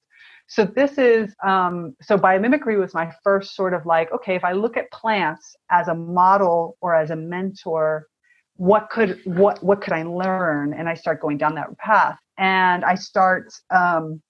So 0.48 0.64
this 0.64 0.96
is 0.96 1.34
um, 1.44 1.96
so 2.00 2.16
biomimicry 2.16 2.78
was 2.78 2.94
my 2.94 3.12
first 3.24 3.56
sort 3.56 3.74
of 3.74 3.84
like 3.84 4.12
okay 4.12 4.36
if 4.36 4.44
I 4.44 4.52
look 4.52 4.76
at 4.76 4.90
plants 4.92 5.56
as 5.70 5.88
a 5.88 5.94
model 5.94 6.76
or 6.80 6.94
as 6.94 7.10
a 7.10 7.16
mentor, 7.16 8.06
what 8.56 8.88
could 8.90 9.20
what 9.24 9.62
what 9.62 9.80
could 9.80 9.92
I 9.92 10.04
learn? 10.04 10.72
And 10.72 10.88
I 10.88 10.94
start 10.94 11.20
going 11.20 11.38
down 11.38 11.54
that 11.56 11.76
path, 11.78 12.18
and 12.38 12.84
I 12.84 12.94
start 12.94 13.52
um, 13.70 14.22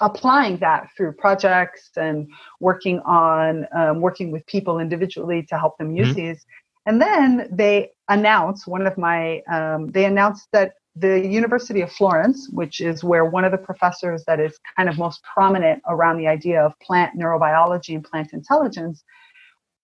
applying 0.00 0.58
that 0.58 0.88
through 0.96 1.12
projects 1.12 1.90
and 1.96 2.28
working 2.60 3.00
on 3.00 3.66
um, 3.76 4.00
working 4.00 4.30
with 4.30 4.46
people 4.46 4.78
individually 4.78 5.44
to 5.48 5.58
help 5.58 5.76
them 5.78 5.94
use 5.94 6.08
mm-hmm. 6.08 6.28
these. 6.28 6.44
And 6.86 7.00
then 7.00 7.48
they 7.52 7.90
announce 8.08 8.66
one 8.66 8.86
of 8.86 8.96
my 8.96 9.40
um, 9.52 9.90
they 9.90 10.04
announced 10.04 10.48
that 10.52 10.74
the 10.96 11.24
University 11.24 11.82
of 11.82 11.92
Florence, 11.92 12.48
which 12.50 12.80
is 12.80 13.04
where 13.04 13.24
one 13.24 13.44
of 13.44 13.52
the 13.52 13.58
professors 13.58 14.24
that 14.26 14.40
is 14.40 14.58
kind 14.76 14.88
of 14.88 14.98
most 14.98 15.22
prominent 15.22 15.82
around 15.88 16.18
the 16.18 16.26
idea 16.26 16.64
of 16.64 16.78
plant 16.80 17.18
neurobiology 17.18 17.94
and 17.94 18.04
plant 18.04 18.32
intelligence, 18.32 19.04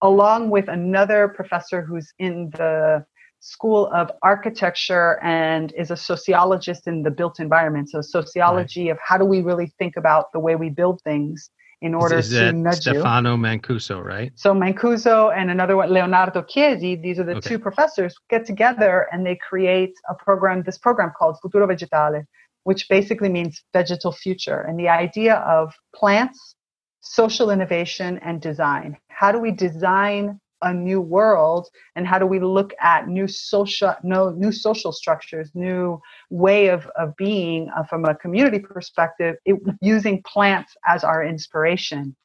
along 0.03 0.51
with 0.51 0.69
another 0.69 1.29
professor 1.29 1.83
who's 1.83 2.13
in 2.19 2.51
the 2.51 3.05
School 3.41 3.89
of 3.95 4.11
Architecture 4.23 5.23
and 5.23 5.73
is 5.73 5.93
a 5.93 5.97
sociologist 5.97 6.89
in 6.89 7.03
the 7.03 7.11
built 7.11 7.39
environment. 7.39 7.91
So, 7.91 8.01
sociology 8.01 8.87
right. 8.87 8.93
of 8.93 8.99
how 9.01 9.19
do 9.19 9.25
we 9.25 9.43
really 9.43 9.73
think 9.79 9.97
about 9.97 10.33
the 10.33 10.41
way 10.41 10.57
we 10.57 10.69
build 10.69 11.01
things 11.03 11.51
in 11.83 11.95
order 11.95 12.17
is, 12.17 12.33
is 12.33 12.39
to 12.39 12.53
nudge 12.53 12.81
Stefano 12.81 13.37
you. 13.37 13.43
Mancuso, 13.43 14.03
right? 14.03 14.33
So 14.35 14.55
Mancuso 14.55 15.37
and 15.37 15.51
another 15.51 15.77
one, 15.77 15.91
Leonardo 15.91 16.43
Chiesi, 16.43 17.01
these 17.01 17.19
are 17.19 17.25
the 17.25 17.37
okay. 17.37 17.49
two 17.49 17.59
professors, 17.59 18.15
get 18.31 18.47
together 18.47 19.07
and 19.13 19.27
they 19.27 19.37
create 19.37 19.95
a 20.09 20.15
program, 20.15 20.63
this 20.63 20.79
program 20.79 21.13
called 21.17 21.39
Futuro 21.43 21.67
Vegetale, 21.67 22.25
which 22.65 22.89
basically 22.89 23.29
means 23.29 23.63
vegetal 23.73 24.13
future. 24.13 24.61
And 24.61 24.79
the 24.79 24.89
idea 24.89 25.37
of 25.37 25.75
plants, 25.95 26.55
social 27.03 27.51
innovation, 27.51 28.19
and 28.23 28.41
design. 28.41 28.97
How 29.09 29.31
do 29.31 29.39
we 29.39 29.53
design 29.53 30.41
a 30.63 30.73
new 30.73 31.01
world? 31.01 31.69
And 31.95 32.07
how 32.07 32.19
do 32.19 32.27
we 32.27 32.41
look 32.41 32.73
at 32.81 33.09
new 33.09 33.29
social 33.29 33.95
no 34.03 34.31
new 34.31 34.53
social 34.53 34.93
structures 34.93 35.51
new 35.55 36.01
way 36.31 36.69
of, 36.69 36.87
of 36.99 37.17
being 37.17 37.69
uh, 37.77 37.85
from 37.85 38.05
a 38.05 38.15
community 38.15 38.59
perspective 38.59 39.37
it, 39.45 39.57
using 39.81 40.23
plants 40.23 40.77
as 40.87 41.05
our 41.05 41.25
inspiration? 41.25 42.17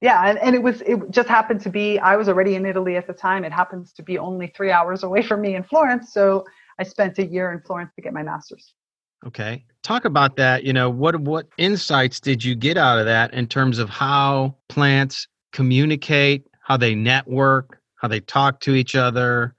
Yeah 0.00 0.22
and, 0.26 0.38
and 0.38 0.54
it 0.54 0.62
was 0.62 0.82
it 0.82 0.98
just 1.10 1.28
happened 1.28 1.60
to 1.62 1.70
be 1.70 1.98
i 1.98 2.16
was 2.16 2.28
already 2.28 2.54
in 2.54 2.64
italy 2.64 2.96
at 2.96 3.06
the 3.06 3.12
time. 3.12 3.44
It 3.44 3.52
happens 3.52 3.92
to 3.94 4.02
be 4.02 4.18
only 4.18 4.48
three 4.48 4.70
hours 4.70 5.02
away 5.02 5.22
from 5.22 5.40
me 5.40 5.54
in 5.54 5.62
florence 5.64 6.12
so 6.12 6.44
i 6.78 6.82
spent 6.82 7.18
a 7.18 7.26
year 7.26 7.52
in 7.52 7.60
florence 7.60 7.92
to 7.96 8.02
get 8.02 8.12
my 8.12 8.22
master's. 8.22 8.74
Okay. 9.26 9.66
Talk 9.82 10.06
about 10.06 10.36
that 10.36 10.64
you 10.64 10.72
know 10.72 10.88
what 10.88 11.20
what 11.20 11.48
insights 11.58 12.20
did 12.20 12.42
you 12.44 12.54
get 12.54 12.78
out 12.78 12.98
of 12.98 13.06
that 13.06 13.34
in 13.34 13.46
terms 13.46 13.78
of 13.78 13.90
how 13.90 14.56
plants 14.68 15.26
communicate 15.52 16.46
how 16.70 16.76
they 16.76 16.94
network 16.94 17.79
how 18.00 18.08
they 18.08 18.20
talk 18.20 18.60
to 18.60 18.74
each 18.74 18.96
other. 18.96 19.54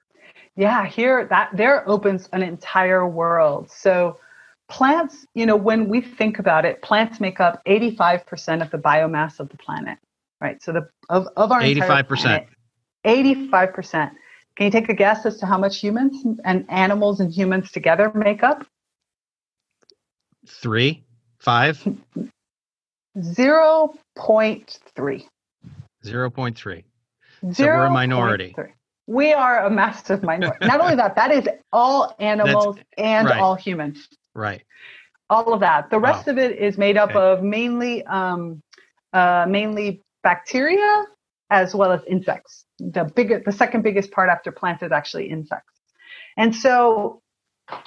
Yeah, 0.55 0.85
here 0.85 1.25
that 1.27 1.49
there 1.53 1.87
opens 1.87 2.27
an 2.33 2.43
entire 2.43 3.07
world. 3.07 3.71
So 3.71 4.19
plants, 4.67 5.25
you 5.35 5.45
know, 5.45 5.55
when 5.55 5.87
we 5.87 6.01
think 6.01 6.39
about 6.39 6.65
it, 6.65 6.81
plants 6.81 7.19
make 7.19 7.39
up 7.39 7.63
85% 7.65 8.61
of 8.61 8.71
the 8.71 8.77
biomass 8.77 9.39
of 9.39 9.49
the 9.49 9.57
planet. 9.57 9.97
Right. 10.41 10.61
So 10.61 10.73
the 10.73 10.89
of, 11.09 11.27
of 11.37 11.51
our 11.51 11.61
85%. 11.61 12.47
85%. 13.05 14.11
Can 14.55 14.65
you 14.65 14.71
take 14.71 14.89
a 14.89 14.93
guess 14.93 15.25
as 15.25 15.37
to 15.37 15.45
how 15.45 15.57
much 15.57 15.79
humans 15.79 16.25
and 16.43 16.65
animals 16.69 17.19
and 17.19 17.31
humans 17.31 17.71
together 17.71 18.11
make 18.13 18.43
up? 18.43 18.65
Three, 20.47 21.03
five? 21.39 21.77
0.3. 23.17 25.25
0.3. 26.03 26.83
So 27.53 27.65
we're 27.65 27.85
a 27.85 27.89
minority. 27.89 28.55
We 29.07 29.33
are 29.33 29.65
a 29.65 29.69
massive 29.69 30.23
minority. 30.23 30.65
Not 30.65 30.79
only 30.79 30.95
that, 30.95 31.15
that 31.15 31.31
is 31.31 31.47
all 31.73 32.15
animals 32.19 32.75
That's, 32.75 32.87
and 32.97 33.27
right. 33.27 33.39
all 33.39 33.55
humans. 33.55 34.07
Right. 34.35 34.61
All 35.29 35.53
of 35.53 35.59
that. 35.61 35.89
The 35.89 35.99
rest 35.99 36.27
wow. 36.27 36.33
of 36.33 36.39
it 36.39 36.59
is 36.59 36.77
made 36.77 36.97
up 36.97 37.09
okay. 37.11 37.19
of 37.19 37.43
mainly 37.43 38.05
um, 38.05 38.61
uh, 39.13 39.45
mainly 39.47 40.03
bacteria 40.23 41.05
as 41.49 41.75
well 41.75 41.91
as 41.91 42.01
insects. 42.07 42.65
The 42.79 43.03
big, 43.03 43.43
the 43.43 43.51
second 43.51 43.81
biggest 43.83 44.11
part 44.11 44.29
after 44.29 44.51
plants 44.51 44.83
is 44.83 44.91
actually 44.91 45.29
insects. 45.29 45.73
And 46.37 46.55
so 46.55 47.21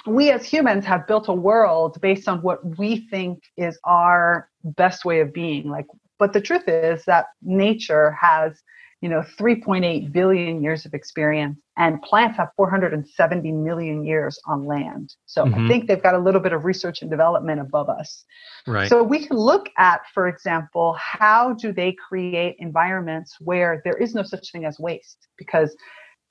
we 0.05 0.31
as 0.31 0.45
humans 0.45 0.85
have 0.85 1.07
built 1.07 1.27
a 1.27 1.33
world 1.33 1.99
based 2.01 2.27
on 2.27 2.41
what 2.41 2.77
we 2.77 3.07
think 3.09 3.43
is 3.57 3.79
our 3.83 4.49
best 4.63 5.03
way 5.05 5.19
of 5.19 5.33
being. 5.33 5.69
Like, 5.69 5.87
but 6.19 6.33
the 6.33 6.41
truth 6.41 6.67
is 6.67 7.03
that 7.05 7.25
nature 7.41 8.11
has 8.11 8.61
you 9.05 9.11
know 9.11 9.23
3.8 9.37 10.11
billion 10.11 10.63
years 10.63 10.83
of 10.87 10.95
experience 10.95 11.61
and 11.77 12.01
plants 12.01 12.37
have 12.37 12.49
470 12.55 13.51
million 13.51 14.03
years 14.03 14.39
on 14.47 14.65
land. 14.65 15.13
So 15.27 15.45
mm-hmm. 15.45 15.63
i 15.63 15.67
think 15.67 15.87
they've 15.87 16.01
got 16.01 16.15
a 16.15 16.17
little 16.17 16.41
bit 16.41 16.53
of 16.53 16.65
research 16.65 17.03
and 17.03 17.11
development 17.11 17.61
above 17.61 17.87
us. 17.87 18.25
Right. 18.65 18.89
So 18.89 19.03
we 19.03 19.27
can 19.27 19.37
look 19.37 19.69
at 19.77 20.01
for 20.11 20.27
example 20.27 20.97
how 20.99 21.53
do 21.53 21.71
they 21.71 21.95
create 22.07 22.55
environments 22.57 23.35
where 23.39 23.79
there 23.85 23.95
is 23.95 24.15
no 24.15 24.23
such 24.23 24.51
thing 24.51 24.65
as 24.65 24.79
waste? 24.79 25.27
Because 25.37 25.77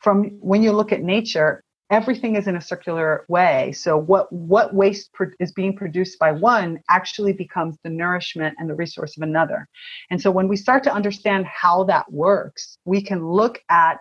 from 0.00 0.36
when 0.40 0.64
you 0.64 0.72
look 0.72 0.90
at 0.90 1.00
nature 1.00 1.62
everything 1.90 2.36
is 2.36 2.46
in 2.46 2.56
a 2.56 2.60
circular 2.60 3.24
way. 3.28 3.72
So 3.72 3.96
what 3.96 4.32
what 4.32 4.74
waste 4.74 5.12
pro- 5.12 5.30
is 5.38 5.52
being 5.52 5.76
produced 5.76 6.18
by 6.18 6.32
one 6.32 6.80
actually 6.88 7.32
becomes 7.32 7.76
the 7.84 7.90
nourishment 7.90 8.56
and 8.58 8.68
the 8.68 8.74
resource 8.74 9.16
of 9.16 9.22
another. 9.22 9.68
And 10.10 10.20
so 10.20 10.30
when 10.30 10.48
we 10.48 10.56
start 10.56 10.82
to 10.84 10.92
understand 10.92 11.46
how 11.46 11.84
that 11.84 12.10
works, 12.12 12.78
we 12.84 13.02
can 13.02 13.26
look 13.26 13.60
at 13.68 13.98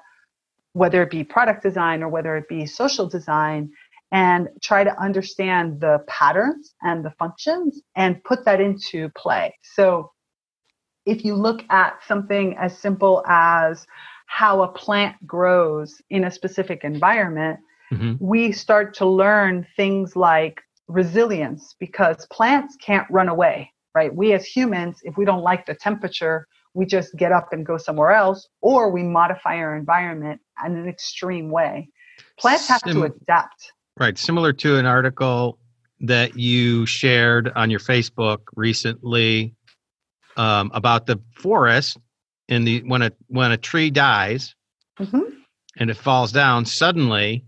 whether 0.74 1.04
it 1.04 1.12
be 1.12 1.24
product 1.24 1.64
design 1.64 2.02
or 2.04 2.10
whether 2.10 2.36
it 2.36 2.48
be 2.48 2.66
social 2.66 3.08
design 3.08 3.70
and 4.12 4.48
try 4.62 4.84
to 4.84 5.02
understand 5.02 5.82
the 5.82 6.00
patterns 6.08 6.76
and 6.82 7.04
the 7.04 7.12
functions 7.18 7.82
and 7.96 8.24
put 8.24 8.46
that 8.46 8.62
into 8.62 9.10
play. 9.10 9.56
So 9.62 10.12
if 11.06 11.26
you 11.26 11.36
look 11.36 11.64
at 11.70 12.00
something 12.08 12.56
as 12.60 12.78
simple 12.78 13.24
as 13.28 13.86
how 14.28 14.62
a 14.62 14.68
plant 14.68 15.16
grows 15.28 16.02
in 16.10 16.24
a 16.24 16.32
specific 16.32 16.84
environment, 16.84 17.60
mm-hmm. 17.94 18.14
we 18.20 18.52
start 18.52 18.96
to 18.96 19.06
learn 19.06 19.66
things 19.76 20.16
like 20.16 20.62
resilience 20.88 21.76
because 21.80 22.26
plants 22.32 22.76
can't 22.82 23.08
run 23.10 23.30
away, 23.30 23.72
right? 23.96 24.14
We 24.14 24.34
as 24.34 24.46
humans, 24.46 25.00
if 25.04 25.18
we 25.18 25.26
don't 25.26 25.44
like 25.44 25.66
the 25.66 25.76
temperature, 25.76 26.48
we 26.74 26.86
just 26.86 27.16
get 27.16 27.32
up 27.32 27.50
and 27.52 27.66
go 27.66 27.78
somewhere 27.78 28.12
else, 28.12 28.48
or 28.62 28.92
we 28.92 29.04
modify 29.04 29.58
our 29.58 29.76
environment 29.76 30.42
in 30.66 30.76
an 30.76 30.88
extreme 30.88 31.50
way. 31.50 31.90
Plants 32.38 32.68
have 32.68 32.82
Sim- 32.86 32.94
to 32.96 33.04
adapt. 33.04 33.72
Right. 33.98 34.18
Similar 34.18 34.54
to 34.54 34.78
an 34.78 34.86
article 34.86 35.60
that 36.02 36.38
you 36.38 36.86
shared 36.86 37.52
on 37.56 37.70
your 37.70 37.80
Facebook 37.80 38.40
recently 38.56 39.56
um, 40.36 40.72
about 40.74 41.06
the 41.06 41.22
forest 41.36 41.98
and 42.50 42.68
the 42.68 42.82
when 42.84 43.04
a 43.04 43.12
when 43.28 43.52
a 43.52 43.58
tree 43.58 43.90
dies 43.90 44.56
hmm 44.98 45.20
and 45.78 45.90
it 45.90 45.98
falls 45.98 46.32
down, 46.32 46.66
suddenly 46.66 47.46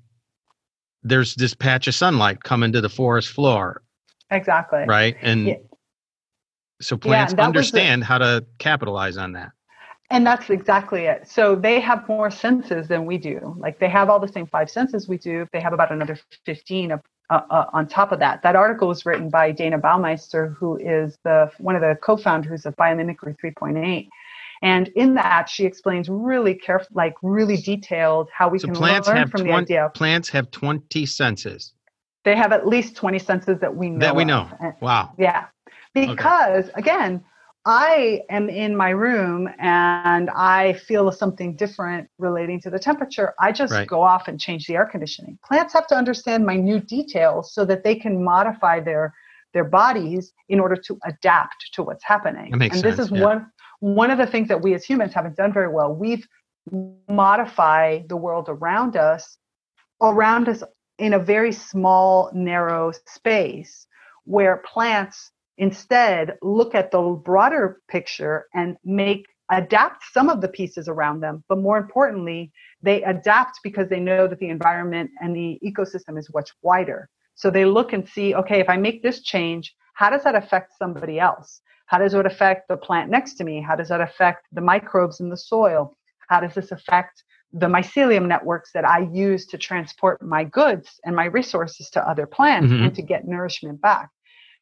there's 1.06 1.36
this 1.36 1.54
patch 1.54 1.88
of 1.88 1.96
sunlight 1.96 2.44
coming 2.44 2.72
to 2.74 2.82
the 2.82 2.90
forest 2.90 3.30
floor, 3.30 3.82
Exactly. 4.32 4.84
right? 4.88 5.16
And 5.22 5.48
Yeah. 5.48 5.56
so 6.82 6.96
Yeah, 6.96 7.00
plants 7.00 7.32
and 7.34 7.40
that 7.40 7.54
was 7.54 7.54
the- 7.72 7.80
understand 7.80 8.04
how 8.04 8.18
to 8.18 8.46
capitalize 8.58 9.16
on 9.16 9.34
that. 9.34 9.52
And 10.10 10.26
that's 10.26 10.50
exactly 10.50 11.06
it. 11.06 11.28
So 11.28 11.56
they 11.56 11.80
have 11.80 12.08
more 12.08 12.30
senses 12.30 12.88
than 12.88 13.06
we 13.06 13.18
do. 13.18 13.56
Like 13.58 13.80
they 13.80 13.90
have 13.90 14.10
all 14.10 14.20
the 14.20 14.28
same 14.28 14.46
five 14.46 14.70
senses 14.70 15.08
we 15.08 15.18
do. 15.18 15.48
They 15.52 15.60
have 15.60 15.74
about 15.74 15.92
another 15.92 16.18
15 16.46 16.92
of, 16.92 17.02
uh, 17.32 17.42
uh, 17.50 17.66
on 17.74 17.88
top 17.88 18.12
of 18.12 18.20
that. 18.20 18.44
That 18.44 18.56
article 18.56 18.88
was 18.88 19.06
written 19.06 19.30
by 19.30 19.52
Dayna 19.52 19.82
Baumeister, 19.82 20.56
who 20.58 20.78
is 20.78 21.18
the 21.24 21.52
one 21.58 21.76
of 21.76 21.82
the 21.82 21.98
co-founders 22.02 22.66
of 22.68 22.76
Biomimicry 22.76 23.36
3.8. 23.40 24.10
And 24.66 24.88
in 24.96 25.14
that, 25.14 25.48
she 25.48 25.64
explains 25.66 26.10
really 26.10 26.56
careful, 26.56 26.88
like 26.94 27.14
really 27.22 27.58
detailed 27.58 28.30
how 28.34 28.50
we 28.50 28.58
So 28.60 28.68
can 28.68 28.76
plants 28.76 29.08
learn 29.08 29.18
have 29.18 29.30
from 29.30 29.42
the 29.44 29.50
20, 29.50 29.64
idea. 29.64 29.92
plants 29.94 30.28
have 30.30 30.50
20 30.52 31.06
senses 31.06 31.74
They 32.26 32.36
have 32.36 32.52
at 32.52 32.66
least 32.68 32.96
20 32.96 33.20
senses 33.20 33.60
that 33.60 33.76
we 33.76 33.90
know. 33.92 34.00
that 34.00 34.16
we 34.16 34.24
of. 34.24 34.28
know. 34.28 34.50
And- 34.60 34.74
Wow. 34.82 35.14
Yeah. 35.20 35.46
Because 35.94 36.70
again, 36.74 37.24
I 37.68 38.22
am 38.30 38.50
in 38.50 38.76
my 38.76 38.90
room 38.90 39.48
and 39.60 40.30
I 40.32 40.74
feel 40.74 41.12
something 41.12 41.56
different 41.56 42.10
relating 42.18 42.60
to 42.62 42.70
the 42.70 42.80
temperature. 42.80 43.34
I 43.40 43.52
just 43.52 43.72
Right. 43.74 43.88
go 43.88 44.02
off 44.02 44.28
and 44.28 44.40
change 44.40 44.68
the 44.68 44.76
air 44.76 44.86
conditioning. 44.86 45.38
Plants 45.48 45.74
have 45.74 45.88
to 45.88 45.96
understand 45.96 46.46
minute 46.46 46.88
details 46.88 47.54
so 47.54 47.66
that 47.66 47.84
they 47.84 47.96
can 47.96 48.24
modify 48.24 48.80
their 48.80 49.14
their 49.56 49.64
bodies 49.64 50.34
in 50.50 50.60
order 50.60 50.76
to 50.76 51.00
adapt 51.06 51.74
to 51.74 51.82
what's 51.82 52.04
happening. 52.04 52.52
That 52.52 52.58
makes 52.58 52.76
and 52.76 52.84
this 52.84 53.00
is 53.00 53.10
yeah. 53.10 53.24
one 53.24 53.48
one 53.80 54.12
of 54.12 54.20
the 54.20 54.28
things 54.28 54.50
that 54.50 54.62
we 54.62 54.76
as 54.76 54.86
humans 54.86 55.14
haven't 55.14 55.38
done 55.38 55.52
very 55.52 55.70
well. 55.70 55.96
We've 55.96 56.28
modified 57.10 58.10
the 58.10 58.18
world 58.18 58.48
around 58.50 58.96
us 58.98 59.38
around 60.02 60.50
us 60.50 60.62
in 61.00 61.14
a 61.14 61.20
very 61.20 61.52
small 61.52 62.30
narrow 62.34 62.92
space 63.08 63.88
where 64.26 64.58
plants 64.58 65.32
instead 65.58 66.36
look 66.42 66.76
at 66.76 66.92
the 66.92 67.02
broader 67.24 67.82
picture 67.88 68.46
and 68.54 68.76
make 68.84 69.26
adapt 69.52 70.04
some 70.12 70.28
of 70.28 70.42
the 70.42 70.48
pieces 70.48 70.88
around 70.88 71.20
them 71.20 71.44
but 71.48 71.60
more 71.60 71.78
importantly 71.78 72.52
they 72.82 73.04
adapt 73.04 73.60
because 73.64 73.88
they 73.90 74.00
know 74.00 74.28
that 74.28 74.40
the 74.40 74.50
environment 74.50 75.10
and 75.22 75.36
the 75.36 75.60
ecosystem 75.64 76.18
is 76.18 76.28
much 76.34 76.50
wider 76.64 77.08
so 77.36 77.50
they 77.50 77.66
look 77.66 77.94
and 77.94 78.08
see 78.08 78.34
okay 78.34 78.60
if 78.60 78.70
i 78.70 78.78
make 78.78 79.04
this 79.04 79.22
change 79.22 79.76
how 79.96 80.10
does 80.10 80.24
that 80.24 80.36
affect 80.36 80.78
somebody 80.78 81.20
else? 81.20 81.62
How 81.88 81.98
does 81.98 82.14
it 82.14 82.26
affect 82.26 82.68
the 82.68 82.78
plant 82.78 83.10
next 83.10 83.36
to 83.36 83.44
me? 83.44 83.62
How 83.62 83.76
does 83.76 83.90
that 83.90 84.02
affect 84.02 84.46
the 84.52 84.62
microbes 84.62 85.20
in 85.20 85.30
the 85.30 85.38
soil? 85.38 85.96
How 86.28 86.42
does 86.42 86.54
this 86.54 86.72
affect 86.72 87.24
the 87.54 87.68
mycelium 87.68 88.28
networks 88.28 88.72
that 88.74 88.84
i 88.84 89.00
use 89.14 89.46
to 89.46 89.58
transport 89.58 90.22
my 90.22 90.44
goods 90.44 91.00
and 91.06 91.16
my 91.16 91.26
resources 91.26 91.90
to 91.92 92.10
other 92.10 92.26
plants 92.28 92.74
Mhm. 92.74 92.86
and 92.86 92.96
to 92.96 93.02
get 93.02 93.26
nourishment 93.26 93.80
back? 93.80 94.10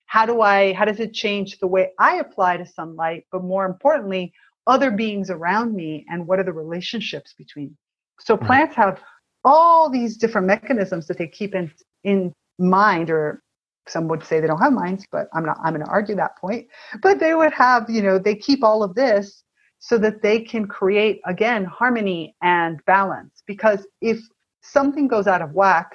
How 0.05 0.25
do 0.27 0.41
i 0.41 0.73
how 0.73 0.85
does 0.85 0.99
it 0.99 1.13
change 1.13 1.57
the 1.57 1.67
way 1.75 1.91
i 1.97 2.17
apply 2.17 2.57
to 2.57 2.65
sunlight 2.65 3.25
but 3.31 3.43
more 3.43 3.65
importantly 3.65 4.31
other 4.67 4.91
beings 4.91 5.31
around 5.31 5.73
me 5.73 6.05
and 6.09 6.27
what 6.27 6.39
are 6.39 6.43
the 6.43 6.53
relationships 6.53 7.33
between? 7.33 7.75
So 8.19 8.37
plants 8.37 8.75
have 8.75 9.01
all 9.43 9.89
these 9.89 10.17
different 10.17 10.45
mechanisms 10.45 11.07
that 11.07 11.17
they 11.17 11.27
keep 11.27 11.55
in 11.55 11.71
in 12.03 12.31
mind 12.59 13.09
or 13.09 13.41
some 13.87 14.07
would 14.07 14.23
say 14.23 14.39
they 14.39 14.47
don't 14.47 14.61
have 14.61 14.73
minds 14.73 15.05
but 15.11 15.27
i'm 15.33 15.45
not 15.45 15.57
i'm 15.63 15.73
going 15.73 15.85
to 15.85 15.91
argue 15.91 16.15
that 16.15 16.37
point. 16.37 16.67
But 17.01 17.19
they 17.19 17.35
would 17.35 17.53
have 17.53 17.89
you 17.89 18.01
know 18.01 18.17
they 18.17 18.35
keep 18.35 18.63
all 18.63 18.83
of 18.83 18.95
this 18.95 19.43
so 19.79 19.97
that 19.97 20.21
they 20.21 20.39
can 20.39 20.65
create 20.65 21.19
again 21.25 21.65
harmony 21.65 22.35
and 22.41 22.79
balance. 22.85 23.43
Because 23.45 23.85
if 23.99 24.19
something 24.61 25.07
goes 25.07 25.27
out 25.27 25.41
of 25.41 25.51
whack 25.51 25.91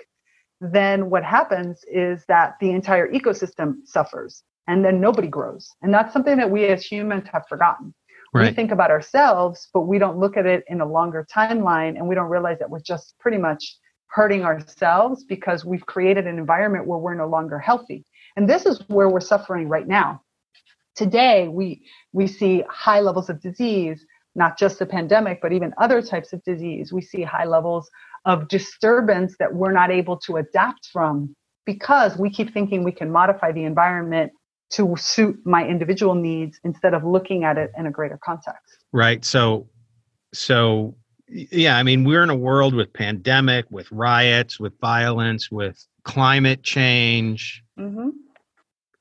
then 0.60 1.08
what 1.08 1.24
happens 1.24 1.84
is 1.90 2.24
that 2.26 2.54
the 2.60 2.70
entire 2.70 3.10
ecosystem 3.12 3.76
suffers 3.84 4.42
and 4.66 4.84
then 4.84 5.00
nobody 5.00 5.28
grows. 5.28 5.70
And 5.82 5.94
that's 5.94 6.12
something 6.12 6.36
that 6.36 6.50
we 6.50 6.66
as 6.66 6.84
humans 6.84 7.28
have 7.32 7.46
forgotten. 7.48 7.94
We 8.34 8.50
think 8.50 8.72
about 8.72 8.90
ourselves 8.90 9.68
but 9.72 9.82
we 9.82 9.98
don't 9.98 10.18
look 10.18 10.36
at 10.36 10.44
it 10.44 10.64
in 10.68 10.82
a 10.82 10.86
longer 10.86 11.26
timeline 11.34 11.96
and 11.96 12.06
we 12.06 12.14
don't 12.14 12.28
realize 12.28 12.58
that 12.58 12.68
we're 12.68 12.80
just 12.80 13.14
pretty 13.18 13.38
much 13.38 13.76
hurting 14.08 14.44
ourselves 14.44 15.24
because 15.24 15.64
we've 15.64 15.86
created 15.86 16.26
an 16.26 16.38
environment 16.38 16.86
where 16.86 16.98
we're 16.98 17.14
no 17.14 17.28
longer 17.28 17.58
healthy. 17.58 18.04
And 18.36 18.48
this 18.48 18.66
is 18.66 18.82
where 18.88 19.08
we're 19.08 19.20
suffering 19.20 19.68
right 19.68 19.86
now. 19.86 20.22
Today 20.96 21.48
we 21.48 21.82
we 22.12 22.26
see 22.26 22.64
high 22.68 23.00
levels 23.00 23.30
of 23.30 23.40
disease 23.40 24.04
not 24.34 24.58
just 24.58 24.78
the 24.78 24.86
pandemic 24.86 25.40
but 25.40 25.52
even 25.52 25.72
other 25.78 26.02
types 26.02 26.32
of 26.32 26.42
disease. 26.44 26.92
We 26.92 27.02
see 27.02 27.22
high 27.22 27.44
levels 27.44 27.88
of 28.24 28.48
disturbance 28.48 29.36
that 29.38 29.54
we're 29.54 29.72
not 29.72 29.90
able 29.90 30.16
to 30.18 30.36
adapt 30.36 30.86
from 30.92 31.34
because 31.64 32.16
we 32.16 32.30
keep 32.30 32.52
thinking 32.52 32.82
we 32.82 32.92
can 32.92 33.10
modify 33.10 33.52
the 33.52 33.64
environment 33.64 34.32
to 34.70 34.94
suit 34.96 35.38
my 35.44 35.66
individual 35.66 36.14
needs 36.14 36.60
instead 36.64 36.94
of 36.94 37.04
looking 37.04 37.44
at 37.44 37.56
it 37.56 37.70
in 37.76 37.86
a 37.86 37.90
greater 37.90 38.18
context. 38.22 38.84
Right. 38.92 39.24
So, 39.24 39.68
so 40.34 40.94
yeah, 41.30 41.76
I 41.76 41.82
mean, 41.82 42.04
we're 42.04 42.22
in 42.22 42.30
a 42.30 42.36
world 42.36 42.74
with 42.74 42.92
pandemic, 42.92 43.66
with 43.70 43.90
riots, 43.90 44.58
with 44.58 44.78
violence, 44.80 45.50
with 45.50 45.84
climate 46.04 46.62
change, 46.62 47.62
mm-hmm. 47.78 48.10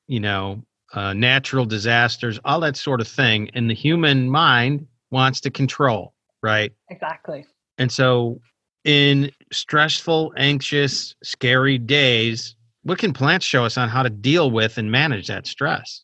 you 0.07 0.19
know, 0.19 0.63
uh, 0.93 1.13
natural 1.13 1.65
disasters, 1.65 2.39
all 2.45 2.59
that 2.61 2.77
sort 2.77 3.01
of 3.01 3.07
thing. 3.07 3.49
And 3.53 3.69
the 3.69 3.73
human 3.73 4.29
mind 4.29 4.87
wants 5.11 5.39
to 5.41 5.49
control, 5.49 6.13
right? 6.41 6.73
exactly 6.89 7.45
And 7.77 7.91
so, 7.91 8.41
in 8.83 9.31
stressful, 9.51 10.33
anxious, 10.37 11.13
scary 11.23 11.77
days, 11.77 12.55
what 12.83 12.99
can 12.99 13.11
plants 13.11 13.45
show 13.45 13.65
us 13.65 13.77
on 13.77 13.89
how 13.89 14.01
to 14.01 14.09
deal 14.09 14.49
with 14.49 14.77
and 14.77 14.89
manage 14.89 15.27
that 15.27 15.45
stress? 15.45 16.03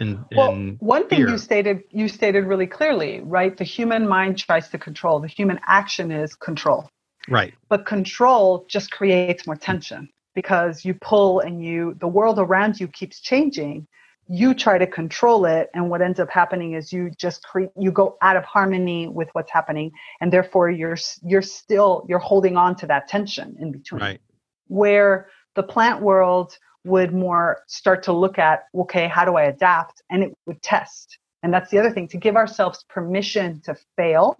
And, 0.00 0.24
Well, 0.34 0.50
and 0.52 0.76
one 0.80 1.08
thing 1.08 1.20
fear. 1.20 1.30
you 1.30 1.38
stated 1.38 1.82
you 1.90 2.08
stated 2.08 2.44
really 2.46 2.66
clearly, 2.66 3.20
right? 3.20 3.56
The 3.56 3.64
human 3.64 4.06
mind 4.08 4.38
tries 4.38 4.68
to 4.70 4.78
control. 4.78 5.20
The 5.20 5.28
human 5.28 5.58
action 5.66 6.10
is 6.12 6.34
control. 6.34 6.88
right, 7.28 7.52
But 7.68 7.84
control 7.86 8.64
just 8.68 8.90
creates 8.90 9.46
more 9.46 9.56
tension 9.56 10.08
because 10.34 10.84
you 10.84 10.94
pull 10.94 11.40
and 11.40 11.62
you 11.64 11.94
the 12.00 12.08
world 12.08 12.38
around 12.38 12.78
you 12.80 12.88
keeps 12.88 13.20
changing. 13.20 13.86
You 14.30 14.54
try 14.54 14.76
to 14.78 14.86
control 14.86 15.46
it 15.46 15.68
and 15.74 15.88
what 15.90 16.02
ends 16.02 16.20
up 16.20 16.30
happening 16.30 16.74
is 16.74 16.92
you 16.92 17.10
just 17.18 17.42
create 17.44 17.70
you 17.76 17.90
go 17.90 18.16
out 18.22 18.36
of 18.36 18.44
harmony 18.44 19.08
with 19.08 19.28
what's 19.32 19.50
happening 19.50 19.90
and 20.20 20.30
therefore 20.32 20.70
you're 20.70 20.98
you're 21.22 21.42
still 21.42 22.04
you're 22.08 22.18
holding 22.18 22.56
on 22.56 22.76
to 22.76 22.86
that 22.86 23.08
tension 23.08 23.56
in 23.58 23.72
between 23.72 24.00
right, 24.02 24.20
where 24.66 25.28
the 25.54 25.62
plant 25.62 26.02
world 26.02 26.56
would 26.84 27.12
more 27.12 27.62
start 27.66 28.02
to 28.04 28.12
look 28.12 28.38
at 28.38 28.64
okay 28.74 29.08
how 29.08 29.24
do 29.24 29.36
i 29.36 29.44
adapt? 29.44 30.02
And 30.10 30.22
it 30.22 30.32
would 30.46 30.62
test. 30.62 31.18
And 31.42 31.52
that's 31.52 31.70
the 31.70 31.78
other 31.78 31.90
thing 31.90 32.08
to 32.08 32.16
give 32.16 32.36
ourselves 32.36 32.84
permission 32.88 33.60
to 33.64 33.76
fail 33.96 34.36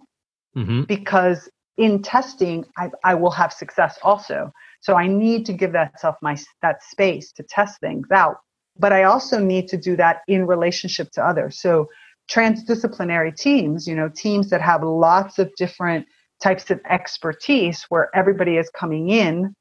hmm 0.53 0.83
because 0.83 1.49
in 1.77 2.01
testing 2.01 2.65
I, 2.77 2.89
I 3.03 3.15
will 3.15 3.31
have 3.31 3.53
success 3.53 3.97
also. 4.03 4.51
So 4.81 4.95
i 4.95 5.07
need 5.07 5.45
to 5.47 5.53
give 5.53 5.71
that 5.73 5.99
self 5.99 6.15
my 6.21 6.37
that 6.61 6.83
space 6.83 7.31
to 7.33 7.43
test 7.43 7.79
things 7.79 8.07
out. 8.11 8.37
But 8.77 8.93
i 8.93 9.03
also 9.03 9.39
need 9.39 9.67
to 9.69 9.77
do 9.77 9.95
that 9.97 10.21
in 10.27 10.47
relationship 10.47 11.11
to 11.11 11.25
others. 11.25 11.61
So 11.61 11.87
transdisciplinary 12.31 13.35
teams 13.35 13.87
you 13.87 13.95
know 13.95 14.09
teams 14.09 14.49
that 14.51 14.61
have 14.61 14.83
lots 14.83 15.39
of 15.39 15.53
different 15.55 16.05
types 16.41 16.69
of 16.71 16.79
expertise 16.89 17.85
where 17.89 18.09
everybody 18.15 18.57
is 18.57 18.69
coming 18.69 19.09
in 19.09 19.53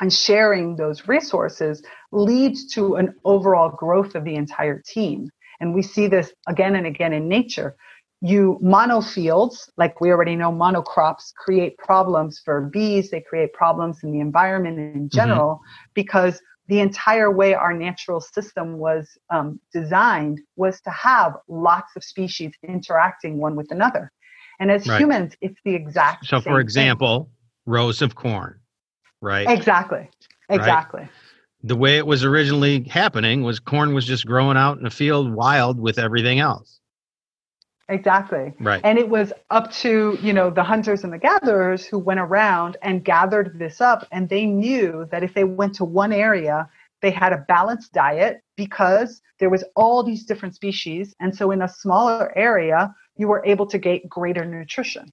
and 0.00 0.12
sharing 0.12 0.76
those 0.76 1.08
resources 1.08 1.82
leads 2.12 2.66
to 2.74 2.96
an 2.96 3.14
overall 3.24 3.70
growth 3.70 4.14
of 4.14 4.24
the 4.24 4.34
entire 4.34 4.82
team 4.86 5.28
and 5.60 5.74
we 5.74 5.82
see 5.82 6.06
this 6.06 6.32
again 6.46 6.76
and 6.76 6.86
again 6.86 7.12
in 7.12 7.28
nature 7.28 7.76
you 8.20 8.58
monofields, 8.62 9.70
like 9.76 10.00
we 10.00 10.10
already 10.10 10.34
know, 10.34 10.50
monocrops 10.50 11.32
create 11.34 11.78
problems 11.78 12.40
for 12.44 12.62
bees. 12.62 13.10
They 13.10 13.20
create 13.20 13.52
problems 13.52 14.02
in 14.02 14.12
the 14.12 14.20
environment 14.20 14.78
in 14.78 15.08
general 15.08 15.60
because 15.94 16.40
the 16.66 16.80
entire 16.80 17.30
way 17.30 17.54
our 17.54 17.72
natural 17.72 18.20
system 18.20 18.78
was 18.78 19.08
um, 19.30 19.60
designed 19.72 20.40
was 20.56 20.80
to 20.82 20.90
have 20.90 21.34
lots 21.48 21.96
of 21.96 22.04
species 22.04 22.52
interacting 22.62 23.38
one 23.38 23.56
with 23.56 23.70
another. 23.70 24.10
And 24.60 24.70
as 24.70 24.84
Right. 24.84 24.98
humans, 24.98 25.34
it's 25.40 25.60
the 25.64 25.74
exact 25.74 26.26
So, 26.26 26.40
for 26.40 26.58
thing. 26.58 26.60
example, 26.60 27.30
rows 27.66 28.02
of 28.02 28.16
corn, 28.16 28.58
right? 29.20 29.48
exactly, 29.48 30.08
exactly. 30.48 31.08
The 31.64 31.76
way 31.76 31.98
it 31.98 32.06
was 32.06 32.24
originally 32.24 32.84
happening 32.84 33.42
was 33.42 33.58
corn 33.58 33.92
was 33.92 34.06
just 34.06 34.26
growing 34.26 34.56
out 34.56 34.78
in 34.78 34.86
a 34.86 34.90
field 34.90 35.32
wild 35.32 35.80
with 35.80 35.98
everything 35.98 36.38
else. 36.38 36.78
Exactly. 37.88 38.52
Right. 38.60 38.80
And 38.84 38.98
it 38.98 39.08
was 39.08 39.32
up 39.50 39.72
to, 39.72 40.18
you 40.22 40.32
know, 40.32 40.50
the 40.50 40.62
hunters 40.62 41.04
and 41.04 41.12
the 41.12 41.18
gatherers 41.18 41.86
who 41.86 41.98
went 41.98 42.20
around 42.20 42.76
and 42.82 43.02
gathered 43.02 43.58
this 43.58 43.80
up 43.80 44.06
and 44.12 44.28
they 44.28 44.44
knew 44.44 45.08
that 45.10 45.24
if 45.24 45.32
they 45.34 45.44
went 45.44 45.74
to 45.76 45.84
one 45.84 46.12
area, 46.12 46.68
they 47.00 47.10
had 47.10 47.32
a 47.32 47.44
balanced 47.48 47.92
diet 47.92 48.42
because 48.56 49.22
there 49.38 49.50
was 49.50 49.64
all 49.76 50.02
these 50.02 50.24
different 50.24 50.54
species 50.54 51.14
and 51.20 51.34
so 51.34 51.50
in 51.50 51.62
a 51.62 51.68
smaller 51.68 52.36
area 52.36 52.94
you 53.16 53.28
were 53.28 53.44
able 53.44 53.66
to 53.66 53.78
get 53.78 54.08
greater 54.08 54.44
nutrition 54.44 55.12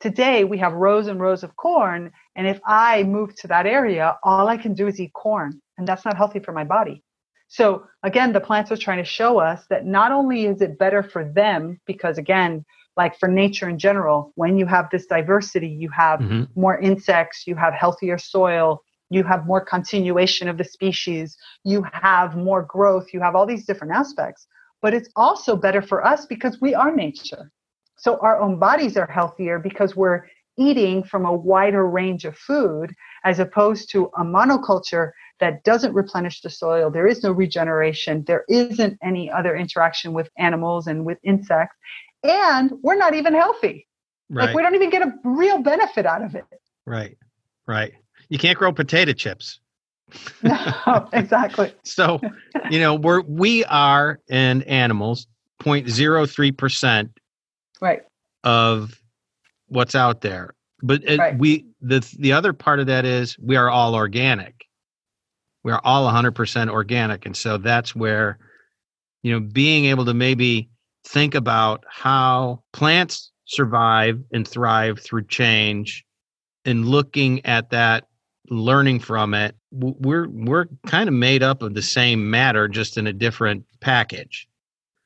today 0.00 0.44
we 0.44 0.58
have 0.58 0.72
rows 0.72 1.06
and 1.06 1.20
rows 1.20 1.42
of 1.42 1.56
corn 1.56 2.10
and 2.36 2.46
if 2.46 2.60
i 2.66 3.02
move 3.02 3.34
to 3.34 3.46
that 3.48 3.66
area 3.66 4.16
all 4.22 4.48
i 4.48 4.56
can 4.56 4.74
do 4.74 4.86
is 4.86 5.00
eat 5.00 5.12
corn 5.12 5.60
and 5.78 5.86
that's 5.86 6.04
not 6.04 6.16
healthy 6.16 6.38
for 6.38 6.52
my 6.52 6.64
body 6.64 7.02
so 7.48 7.84
again 8.02 8.32
the 8.32 8.40
plants 8.40 8.70
are 8.72 8.76
trying 8.76 8.98
to 8.98 9.04
show 9.04 9.38
us 9.38 9.64
that 9.70 9.86
not 9.86 10.12
only 10.12 10.46
is 10.46 10.60
it 10.60 10.78
better 10.78 11.02
for 11.02 11.24
them 11.32 11.80
because 11.86 12.18
again 12.18 12.64
like 12.96 13.18
for 13.18 13.28
nature 13.28 13.68
in 13.68 13.78
general 13.78 14.32
when 14.36 14.56
you 14.56 14.66
have 14.66 14.88
this 14.90 15.06
diversity 15.06 15.68
you 15.68 15.88
have 15.90 16.20
mm-hmm. 16.20 16.44
more 16.60 16.78
insects 16.78 17.46
you 17.46 17.54
have 17.54 17.74
healthier 17.74 18.18
soil 18.18 18.82
you 19.10 19.22
have 19.22 19.46
more 19.46 19.60
continuation 19.60 20.48
of 20.48 20.58
the 20.58 20.64
species, 20.64 21.36
you 21.62 21.84
have 21.92 22.36
more 22.36 22.62
growth, 22.62 23.12
you 23.12 23.20
have 23.20 23.34
all 23.34 23.46
these 23.46 23.64
different 23.64 23.94
aspects. 23.94 24.46
But 24.82 24.94
it's 24.94 25.08
also 25.16 25.56
better 25.56 25.80
for 25.80 26.04
us 26.04 26.26
because 26.26 26.60
we 26.60 26.74
are 26.74 26.94
nature. 26.94 27.50
So 27.96 28.18
our 28.20 28.40
own 28.40 28.58
bodies 28.58 28.96
are 28.96 29.06
healthier 29.06 29.58
because 29.58 29.96
we're 29.96 30.24
eating 30.56 31.02
from 31.02 31.24
a 31.24 31.34
wider 31.34 31.86
range 31.86 32.24
of 32.24 32.36
food 32.36 32.94
as 33.24 33.38
opposed 33.38 33.90
to 33.90 34.06
a 34.16 34.24
monoculture 34.24 35.10
that 35.40 35.64
doesn't 35.64 35.92
replenish 35.94 36.40
the 36.40 36.50
soil. 36.50 36.90
There 36.90 37.06
is 37.06 37.22
no 37.22 37.32
regeneration. 37.32 38.24
There 38.26 38.44
isn't 38.48 38.98
any 39.02 39.30
other 39.30 39.56
interaction 39.56 40.12
with 40.12 40.28
animals 40.38 40.86
and 40.86 41.04
with 41.04 41.18
insects. 41.24 41.76
And 42.22 42.72
we're 42.82 42.96
not 42.96 43.14
even 43.14 43.34
healthy. 43.34 43.86
Right. 44.30 44.46
Like 44.46 44.54
we 44.54 44.62
don't 44.62 44.74
even 44.74 44.90
get 44.90 45.02
a 45.02 45.12
real 45.24 45.58
benefit 45.58 46.06
out 46.06 46.22
of 46.22 46.34
it. 46.34 46.44
Right. 46.86 47.18
Right 47.66 47.94
you 48.28 48.38
can't 48.38 48.58
grow 48.58 48.72
potato 48.72 49.12
chips. 49.12 49.60
no, 50.42 51.08
exactly. 51.12 51.72
so, 51.84 52.20
you 52.70 52.78
know, 52.78 52.94
we're 52.94 53.22
we 53.22 53.64
are 53.64 54.20
and 54.28 54.62
animals 54.64 55.26
0.03 55.62 56.56
percent 56.56 57.10
right 57.80 58.02
of 58.42 59.00
what's 59.74 59.94
out 59.94 60.20
there. 60.20 60.54
But 60.82 61.02
it, 61.04 61.18
right. 61.18 61.38
we 61.38 61.66
the 61.80 62.06
the 62.18 62.32
other 62.32 62.52
part 62.52 62.80
of 62.80 62.86
that 62.86 63.04
is 63.04 63.38
we 63.38 63.56
are 63.56 63.70
all 63.70 63.94
organic. 63.94 64.66
We 65.62 65.72
are 65.72 65.80
all 65.82 66.06
100% 66.10 66.68
organic 66.68 67.24
and 67.24 67.36
so 67.36 67.56
that's 67.56 67.96
where 67.96 68.38
you 69.22 69.32
know 69.32 69.40
being 69.40 69.86
able 69.86 70.04
to 70.04 70.14
maybe 70.14 70.68
think 71.06 71.34
about 71.34 71.84
how 71.88 72.62
plants 72.72 73.32
survive 73.46 74.22
and 74.32 74.46
thrive 74.46 75.00
through 75.00 75.24
change 75.24 76.04
and 76.66 76.86
looking 76.86 77.44
at 77.46 77.70
that 77.70 78.08
learning 78.50 79.00
from 79.00 79.32
it 79.32 79.56
we're 79.72 80.28
we're 80.28 80.66
kind 80.86 81.08
of 81.08 81.14
made 81.14 81.42
up 81.42 81.62
of 81.62 81.72
the 81.72 81.82
same 81.82 82.30
matter 82.30 82.68
just 82.68 82.98
in 82.98 83.06
a 83.06 83.12
different 83.12 83.64
package 83.80 84.46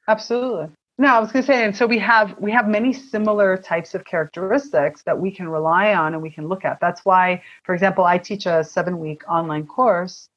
absolutely 0.09 0.67
no 0.99 1.09
i 1.09 1.21
was 1.21 1.33
going 1.33 1.43
to 1.43 1.47
say 1.47 1.65
and 1.65 1.77
so 1.77 1.87
we 1.87 1.99
have 1.99 2.35
we 2.39 2.51
have 2.51 2.69
many 2.69 2.93
similar 2.93 3.57
types 3.57 3.95
of 3.95 4.05
characteristics 4.05 5.03
that 5.03 5.19
we 5.19 5.31
can 5.31 5.49
rely 5.49 5.95
on 5.95 6.15
and 6.15 6.23
we 6.23 6.31
can 6.31 6.49
look 6.49 6.65
at 6.65 6.79
that's 6.81 7.05
why 7.05 7.43
for 7.65 7.75
example 7.75 8.05
i 8.05 8.19
teach 8.19 8.47
a 8.47 8.63
seven 8.63 8.99
week 8.99 9.23
online 9.29 9.67
course 9.67 10.29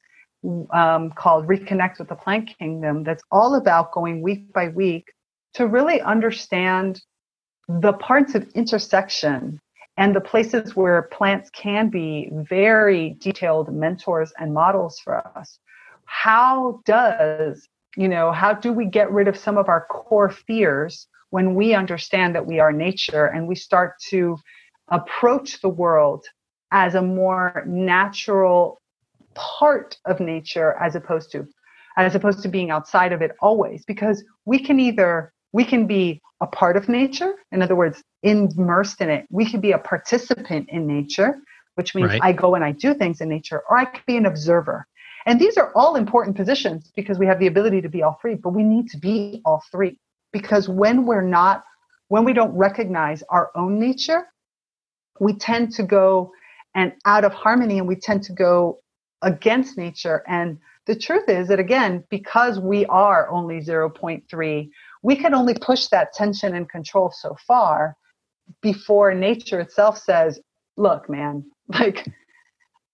um, 0.72 1.10
called 1.12 1.46
reconnect 1.46 1.98
with 1.98 2.08
the 2.08 2.16
plant 2.16 2.50
kingdom 2.58 3.04
that's 3.04 3.22
all 3.30 3.54
about 3.54 3.92
going 3.92 4.22
week 4.22 4.52
by 4.52 4.68
week 4.68 5.12
to 5.54 5.66
really 5.66 6.00
understand 6.00 7.00
the 7.68 7.92
parts 7.92 8.34
of 8.34 8.48
intersection 8.54 9.60
and 9.96 10.14
the 10.16 10.20
places 10.20 10.74
where 10.74 11.02
plants 11.02 11.50
can 11.50 11.88
be 11.88 12.28
very 12.32 13.10
detailed 13.20 13.72
mentors 13.72 14.32
and 14.38 14.52
models 14.52 14.98
for 14.98 15.26
us. 15.36 15.58
How 16.06 16.80
does, 16.84 17.68
you 17.96 18.08
know, 18.08 18.32
how 18.32 18.54
do 18.54 18.72
we 18.72 18.86
get 18.86 19.10
rid 19.10 19.28
of 19.28 19.36
some 19.36 19.58
of 19.58 19.68
our 19.68 19.86
core 19.86 20.30
fears 20.30 21.06
when 21.30 21.54
we 21.54 21.74
understand 21.74 22.34
that 22.34 22.46
we 22.46 22.60
are 22.60 22.72
nature 22.72 23.26
and 23.26 23.46
we 23.46 23.54
start 23.54 23.94
to 24.10 24.38
approach 24.88 25.60
the 25.60 25.68
world 25.68 26.24
as 26.70 26.94
a 26.94 27.02
more 27.02 27.64
natural 27.66 28.80
part 29.34 29.98
of 30.06 30.20
nature 30.20 30.74
as 30.80 30.94
opposed 30.94 31.30
to 31.32 31.46
as 31.98 32.14
opposed 32.14 32.42
to 32.42 32.48
being 32.48 32.70
outside 32.70 33.12
of 33.12 33.20
it 33.20 33.32
always? 33.40 33.84
Because 33.84 34.24
we 34.46 34.58
can 34.58 34.80
either 34.80 35.32
we 35.52 35.64
can 35.64 35.86
be 35.86 36.20
a 36.40 36.46
part 36.46 36.76
of 36.76 36.88
nature 36.88 37.34
in 37.52 37.62
other 37.62 37.76
words 37.76 38.02
immersed 38.22 39.00
in 39.00 39.10
it. 39.10 39.26
We 39.30 39.44
can 39.44 39.60
be 39.60 39.72
a 39.72 39.78
participant 39.78 40.68
in 40.70 40.86
nature 40.86 41.38
which 41.74 41.94
means 41.94 42.08
right. 42.08 42.20
i 42.22 42.32
go 42.32 42.54
and 42.54 42.64
i 42.64 42.72
do 42.72 42.94
things 42.94 43.20
in 43.20 43.28
nature 43.28 43.62
or 43.68 43.78
i 43.78 43.84
can 43.84 44.02
be 44.06 44.16
an 44.16 44.26
observer 44.26 44.86
and 45.26 45.40
these 45.40 45.56
are 45.56 45.72
all 45.74 45.96
important 45.96 46.36
positions 46.36 46.90
because 46.96 47.18
we 47.18 47.26
have 47.26 47.38
the 47.38 47.46
ability 47.46 47.80
to 47.80 47.88
be 47.88 48.02
all 48.02 48.18
three 48.20 48.34
but 48.34 48.50
we 48.50 48.62
need 48.62 48.88
to 48.88 48.98
be 48.98 49.40
all 49.44 49.62
three 49.70 49.98
because 50.32 50.68
when 50.68 51.06
we're 51.06 51.22
not 51.22 51.64
when 52.08 52.24
we 52.24 52.32
don't 52.32 52.52
recognize 52.56 53.22
our 53.30 53.50
own 53.54 53.78
nature 53.78 54.26
we 55.20 55.34
tend 55.34 55.72
to 55.72 55.82
go 55.82 56.32
and 56.74 56.92
out 57.04 57.24
of 57.24 57.32
harmony 57.32 57.78
and 57.78 57.86
we 57.86 57.96
tend 57.96 58.22
to 58.24 58.32
go 58.32 58.78
against 59.22 59.78
nature. 59.78 60.24
And 60.26 60.58
the 60.86 60.96
truth 60.96 61.28
is 61.28 61.48
that 61.48 61.60
again 61.60 62.04
because 62.10 62.58
we 62.58 62.86
are 62.86 63.30
only 63.30 63.60
0.3 63.60 64.70
we 65.04 65.16
can 65.16 65.34
only 65.34 65.54
push 65.54 65.86
that 65.88 66.12
tension 66.12 66.54
and 66.54 66.68
control 66.68 67.12
so 67.12 67.36
far 67.46 67.96
before 68.60 69.12
nature 69.14 69.58
itself 69.58 69.98
says, 69.98 70.40
look, 70.76 71.08
man, 71.10 71.44
like, 71.68 72.06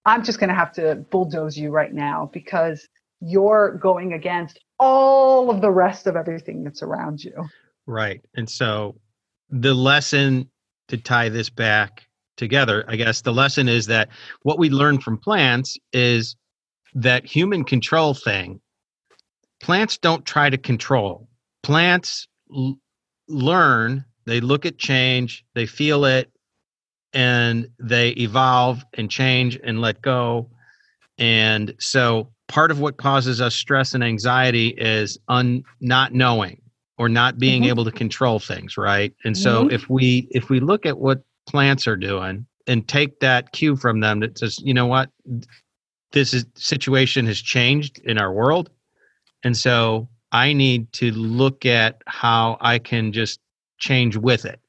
I'm 0.09 0.25
just 0.25 0.41
going 0.41 0.49
to 0.49 0.55
have 0.55 0.73
to 0.73 0.97
bulldoze 1.11 1.57
you 1.57 1.71
right 1.71 1.93
now 1.93 2.31
because 2.33 2.89
you're 3.21 3.77
going 3.79 4.13
against 4.13 4.59
all 4.79 5.51
of 5.51 5.61
the 5.61 5.71
rest 5.71 6.07
of 6.07 6.17
everything 6.17 6.65
that's 6.65 6.83
around 6.83 7.23
you. 7.23 7.49
Right. 7.87 8.25
And 8.35 8.49
so 8.49 8.97
the 9.51 9.75
lesson 9.75 10.49
to 10.89 10.97
tie 10.97 11.29
this 11.29 11.51
back 11.51 12.07
together, 12.37 12.85
I 12.89 12.97
guess 12.97 13.21
the 13.21 13.33
lesson 13.33 13.69
is 13.69 13.87
that 13.87 14.09
what 14.43 14.59
we 14.59 14.71
learn 14.71 15.01
from 15.01 15.19
plants 15.19 15.77
is 15.93 16.37
that 16.95 17.27
human 17.27 17.65
control 17.65 18.15
thing, 18.15 18.61
plants 19.61 19.99
don't 19.99 20.25
try 20.25 20.49
to 20.49 20.59
control 20.59 21.29
plants 21.63 22.27
l- 22.55 22.79
learn, 23.29 24.05
they 24.25 24.41
look 24.41 24.65
at 24.65 24.79
change, 24.79 25.45
they 25.55 25.67
feel 25.67 26.05
it, 26.05 26.31
and 27.13 27.69
they 27.79 28.11
evolve 28.11 28.85
and 28.95 29.11
change 29.11 29.59
and 29.63 29.81
let 29.81 30.03
go. 30.03 30.49
And 31.19 31.75
so 31.79 32.29
part 32.49 32.71
of 32.71 32.81
what 32.81 32.97
causes 32.97 33.41
us 33.41 33.55
stress 33.55 33.95
and 33.95 34.05
anxiety 34.05 34.69
is 34.69 35.19
un 35.29 35.65
not 35.81 36.13
knowing 36.13 36.61
or 36.97 37.09
not 37.09 37.39
being 37.39 37.63
mm-hmm. 37.63 37.71
able 37.71 37.85
to 37.85 37.93
control 37.93 38.39
things, 38.39 38.77
right? 38.77 39.15
And 39.25 39.37
so 39.37 39.65
mm-hmm. 39.65 39.75
if 39.75 39.89
we 39.89 40.29
if 40.31 40.49
we 40.49 40.61
look 40.61 40.87
at 40.87 40.99
what 40.99 41.23
plants 41.47 41.87
are 41.87 41.97
doing 41.97 42.47
and 42.67 42.87
take 42.87 43.21
that 43.21 43.53
cue 43.53 43.77
from 43.77 44.01
them 44.01 44.21
that 44.21 44.39
says, 44.39 44.59
you 44.63 44.75
know 44.75 44.87
what, 44.87 45.11
this 46.13 46.35
is, 46.35 46.45
situation 46.55 47.27
has 47.27 47.41
changed 47.41 47.99
in 48.05 48.19
our 48.19 48.33
world. 48.33 48.71
And 49.45 49.57
so 49.57 50.09
I 50.33 50.53
need 50.53 50.93
to 50.95 51.11
look 51.13 51.65
at 51.65 52.03
how 52.07 52.59
I 52.61 52.79
can 52.79 53.13
just 53.13 53.41
change 53.79 54.17
with 54.17 54.45
it. 54.45 54.61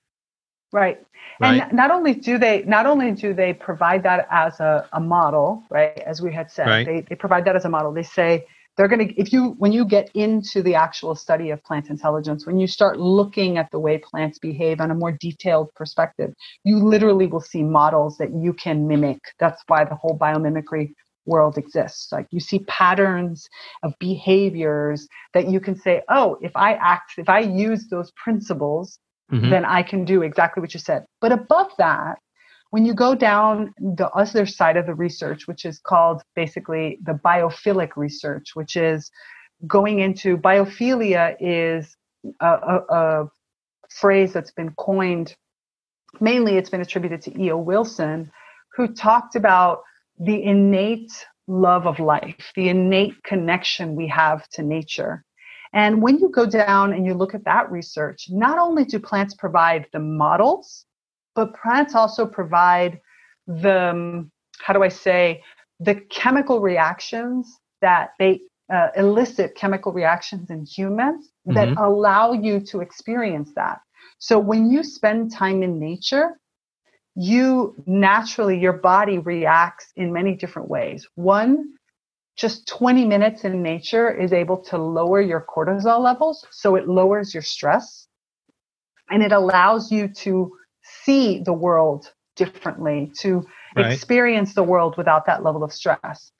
Right. 0.72 1.00
Right. 1.40 1.62
And 1.62 1.74
not 1.74 1.92
only 1.92 2.14
do 2.14 2.38
they 2.38 2.64
not 2.64 2.86
only 2.86 3.12
do 3.12 3.34
they 3.34 3.54
provide 3.54 4.04
that 4.04 4.28
as 4.32 4.60
a, 4.60 4.88
a 4.94 5.00
model, 5.00 5.64
right, 5.70 5.98
as 6.00 6.22
we 6.22 6.34
had 6.34 6.52
said, 6.52 6.68
right. 6.68 6.86
they, 6.86 7.02
they 7.02 7.16
provide 7.16 7.46
that 7.46 7.56
as 7.56 7.66
a 7.66 7.70
model. 7.70 7.94
They 7.94 8.04
say 8.04 8.46
they're 8.78 8.88
going 8.88 9.08
to 9.08 9.20
if 9.20 9.34
you 9.34 9.56
when 9.58 9.72
you 9.72 9.86
get 9.86 10.10
into 10.16 10.62
the 10.62 10.76
actual 10.76 11.16
study 11.16 11.50
of 11.50 11.64
plant 11.64 11.90
intelligence 11.90 12.46
when 12.46 12.60
you 12.60 12.68
start 12.68 12.98
looking 12.98 13.58
at 13.58 13.70
the 13.72 13.80
way 13.80 13.98
plants 13.98 14.40
behave 14.40 14.80
on 14.80 14.90
a 14.90 14.96
more 14.96 15.12
detailed 15.12 15.74
perspective 15.76 16.34
you 16.64 16.78
literally 16.78 17.28
will 17.28 17.42
see 17.42 17.62
models 17.62 18.18
that 18.18 18.30
you 18.34 18.54
can 18.54 18.88
mimic 18.88 19.20
that's 19.38 19.62
why 19.68 19.84
the 19.84 19.96
whole 19.96 20.18
biomimicry 20.18 20.94
world 21.30 21.58
exists. 21.58 22.12
Like 22.12 22.28
you 22.32 22.42
see 22.42 22.60
patterns 22.60 23.48
of 23.84 23.94
behaviors 24.00 25.08
that 25.34 25.48
you 25.48 25.62
can 25.62 25.80
say, 25.80 26.02
oh, 26.10 26.38
if 26.42 26.52
I 26.56 26.74
act, 26.74 27.14
if 27.18 27.30
I 27.30 27.40
use 27.40 27.88
those 27.88 28.12
principles, 28.12 29.00
mm-hmm. 29.32 29.50
then 29.50 29.66
I 29.66 29.84
can 29.84 30.06
do 30.06 30.22
exactly 30.22 30.62
what 30.62 30.74
you 30.74 30.80
said. 30.80 31.06
But 31.22 31.32
above 31.32 31.72
that, 31.78 32.20
when 32.72 32.86
you 32.86 32.94
go 32.94 33.16
down 33.16 33.74
the 33.80 34.10
other 34.10 34.46
side 34.46 34.78
of 34.78 34.86
the 34.86 34.94
research, 34.94 35.48
which 35.48 35.66
is 35.66 35.80
called 35.80 36.22
basically 36.36 37.00
the 37.04 37.14
biophilic 37.14 37.96
research, 37.96 38.52
which 38.54 38.76
is 38.76 39.10
going 39.66 40.00
into 40.00 40.38
biophilia 40.38 41.36
is 41.40 41.96
a, 42.40 42.48
a, 42.48 42.96
a 42.96 43.32
phrase 43.90 44.34
that's 44.34 44.52
been 44.52 44.72
coined. 44.76 45.36
Mainly, 46.20 46.58
it's 46.58 46.70
been 46.70 46.82
attributed 46.82 47.22
to 47.24 47.42
E.O. 47.42 47.58
Wilson, 47.58 48.32
who 48.76 48.88
talked 48.88 49.36
about 49.36 49.82
the 50.20 50.44
innate 50.44 51.12
love 51.48 51.88
of 51.88 52.00
life, 52.00 52.52
the 52.56 52.70
innate 52.70 53.22
connection 53.24 53.96
we 53.96 54.08
have 54.08 54.48
to 54.50 54.64
nature. 54.64 55.24
And 55.74 56.02
when 56.02 56.18
you 56.20 56.30
go 56.30 56.46
down 56.46 56.94
and 56.94 57.06
you 57.06 57.14
look 57.14 57.36
at 57.36 57.46
that 57.46 57.72
research, 57.72 58.28
not 58.30 58.58
only 58.58 58.86
do 58.86 59.00
plants 59.00 59.36
provide 59.36 59.86
the 59.94 60.00
models, 60.00 60.86
but 61.36 61.54
plants 61.54 61.94
also 61.96 62.26
provide 62.26 63.00
the, 63.46 63.90
um, 63.90 64.32
how 64.60 64.74
do 64.74 64.84
I 64.84 64.90
say, 64.90 65.44
the 65.80 65.96
chemical 66.10 66.60
reactions 66.60 67.60
that 67.82 68.12
they 68.20 68.42
uh, 68.74 68.90
elicit 68.96 69.56
chemical 69.56 69.92
reactions 69.92 70.50
in 70.50 70.66
humans 70.66 71.32
that 71.46 71.70
mm-hmm. 71.70 71.78
allow 71.84 72.34
you 72.34 72.60
to 72.60 72.82
experience 72.82 73.52
that. 73.56 73.80
So 74.20 74.38
when 74.38 74.70
you 74.70 74.84
spend 74.84 75.32
time 75.32 75.64
in 75.64 75.80
nature, 75.80 76.40
you 77.16 77.76
naturally, 77.86 78.60
your 78.60 78.74
body 78.74 79.18
reacts 79.18 79.92
in 79.96 80.14
many 80.14 80.36
different 80.36 80.70
ways. 80.70 81.08
One, 81.16 81.74
just 82.40 82.68
20 82.68 83.06
minutes 83.06 83.44
in 83.44 83.62
nature 83.62 84.10
is 84.10 84.32
able 84.32 84.58
to 84.58 84.78
lower 84.78 85.20
your 85.22 85.46
cortisol 85.54 86.00
levels. 86.00 86.46
So 86.52 86.76
it 86.76 86.88
lowers 86.88 87.34
your 87.34 87.44
stress 87.44 88.08
and 89.10 89.22
it 89.22 89.34
allows 89.34 89.92
you 89.92 90.08
to 90.08 90.52
see 91.04 91.42
the 91.44 91.54
world 91.54 92.14
differently, 92.38 93.12
to 93.20 93.46
right. 93.76 93.92
experience 93.92 94.54
the 94.54 94.64
world 94.64 94.96
without 94.98 95.26
that 95.26 95.44
level 95.44 95.64
of 95.64 95.74
stress. 95.74 96.32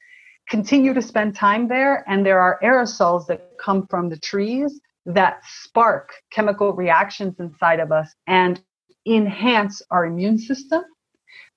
Continue 0.50 0.94
to 0.94 1.02
spend 1.02 1.36
time 1.36 1.68
there, 1.68 2.04
and 2.08 2.26
there 2.26 2.40
are 2.40 2.60
aerosols 2.64 3.28
that 3.28 3.52
come 3.60 3.86
from 3.88 4.10
the 4.10 4.18
trees 4.18 4.80
that 5.06 5.42
spark 5.46 6.14
chemical 6.32 6.74
reactions 6.74 7.36
inside 7.40 7.80
of 7.80 7.92
us 7.92 8.10
and 8.26 8.62
enhance 9.06 9.82
our 9.92 10.06
immune 10.06 10.38
system. 10.38 10.84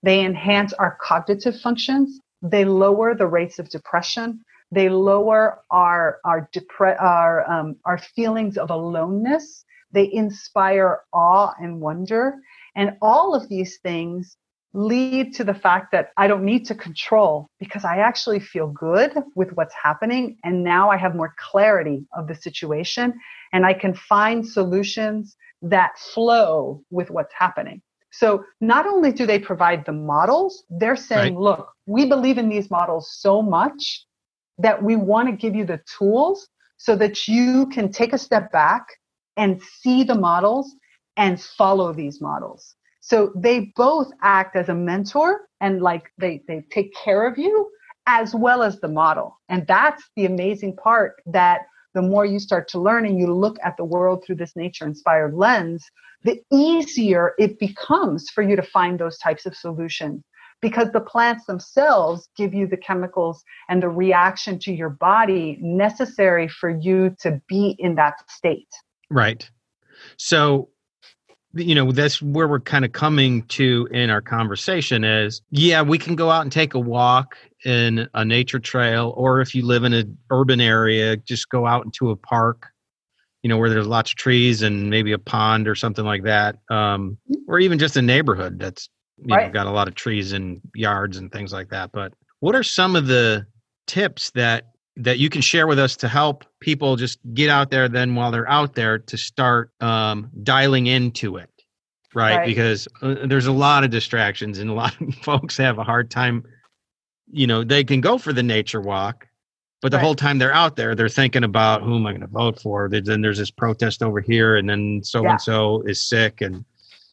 They 0.03 0.25
enhance 0.25 0.73
our 0.75 0.99
cognitive 1.01 1.59
functions. 1.61 2.21
They 2.43 2.65
lower 2.65 3.15
the 3.15 3.27
rates 3.27 3.59
of 3.59 3.69
depression. 3.69 4.45
They 4.71 4.89
lower 4.89 5.61
our 5.71 6.19
our 6.25 6.49
depre- 6.55 7.01
our 7.01 7.51
um, 7.51 7.77
our 7.85 7.99
feelings 7.99 8.59
of 8.59 8.71
aloneness. 8.71 9.65
They 9.93 10.13
inspire 10.13 11.01
awe 11.13 11.53
and 11.61 11.81
wonder. 11.81 12.37
And 12.75 12.97
all 13.03 13.35
of 13.35 13.49
these 13.49 13.79
things 13.79 14.37
lead 14.75 15.35
to 15.35 15.45
the 15.45 15.55
fact 15.55 15.93
that 15.93 16.13
I 16.17 16.27
don't 16.27 16.45
need 16.45 16.65
to 16.67 16.75
control 16.75 17.51
because 17.59 17.85
I 17.85 17.99
actually 17.99 18.41
feel 18.41 18.69
good 18.69 19.13
with 19.35 19.53
what's 19.53 19.75
happening. 19.75 20.39
And 20.45 20.65
now 20.65 20.91
I 20.91 20.97
have 20.97 21.15
more 21.15 21.35
clarity 21.39 22.07
of 22.17 22.27
the 22.27 22.35
situation 22.35 23.13
and 23.53 23.67
I 23.67 23.75
can 23.75 23.95
find 23.95 24.47
solutions 24.47 25.37
that 25.61 25.99
flow 25.99 26.83
with 26.91 27.11
what's 27.11 27.35
happening. 27.39 27.83
So 28.13 28.45
not 28.61 28.87
only 28.87 29.11
do 29.11 29.27
they 29.27 29.39
provide 29.39 29.85
the 29.85 29.93
models, 29.93 30.65
they're 30.71 30.97
saying, 30.97 31.35
right. 31.35 31.43
look, 31.43 31.73
we 31.87 32.07
believe 32.07 32.39
in 32.39 32.49
these 32.49 32.71
models 32.71 33.11
so 33.11 33.43
much 33.43 34.05
that 34.59 34.83
we 34.83 34.97
want 34.97 35.29
to 35.29 35.33
give 35.35 35.55
you 35.55 35.65
the 35.65 35.81
tools 35.99 36.49
so 36.77 36.95
that 36.97 37.27
you 37.27 37.67
can 37.67 37.91
take 37.91 38.13
a 38.13 38.19
step 38.19 38.53
back 38.53 38.87
and 39.37 39.61
see 39.63 40.05
the 40.05 40.15
models 40.15 40.75
and 41.17 41.41
follow 41.41 41.93
these 41.93 42.21
models. 42.21 42.75
So 43.01 43.33
they 43.35 43.73
both 43.77 44.09
act 44.23 44.57
as 44.57 44.69
a 44.69 44.75
mentor 44.75 45.49
and 45.61 45.81
like 45.81 46.11
they, 46.19 46.43
they 46.47 46.65
take 46.71 46.95
care 46.95 47.27
of 47.27 47.39
you 47.39 47.71
as 48.07 48.35
well 48.35 48.63
as 48.63 48.81
the 48.81 48.89
model. 48.89 49.39
And 49.49 49.67
that's 49.67 50.03
the 50.17 50.27
amazing 50.27 50.77
part 50.77 51.15
that 51.27 51.63
the 51.95 52.03
more 52.03 52.25
you 52.25 52.39
start 52.39 52.69
to 52.69 52.81
learn 52.81 53.07
and 53.07 53.19
you 53.19 53.33
look 53.33 53.57
at 53.65 53.77
the 53.77 53.85
world 53.85 54.25
through 54.25 54.37
this 54.37 54.57
nature 54.57 54.87
inspired 54.87 55.35
lens, 55.35 55.91
the 56.25 56.41
easier 56.53 57.33
it 57.39 57.59
becomes 57.59 58.31
for 58.31 58.43
you 58.43 58.57
to 58.57 58.63
find 58.63 58.99
those 58.99 59.19
types 59.19 59.47
of 59.47 59.57
solutions 59.57 60.23
because 60.61 60.91
the 60.93 61.01
plants 61.01 61.45
themselves 61.45 62.29
give 62.37 62.55
you 62.55 62.67
the 62.67 62.77
chemicals 62.77 63.43
and 63.69 63.83
the 63.83 63.89
reaction 63.89 64.59
to 64.61 64.73
your 64.73 64.91
body 64.91 65.59
necessary 65.61 66.49
for 66.49 66.71
you 66.71 67.15
to 67.21 67.43
be 67.49 67.75
in 67.79 67.97
that 67.97 68.15
state. 68.31 68.69
Right. 69.11 69.51
So, 70.17 70.69
you 71.55 71.75
know, 71.75 71.93
that's 71.93 72.23
where 72.23 72.49
we're 72.49 72.61
kind 72.61 72.85
of 72.85 72.93
coming 72.93 73.43
to 73.49 73.89
in 73.91 74.11
our 74.11 74.21
conversation 74.21 75.05
is 75.05 75.43
yeah, 75.51 75.83
we 75.83 75.99
can 75.99 76.17
go 76.17 76.31
out 76.31 76.43
and 76.43 76.53
take 76.53 76.75
a 76.75 76.79
walk 76.79 77.37
in 77.65 78.09
a 78.15 78.25
nature 78.25 78.59
trail, 78.59 79.13
or 79.17 79.41
if 79.41 79.55
you 79.55 79.65
live 79.65 79.85
in 79.85 79.93
an 79.93 80.17
urban 80.31 80.61
area, 80.61 81.17
just 81.17 81.49
go 81.51 81.67
out 81.67 81.85
into 81.85 82.11
a 82.11 82.17
park, 82.17 82.69
you 83.43 83.49
know, 83.49 83.57
where 83.57 83.71
there's 83.71 83.87
lots 83.87 84.13
of 84.13 84.17
trees 84.17 84.63
and 84.63 84.91
maybe 84.91 85.13
a 85.13 85.19
pond 85.19 85.69
or 85.69 85.75
something 85.75 86.05
like 86.05 86.25
that. 86.25 86.57
Um, 86.71 87.19
or 87.47 87.59
even 87.61 87.79
just 87.79 87.97
a 87.97 88.03
neighborhood 88.03 88.59
that's 88.59 88.89
you 89.19 89.35
right. 89.35 89.47
know, 89.47 89.53
got 89.53 89.67
a 89.67 89.71
lot 89.71 89.89
of 89.89 89.95
trees 89.95 90.33
and 90.33 90.61
yards 90.75 91.17
and 91.17 91.31
things 91.31 91.53
like 91.53 91.69
that. 91.71 91.93
But 91.93 92.15
what 92.41 92.55
are 92.55 92.63
some 92.63 92.97
of 92.97 93.07
the 93.07 93.47
tips 93.87 94.31
that 94.33 94.72
that 94.97 95.19
you 95.19 95.31
can 95.31 95.41
share 95.41 95.67
with 95.67 95.79
us 95.79 95.97
to 95.97 96.09
help 96.09 96.45
people 96.61 96.97
just 96.97 97.19
get 97.33 97.49
out 97.49 97.71
there 97.71 97.89
then 97.89 98.15
while 98.15 98.31
they're 98.31 98.49
out 98.49 98.75
there 98.75 98.99
to 98.99 99.17
start 99.17 99.71
um, 99.81 100.31
dialing 100.43 100.87
into 100.87 101.37
it 101.37 101.51
right, 102.15 102.37
right. 102.37 102.47
because 102.47 102.87
uh, 103.01 103.15
there's 103.25 103.47
a 103.47 103.53
lot 103.53 103.85
of 103.85 103.91
distractions 103.91 104.59
and 104.59 104.71
a 104.71 104.75
lot 104.75 104.99
of 105.01 105.15
folks 105.23 105.57
have 105.57 105.79
a 105.79 105.85
hard 105.85 106.11
time 106.11 106.45
you 107.31 107.47
know 107.47 107.65
they 107.65 107.85
can 107.85 108.01
go 108.01 108.19
for 108.19 108.33
the 108.33 108.43
nature 108.43 108.81
walk 108.81 109.27
but 109.81 109.91
the 109.91 109.97
right. 109.97 110.05
whole 110.05 110.15
time 110.15 110.39
they're 110.39 110.55
out 110.55 110.77
there 110.77 110.95
they're 110.95 111.09
thinking 111.09 111.45
about 111.45 111.83
who 111.83 111.97
am 111.97 112.07
i 112.07 112.11
going 112.11 112.21
to 112.21 112.27
vote 112.27 112.61
for 112.61 112.89
then 112.89 113.23
there's 113.23 113.39
this 113.39 113.51
protest 113.51 114.03
over 114.03 114.21
here 114.21 114.57
and 114.57 114.69
then 114.69 115.01
so 115.03 115.27
and 115.27 115.41
so 115.41 115.83
is 115.83 116.01
sick 116.01 116.41
and 116.41 116.65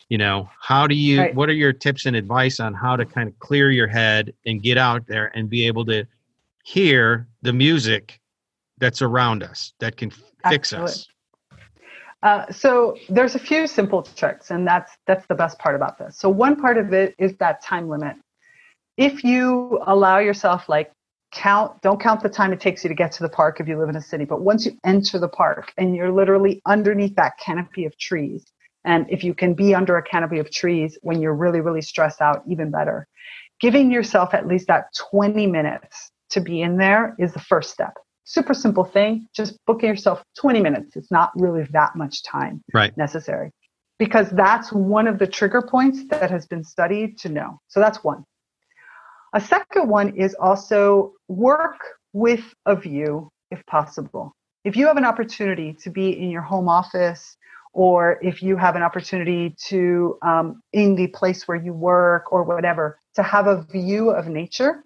you 0.10 0.18
know 0.18 0.50
how 0.60 0.86
do 0.86 0.96
you 0.96 1.20
right. 1.20 1.36
what 1.36 1.48
are 1.48 1.54
your 1.54 1.72
tips 1.72 2.06
and 2.06 2.16
advice 2.16 2.60
on 2.60 2.74
how 2.74 2.96
to 2.96 3.06
kind 3.06 3.30
of 3.30 3.40
clear 3.40 3.72
your 3.72 3.88
head 3.88 4.34
and 4.46 4.62
get 4.62 4.78
out 4.78 5.08
there 5.08 5.32
and 5.36 5.50
be 5.50 5.66
able 5.66 5.86
to 5.86 6.06
hear 6.74 7.28
the 7.42 7.54
music 7.54 8.20
that's 8.78 9.02
around 9.02 9.44
us 9.44 9.74
that 9.80 9.98
can 9.98 10.12
fix 10.50 10.74
Absolutely. 10.74 10.92
us 10.92 11.08
uh, 12.22 12.52
so 12.52 12.98
there's 13.08 13.36
a 13.36 13.40
few 13.40 13.66
simple 13.66 14.04
tricks 14.04 14.52
and 14.52 14.68
that's 14.68 14.92
that's 15.08 15.26
the 15.28 15.36
best 15.36 15.58
part 15.58 15.76
about 15.76 15.98
this. 15.98 16.18
So 16.18 16.30
one 16.30 16.56
part 16.58 16.78
of 16.78 16.94
it 16.94 17.16
is 17.18 17.34
that 17.38 17.64
time 17.64 17.88
limit. 17.88 18.18
If 18.98 19.24
you 19.24 19.80
allow 19.88 20.20
yourself 20.20 20.68
like 20.68 20.92
count 21.32 21.82
don't 21.82 22.02
count 22.02 22.22
the 22.22 22.30
time 22.30 22.52
it 22.52 22.60
takes 22.60 22.84
you 22.84 22.90
to 22.90 22.96
get 22.96 23.12
to 23.14 23.24
the 23.24 23.30
park 23.30 23.60
if 23.60 23.68
you 23.68 23.78
live 23.78 23.88
in 23.88 23.96
a 23.96 24.02
city 24.02 24.26
but 24.26 24.42
once 24.42 24.66
you 24.66 24.76
enter 24.84 25.20
the 25.20 25.28
park 25.28 25.72
and 25.78 25.96
you're 25.96 26.12
literally 26.12 26.60
underneath 26.66 27.16
that 27.16 27.38
canopy 27.38 27.86
of 27.86 27.96
trees 28.00 28.44
and 28.84 29.06
if 29.12 29.24
you 29.24 29.36
can 29.36 29.54
be 29.54 29.76
under 29.76 29.96
a 29.98 30.02
canopy 30.02 30.40
of 30.40 30.50
trees 30.50 30.98
when 31.04 31.22
you're 31.22 31.36
really 31.36 31.62
really 31.62 31.82
stressed 31.82 32.20
out 32.20 32.42
even 32.48 32.72
better. 32.72 33.08
Giving 33.62 33.92
yourself 33.92 34.34
at 34.34 34.48
least 34.48 34.68
that 34.68 34.86
20 35.12 35.46
minutes 35.48 36.12
to 36.32 36.42
be 36.42 36.62
in 36.62 36.78
there 36.78 37.16
is 37.20 37.34
the 37.34 37.40
first 37.40 37.72
step. 37.72 37.94
Super 38.24 38.54
simple 38.54 38.84
thing. 38.84 39.28
Just 39.36 39.58
book 39.66 39.82
yourself 39.82 40.22
20 40.40 40.62
minutes. 40.62 40.96
It's 40.96 41.12
not 41.12 41.32
really 41.36 41.68
that 41.72 41.96
much 41.96 42.24
time 42.24 42.62
right. 42.74 42.96
necessary 42.96 43.52
because 43.98 44.30
that's 44.32 44.72
one 44.72 45.08
of 45.08 45.20
the 45.20 45.28
trigger 45.28 45.62
points 45.62 46.08
that 46.10 46.32
has 46.32 46.48
been 46.48 46.64
studied 46.64 47.18
to 47.20 47.30
know. 47.30 47.60
So 47.68 47.80
that's 47.80 48.04
one. 48.04 48.24
A 49.34 49.42
second 49.42 49.90
one 49.90 50.16
is 50.16 50.36
also 50.36 51.14
work 51.28 51.80
with 52.14 52.44
a 52.66 52.76
view 52.76 53.30
if 53.52 53.64
possible. 53.66 54.34
If 54.64 54.76
you 54.76 54.88
have 54.88 54.98
an 54.98 55.06
opportunity 55.06 55.76
to 55.82 55.90
be 55.90 56.10
in 56.20 56.30
your 56.30 56.42
home 56.42 56.68
office 56.68 57.38
or 57.74 58.18
if 58.22 58.42
you 58.42 58.58
have 58.58 58.76
an 58.76 58.82
opportunity 58.82 59.56
to 59.68 60.18
um, 60.22 60.62
in 60.74 60.96
the 60.96 61.08
place 61.08 61.48
where 61.48 61.58
you 61.58 61.74
work 61.74 62.32
or 62.32 62.44
whatever 62.44 63.00
to 63.16 63.24
have 63.24 63.48
a 63.48 63.64
view 63.72 64.10
of 64.10 64.28
nature 64.28 64.84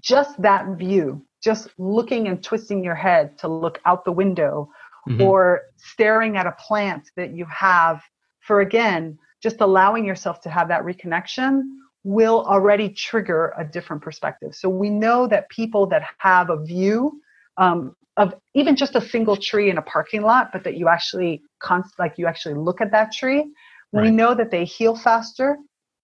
just 0.00 0.40
that 0.42 0.66
view, 0.76 1.24
just 1.42 1.68
looking 1.78 2.28
and 2.28 2.42
twisting 2.42 2.82
your 2.82 2.94
head 2.94 3.38
to 3.38 3.48
look 3.48 3.80
out 3.84 4.04
the 4.04 4.12
window 4.12 4.70
mm-hmm. 5.08 5.20
or 5.20 5.62
staring 5.76 6.36
at 6.36 6.46
a 6.46 6.52
plant 6.52 7.10
that 7.16 7.34
you 7.34 7.44
have 7.46 8.02
for 8.40 8.60
again, 8.60 9.18
just 9.42 9.60
allowing 9.60 10.04
yourself 10.04 10.40
to 10.40 10.50
have 10.50 10.68
that 10.68 10.82
reconnection 10.82 11.62
will 12.04 12.44
already 12.46 12.88
trigger 12.88 13.52
a 13.58 13.64
different 13.64 14.02
perspective. 14.02 14.54
So 14.54 14.68
we 14.68 14.88
know 14.88 15.26
that 15.26 15.48
people 15.48 15.86
that 15.88 16.02
have 16.18 16.48
a 16.50 16.62
view 16.64 17.20
um, 17.56 17.94
of 18.16 18.34
even 18.54 18.76
just 18.76 18.96
a 18.96 19.00
single 19.00 19.36
tree 19.36 19.70
in 19.70 19.78
a 19.78 19.82
parking 19.82 20.22
lot, 20.22 20.50
but 20.52 20.64
that 20.64 20.76
you 20.76 20.88
actually 20.88 21.42
const- 21.60 21.98
like 21.98 22.14
you 22.16 22.26
actually 22.26 22.54
look 22.54 22.80
at 22.80 22.90
that 22.92 23.12
tree, 23.12 23.44
right. 23.92 24.02
we 24.04 24.10
know 24.10 24.34
that 24.34 24.50
they 24.50 24.64
heal 24.64 24.96
faster 24.96 25.58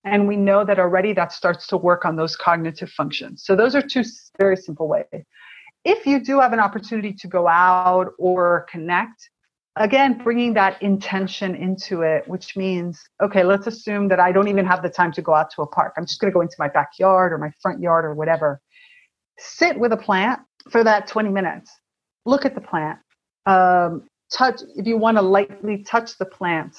and 0.05 0.29
we 0.29 0.37
know 0.37 0.65
that 0.65 0.79
already 0.79 1.13
that 1.15 1.33
starts 1.33 1.67
to 1.69 1.77
work 1.77 2.05
on 2.05 2.17
those 2.17 2.37
cognitive 2.37 2.91
functions. 2.91 3.45
So 3.45 3.57
those 3.57 3.75
are 3.75 3.83
two 3.83 4.05
very 4.39 4.57
simple 4.57 4.87
ways. 4.87 5.25
If 5.85 6.07
you 6.07 6.23
do 6.23 6.41
have 6.41 6.53
an 6.53 6.61
opportunity 6.61 7.13
to 7.13 7.27
go 7.27 7.49
out 7.49 8.13
or 8.19 8.67
connect, 8.71 9.31
again, 9.77 10.19
bringing 10.23 10.55
that 10.55 10.81
intention 10.83 11.55
into 11.55 12.03
it, 12.03 12.27
which 12.29 12.57
means, 12.57 13.03
okay, 13.23 13.45
let's 13.45 13.67
assume 13.67 14.09
that 14.09 14.21
I 14.21 14.33
don't 14.33 14.49
even 14.49 14.67
have 14.67 14.83
the 14.83 14.89
time 14.89 15.13
to 15.13 15.23
go 15.23 15.35
out 15.35 15.51
to 15.53 15.63
a 15.63 15.67
park. 15.67 15.95
I'm 15.97 16.07
just 16.07 16.21
going 16.21 16.31
to 16.31 16.35
go 16.35 16.41
into 16.43 16.57
my 16.59 16.69
backyard 16.69 17.33
or 17.33 17.39
my 17.39 17.51
front 17.61 17.81
yard 17.81 18.05
or 18.05 18.15
whatever. 18.15 18.61
Sit 19.39 19.79
with 19.79 19.93
a 19.93 19.97
plant 19.97 20.41
for 20.71 20.85
that 20.85 21.07
20 21.07 21.31
minutes. 21.31 21.71
Look 22.25 22.45
at 22.45 22.55
the 22.55 22.61
plant. 22.61 22.99
Um, 23.47 24.05
touch, 24.33 24.61
if 24.77 24.87
you 24.87 24.97
want 24.97 25.17
to 25.19 25.23
lightly 25.23 25.83
touch 25.83 26.17
the 26.19 26.25
plant, 26.25 26.77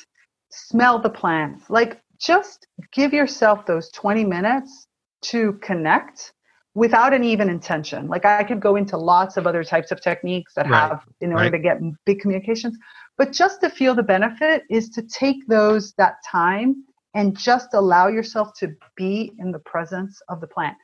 smell 0.50 1.00
the 1.00 1.10
plant. 1.10 1.70
Like 1.70 2.00
just 2.20 2.68
give 2.92 3.14
yourself 3.14 3.66
those 3.66 3.90
20 3.92 4.24
minutes 4.24 4.88
to 5.24 5.54
connect 5.62 6.34
without 6.76 7.14
an 7.14 7.24
even 7.24 7.50
intention. 7.50 8.08
Like 8.08 8.26
I 8.26 8.44
could 8.44 8.60
go 8.60 8.76
into 8.76 8.98
lots 8.98 9.38
of 9.38 9.48
other 9.48 9.64
types 9.64 9.92
of 9.92 10.02
techniques 10.02 10.54
that 10.56 10.70
right. 10.70 10.90
have 10.90 11.04
in 11.22 11.32
order 11.32 11.44
right. 11.44 11.52
to 11.52 11.60
get 11.60 11.80
big 12.06 12.20
communications, 12.20 12.78
but 13.18 13.32
just 13.32 13.62
to 13.62 13.70
feel 13.70 13.96
the 13.96 14.04
benefit 14.04 14.64
is 14.70 14.90
to 14.90 15.02
take 15.02 15.48
those 15.48 15.94
that 15.94 16.16
time 16.30 16.84
and 17.14 17.38
just 17.38 17.70
allow 17.74 18.08
yourself 18.08 18.52
to 18.60 18.76
be 18.98 19.32
in 19.40 19.52
the 19.52 19.60
presence 19.60 20.22
of 20.28 20.42
the 20.42 20.48
plant. 20.48 20.76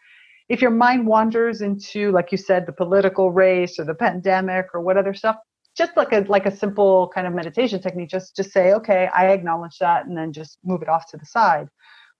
if 0.48 0.62
your 0.62 0.72
mind 0.72 1.06
wanders 1.08 1.62
into, 1.62 2.12
like 2.12 2.32
you 2.32 2.38
said, 2.38 2.66
the 2.66 2.74
political 2.74 3.32
race 3.32 3.80
or 3.80 3.86
the 3.86 3.94
pandemic 3.94 4.68
or 4.74 4.82
what 4.82 4.98
other 4.98 5.14
stuff, 5.14 5.38
just 5.78 5.96
like 5.96 6.12
a 6.12 6.26
like 6.28 6.46
a 6.46 6.56
simple 6.56 7.12
kind 7.14 7.28
of 7.28 7.34
meditation 7.34 7.82
technique, 7.82 8.10
just 8.10 8.36
just 8.36 8.52
say, 8.52 8.74
okay, 8.74 9.10
I 9.16 9.28
acknowledge 9.28 9.78
that, 9.80 10.06
and 10.06 10.18
then 10.18 10.34
just 10.34 10.58
move 10.64 10.82
it 10.82 10.90
off 10.90 11.10
to 11.12 11.18
the 11.18 11.26
side. 11.26 11.68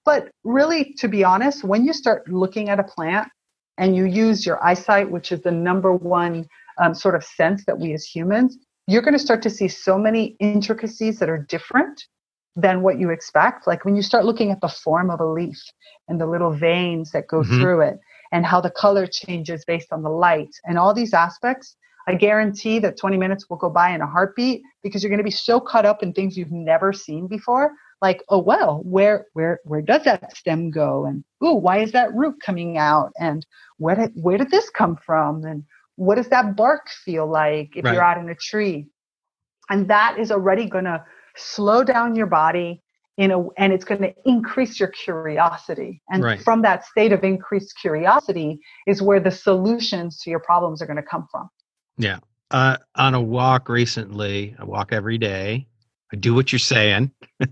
But 0.06 0.30
really, 0.44 0.94
to 0.98 1.08
be 1.08 1.24
honest, 1.24 1.64
when 1.64 1.86
you 1.86 1.94
start 1.94 2.28
looking 2.28 2.70
at 2.70 2.80
a 2.80 2.84
plant 2.84 3.30
and 3.78 3.96
you 3.96 4.06
use 4.06 4.46
your 4.46 4.64
eyesight, 4.64 5.12
which 5.12 5.32
is 5.32 5.42
the 5.42 5.52
number 5.52 5.94
one 5.94 6.48
um, 6.80 6.96
sort 6.96 7.16
of 7.16 7.24
sense 7.24 7.66
that 7.66 7.78
we 7.78 7.94
as 7.94 8.04
humans, 8.06 8.58
you're 8.88 9.02
going 9.02 9.14
to 9.14 9.20
start 9.20 9.42
to 9.44 9.50
see 9.50 9.68
so 9.68 9.98
many 9.98 10.36
intricacies 10.40 11.20
that 11.20 11.30
are 11.30 11.38
different 11.38 12.04
than 12.56 12.82
what 12.82 13.00
you 13.00 13.10
expect. 13.10 13.68
Like 13.68 13.86
when 13.86 13.96
you 13.96 14.02
start 14.02 14.26
looking 14.26 14.52
at 14.52 14.62
the 14.62 14.68
form 14.68 15.10
of 15.10 15.20
a 15.20 15.26
leaf 15.26 15.62
and 16.08 16.20
the 16.20 16.26
little 16.26 16.52
veins 16.52 17.12
that 17.12 17.28
go 17.28 17.42
mm-hmm. 17.42 17.62
through 17.62 17.82
it 17.82 18.00
and 18.32 18.46
how 18.46 18.60
the 18.60 18.72
color 18.72 19.08
changes 19.08 19.64
based 19.66 19.92
on 19.92 20.04
the 20.04 20.10
light 20.10 20.50
and 20.66 20.78
all 20.78 20.94
these 20.94 21.14
aspects, 21.14 21.76
I 22.12 22.16
guarantee 22.16 22.80
that 22.80 22.98
20 22.98 23.16
minutes 23.16 23.50
will 23.50 23.56
go 23.56 23.70
by 23.70 23.92
in 23.92 24.02
a 24.02 24.06
heartbeat 24.06 24.64
because 24.84 25.02
you're 25.02 25.10
going 25.10 25.20
to 25.20 25.24
be 25.24 25.32
so 25.32 25.62
caught 25.62 25.86
up 25.86 26.04
in 26.04 26.12
things 26.12 26.36
you've 26.36 26.52
never 26.52 26.92
seen 26.92 27.26
before. 27.26 27.72
Like, 28.02 28.22
oh 28.28 28.40
well, 28.40 28.82
where 28.84 29.28
where 29.32 29.62
where 29.64 29.82
does 29.82 30.04
that 30.04 30.36
stem 30.36 30.72
go? 30.72 31.06
And 31.06 31.24
oh, 31.42 31.54
why 31.54 31.78
is 31.78 31.94
that 31.94 32.14
root 32.14 32.36
coming 32.46 32.78
out? 32.78 33.14
And 33.18 33.46
where 33.78 33.96
did 33.96 34.12
where 34.16 34.38
did 34.38 34.52
this 34.52 34.70
come 34.70 34.98
from? 35.06 35.46
And 35.46 35.64
what 35.96 36.16
does 36.16 36.28
that 36.30 36.58
bark 36.58 36.90
feel 37.06 37.32
like 37.32 37.78
if 37.78 37.86
right. 37.86 37.94
you're 37.94 38.04
out 38.04 38.18
in 38.18 38.30
a 38.30 38.36
tree? 38.36 38.88
And 39.70 39.90
that 39.90 40.20
is 40.20 40.32
already 40.32 40.66
going 40.66 40.84
to 40.84 41.02
slow 41.38 41.82
down 41.86 42.14
your 42.14 42.28
body 42.28 42.82
in 43.18 43.32
a, 43.32 43.48
and 43.58 43.72
it's 43.72 43.86
going 43.86 44.02
to 44.02 44.14
increase 44.26 44.82
your 44.82 44.90
curiosity. 44.90 46.02
And 46.10 46.24
right. 46.24 46.42
from 46.42 46.62
that 46.64 46.84
state 46.84 47.14
of 47.14 47.24
increased 47.24 47.76
curiosity 47.80 48.60
is 48.86 49.02
where 49.02 49.22
the 49.22 49.32
solutions 49.32 50.20
to 50.24 50.30
your 50.30 50.42
problems 50.42 50.82
are 50.82 50.88
going 50.88 50.98
to 50.98 51.04
come 51.04 51.28
from. 51.32 51.50
Yeah. 51.98 52.20
Uh, 52.50 52.78
on 52.96 53.14
a 53.14 53.22
walk 53.22 53.70
recently, 53.70 54.56
I 54.60 54.66
walk 54.66 54.92
every 54.92 55.18
day. 55.18 55.68
I 56.12 56.18
do 56.18 56.34
what 56.34 56.52
you're 56.52 56.60
saying, 56.60 57.12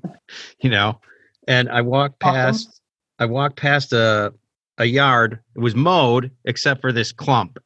you 0.59 0.69
know, 0.69 0.99
and 1.47 1.69
I 1.69 1.81
walked 1.81 2.19
past, 2.19 2.67
awesome. 2.67 2.81
I 3.19 3.25
walked 3.25 3.55
past 3.55 3.93
a, 3.93 4.33
a 4.77 4.85
yard. 4.85 5.39
It 5.55 5.59
was 5.59 5.75
mowed 5.75 6.31
except 6.43 6.81
for 6.81 6.91
this 6.91 7.13
clump 7.13 7.57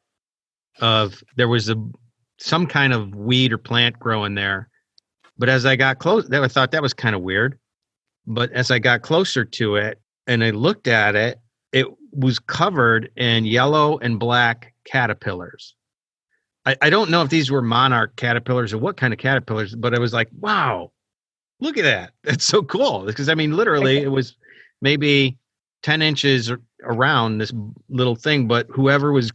of, 0.80 1.20
there 1.36 1.48
was 1.48 1.68
a, 1.68 1.74
some 2.38 2.66
kind 2.68 2.92
of 2.92 3.12
weed 3.14 3.52
or 3.52 3.58
plant 3.58 3.98
growing 3.98 4.36
there 4.36 4.68
but 5.38 5.48
as 5.48 5.66
I 5.66 5.76
got 5.76 5.98
close, 5.98 6.30
I 6.30 6.48
thought 6.48 6.70
that 6.70 6.82
was 6.82 6.94
kind 6.94 7.14
of 7.14 7.22
weird. 7.22 7.58
But 8.26 8.52
as 8.52 8.70
I 8.70 8.78
got 8.78 9.02
closer 9.02 9.44
to 9.44 9.76
it 9.76 10.00
and 10.26 10.44
I 10.44 10.50
looked 10.50 10.86
at 10.86 11.16
it, 11.16 11.40
it 11.72 11.86
was 12.12 12.38
covered 12.38 13.10
in 13.16 13.44
yellow 13.44 13.98
and 13.98 14.18
black 14.18 14.72
caterpillars. 14.84 15.74
I, 16.66 16.76
I 16.82 16.90
don't 16.90 17.10
know 17.10 17.22
if 17.22 17.30
these 17.30 17.50
were 17.50 17.62
monarch 17.62 18.16
caterpillars 18.16 18.72
or 18.72 18.78
what 18.78 18.96
kind 18.96 19.12
of 19.12 19.18
caterpillars, 19.18 19.74
but 19.74 19.94
I 19.94 19.98
was 19.98 20.12
like, 20.12 20.28
wow, 20.38 20.92
look 21.60 21.76
at 21.76 21.84
that. 21.84 22.12
That's 22.22 22.44
so 22.44 22.62
cool. 22.62 23.04
Because 23.04 23.28
I 23.28 23.34
mean, 23.34 23.56
literally, 23.56 23.98
it 23.98 24.10
was 24.10 24.36
maybe 24.80 25.38
10 25.82 26.02
inches 26.02 26.52
around 26.82 27.38
this 27.38 27.52
little 27.88 28.16
thing, 28.16 28.48
but 28.48 28.66
whoever 28.70 29.12
was 29.12 29.32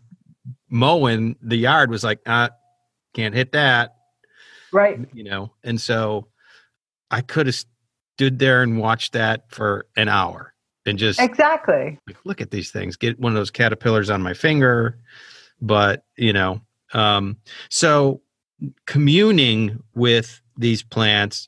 mowing 0.69 1.36
the 1.41 1.57
yard 1.57 1.89
was 1.89 2.03
like, 2.03 2.19
ah, 2.25 2.49
can't 3.13 3.36
hit 3.36 3.51
that. 3.53 3.95
Right. 4.71 4.99
You 5.13 5.23
know 5.23 5.51
and 5.63 5.80
so 5.80 6.27
i 7.11 7.21
could 7.21 7.47
have 7.47 7.55
stood 7.55 8.39
there 8.39 8.61
and 8.61 8.80
watched 8.80 9.13
that 9.13 9.49
for 9.49 9.88
an 9.95 10.09
hour 10.09 10.53
and 10.86 10.97
just 10.97 11.19
exactly. 11.19 11.99
like, 12.07 12.17
look 12.23 12.41
at 12.41 12.51
these 12.51 12.71
things. 12.71 12.95
Get 12.95 13.19
one 13.19 13.32
of 13.32 13.36
those 13.36 13.51
caterpillars 13.51 14.09
on 14.09 14.21
my 14.21 14.34
finger. 14.34 14.97
But 15.61 16.03
you 16.15 16.34
know 16.34 16.61
um 16.93 17.37
so 17.69 18.21
communing 18.85 19.81
with 19.95 20.41
these 20.57 20.83
plants 20.83 21.47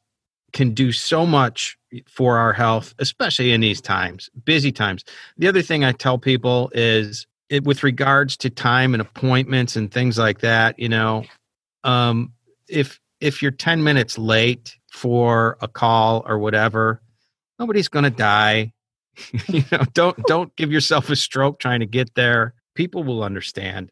can 0.53 0.73
do 0.73 0.91
so 0.91 1.25
much 1.25 1.77
for 2.07 2.37
our 2.37 2.53
health 2.53 2.93
especially 2.99 3.51
in 3.51 3.61
these 3.61 3.81
times 3.81 4.29
busy 4.45 4.71
times 4.71 5.03
the 5.37 5.47
other 5.47 5.61
thing 5.61 5.83
i 5.83 5.91
tell 5.91 6.17
people 6.17 6.71
is 6.73 7.27
it, 7.49 7.65
with 7.65 7.83
regards 7.83 8.37
to 8.37 8.49
time 8.49 8.93
and 8.93 9.01
appointments 9.01 9.75
and 9.75 9.91
things 9.91 10.17
like 10.17 10.39
that 10.39 10.77
you 10.79 10.89
know 10.89 11.23
um 11.83 12.31
if 12.69 12.99
if 13.21 13.41
you're 13.41 13.51
10 13.51 13.83
minutes 13.83 14.17
late 14.17 14.75
for 14.91 15.57
a 15.61 15.67
call 15.67 16.23
or 16.27 16.39
whatever, 16.39 17.01
nobody's 17.59 17.87
going 17.87 18.03
to 18.03 18.09
die. 18.09 18.73
you 19.47 19.63
know, 19.71 19.83
don't 19.93 20.17
don't 20.25 20.55
give 20.55 20.71
yourself 20.71 21.09
a 21.09 21.15
stroke 21.15 21.59
trying 21.59 21.81
to 21.81 21.85
get 21.85 22.15
there. 22.15 22.53
People 22.75 23.03
will 23.03 23.23
understand. 23.23 23.91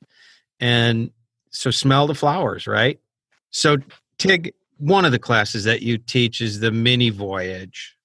And 0.59 1.11
so 1.51 1.71
smell 1.71 2.07
the 2.07 2.15
flowers, 2.15 2.67
right? 2.67 2.99
So 3.51 3.77
Tig, 4.17 4.53
one 4.77 5.05
of 5.05 5.11
the 5.11 5.19
classes 5.19 5.63
that 5.63 5.81
you 5.81 5.97
teach 5.97 6.41
is 6.41 6.59
the 6.59 6.71
mini 6.71 7.09
voyage. 7.09 7.95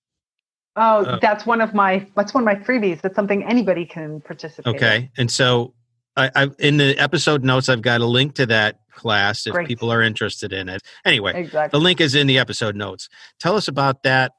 Oh, 0.77 1.05
uh, 1.05 1.19
that's 1.21 1.47
one 1.47 1.61
of 1.61 1.73
my 1.73 2.07
that's 2.17 2.35
one 2.35 2.43
of 2.43 2.47
my 2.47 2.57
freebies. 2.57 3.01
That's 3.01 3.15
something 3.15 3.45
anybody 3.45 3.87
can 3.87 4.21
participate. 4.21 4.75
Okay, 4.75 4.97
in. 4.97 5.11
and 5.19 5.31
so 5.31 5.75
I, 6.17 6.31
I, 6.35 6.51
in 6.59 6.77
the 6.77 6.99
episode 6.99 7.45
notes, 7.45 7.69
I've 7.69 7.83
got 7.83 8.01
a 8.01 8.07
link 8.07 8.35
to 8.37 8.47
that 8.47 8.81
class 8.93 9.47
if 9.47 9.53
Great. 9.53 9.69
people 9.69 9.93
are 9.93 10.03
interested 10.03 10.53
in 10.53 10.69
it. 10.69 10.83
Anyway, 11.05 11.33
exactly. 11.35 11.79
the 11.79 11.83
link 11.83 12.01
is 12.01 12.15
in 12.15 12.27
the 12.27 12.39
episode 12.39 12.77
notes. 12.77 13.09
Tell 13.39 13.57
us 13.57 13.69
about 13.69 14.03
that 14.03 14.33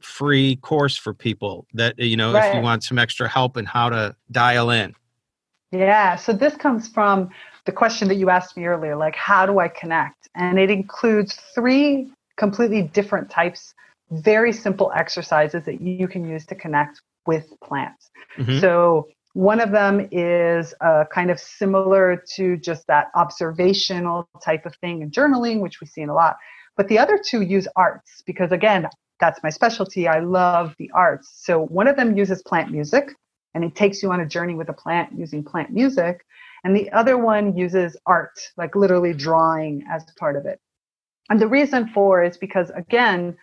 free 0.00 0.56
course 0.56 0.96
for 0.96 1.12
people 1.12 1.66
that 1.74 1.98
you 1.98 2.16
know 2.16 2.32
right. 2.32 2.48
if 2.48 2.54
you 2.54 2.60
want 2.60 2.84
some 2.84 2.98
extra 2.98 3.28
help 3.28 3.56
and 3.56 3.66
how 3.66 3.88
to 3.88 4.14
dial 4.30 4.70
in. 4.70 4.94
Yeah, 5.72 6.16
so 6.16 6.32
this 6.32 6.56
comes 6.56 6.88
from 6.88 7.30
the 7.68 7.72
question 7.72 8.08
that 8.08 8.14
you 8.14 8.30
asked 8.30 8.56
me 8.56 8.64
earlier, 8.64 8.96
like 8.96 9.14
how 9.14 9.44
do 9.44 9.58
I 9.58 9.68
connect? 9.68 10.26
And 10.34 10.58
it 10.58 10.70
includes 10.70 11.34
three 11.54 12.10
completely 12.38 12.80
different 12.80 13.28
types, 13.28 13.74
very 14.10 14.54
simple 14.54 14.90
exercises 14.96 15.64
that 15.66 15.82
you 15.82 16.08
can 16.08 16.26
use 16.26 16.46
to 16.46 16.54
connect 16.54 17.02
with 17.26 17.44
plants. 17.62 18.08
Mm-hmm. 18.38 18.60
So 18.60 19.08
one 19.34 19.60
of 19.60 19.70
them 19.70 20.08
is 20.10 20.72
uh, 20.80 21.04
kind 21.12 21.30
of 21.30 21.38
similar 21.38 22.24
to 22.36 22.56
just 22.56 22.86
that 22.86 23.08
observational 23.14 24.26
type 24.42 24.64
of 24.64 24.74
thing 24.76 25.02
in 25.02 25.10
journaling, 25.10 25.60
which 25.60 25.82
we 25.82 25.86
see 25.86 26.00
in 26.00 26.08
a 26.08 26.14
lot. 26.14 26.38
But 26.74 26.88
the 26.88 26.98
other 26.98 27.20
two 27.22 27.42
use 27.42 27.68
arts 27.76 28.22
because, 28.24 28.50
again, 28.50 28.88
that's 29.20 29.42
my 29.42 29.50
specialty. 29.50 30.08
I 30.08 30.20
love 30.20 30.74
the 30.78 30.90
arts. 30.94 31.28
So 31.44 31.66
one 31.66 31.86
of 31.86 31.96
them 31.96 32.16
uses 32.16 32.40
plant 32.40 32.70
music 32.70 33.10
and 33.52 33.62
it 33.62 33.74
takes 33.74 34.02
you 34.02 34.10
on 34.10 34.20
a 34.20 34.26
journey 34.26 34.54
with 34.54 34.70
a 34.70 34.72
plant 34.72 35.10
using 35.14 35.44
plant 35.44 35.70
music. 35.70 36.24
And 36.64 36.76
the 36.76 36.90
other 36.92 37.16
one 37.18 37.56
uses 37.56 37.96
art, 38.06 38.38
like 38.56 38.74
literally 38.74 39.12
drawing 39.12 39.84
as 39.90 40.04
part 40.18 40.36
of 40.36 40.46
it. 40.46 40.60
And 41.30 41.40
the 41.40 41.48
reason 41.48 41.88
for 41.88 42.22
is 42.22 42.36
because, 42.36 42.70
again, 42.70 43.36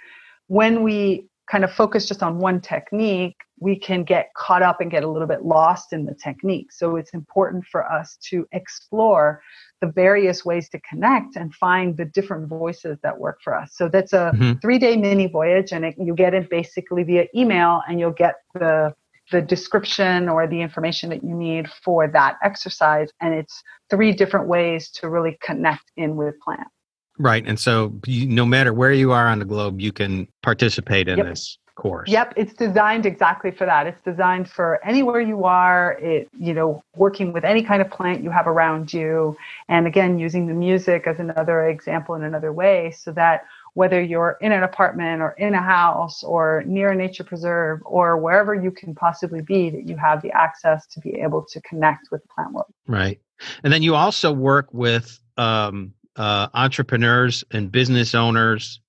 when 0.47 0.84
we 0.84 1.28
kind 1.49 1.63
of 1.63 1.72
focus 1.72 2.07
just 2.07 2.24
on 2.24 2.39
one 2.39 2.59
technique, 2.59 3.38
we 3.59 3.78
can 3.78 4.03
get 4.03 4.34
caught 4.36 4.61
up 4.61 4.82
and 4.82 4.91
get 4.91 5.03
a 5.03 5.07
little 5.07 5.28
bit 5.28 5.45
lost 5.45 5.93
in 5.93 6.05
the 6.05 6.16
technique. 6.16 6.72
So 6.72 6.95
it's 6.95 7.13
important 7.13 7.66
for 7.66 7.89
us 7.89 8.18
to 8.30 8.47
explore 8.51 9.41
the 9.82 9.88
various 9.88 10.43
ways 10.43 10.68
to 10.70 10.80
connect 10.82 11.36
and 11.36 11.53
find 11.53 11.95
the 11.95 12.05
different 12.05 12.47
voices 12.47 12.97
that 13.03 13.18
work 13.18 13.39
for 13.43 13.55
us. 13.55 13.72
So 13.76 13.88
that's 13.88 14.13
a 14.13 14.32
mm-hmm. 14.34 14.53
three 14.61 14.80
day 14.80 14.97
mini 14.97 15.28
voyage, 15.28 15.72
and 15.72 15.86
it, 15.86 15.95
you 15.97 16.16
get 16.16 16.34
it 16.34 16.49
basically 16.49 17.03
via 17.03 17.28
email, 17.36 17.82
and 17.88 17.99
you'll 17.99 18.11
get 18.11 18.36
the 18.55 18.93
the 19.32 19.41
description 19.41 20.30
or 20.30 20.47
the 20.47 20.61
information 20.61 21.09
that 21.09 21.23
you 21.23 21.34
need 21.34 21.69
for 21.84 22.07
that 22.07 22.38
exercise. 22.43 23.09
And 23.21 23.34
it's 23.34 23.61
three 23.89 24.11
different 24.11 24.47
ways 24.47 24.89
to 24.91 25.09
really 25.09 25.38
connect 25.41 25.91
in 25.97 26.15
with 26.15 26.36
plants. 26.39 26.69
Right. 27.17 27.45
And 27.47 27.59
so 27.59 27.99
you, 28.05 28.28
no 28.28 28.45
matter 28.45 28.73
where 28.73 28.91
you 28.91 29.11
are 29.11 29.28
on 29.28 29.39
the 29.39 29.45
globe, 29.45 29.80
you 29.80 29.91
can 29.91 30.28
participate 30.43 31.07
in 31.07 31.17
yep. 31.17 31.28
this 31.28 31.57
course. 31.76 32.09
Yep, 32.09 32.34
it's 32.36 32.53
designed 32.53 33.05
exactly 33.05 33.51
for 33.51 33.65
that. 33.65 33.86
It's 33.86 34.01
designed 34.01 34.49
for 34.49 34.84
anywhere 34.84 35.19
you 35.19 35.43
are, 35.43 35.97
it 36.01 36.30
you 36.38 36.53
know, 36.53 36.82
working 36.95 37.34
with 37.34 37.43
any 37.43 37.61
kind 37.63 37.82
of 37.82 37.89
plant 37.91 38.23
you 38.23 38.32
have 38.32 38.47
around 38.47 38.93
you 38.93 39.38
and 39.67 39.86
again 39.86 40.17
using 40.17 40.47
the 40.47 40.53
music 40.53 41.05
as 41.05 41.19
another 41.19 41.67
example 41.67 42.15
in 42.15 42.23
another 42.23 42.51
way 42.51 42.91
so 42.91 43.11
that 43.11 43.45
whether 43.76 44.01
you're 44.01 44.38
in 44.41 44.51
an 44.51 44.63
apartment 44.63 45.21
or 45.21 45.32
in 45.32 45.53
a 45.53 45.61
house 45.61 46.23
or 46.23 46.63
near 46.65 46.91
a 46.91 46.95
nature 46.95 47.23
preserve 47.23 47.82
or 47.86 48.17
wherever 48.17 48.55
you 48.55 48.71
can 48.71 48.95
possibly 48.95 49.41
be 49.41 49.69
that 49.69 49.88
you 49.88 49.95
have 49.97 50.21
the 50.21 50.32
access 50.32 50.88
to 50.88 50.99
be 50.99 51.15
able 51.21 51.43
to 51.43 51.61
connect 51.61 52.07
with 52.11 52.21
the 52.23 52.28
plant 52.30 52.53
world. 52.53 52.73
Right. 52.88 53.19
And 53.63 53.71
then 53.71 53.84
you 53.84 53.93
also 53.93 54.32
work 54.32 54.67
with 54.71 55.19
um, 55.38 55.93
uh, 56.15 56.47
entrepreneurs 56.53 57.43
and 57.51 57.71
business 57.71 58.15
owners 58.15 58.80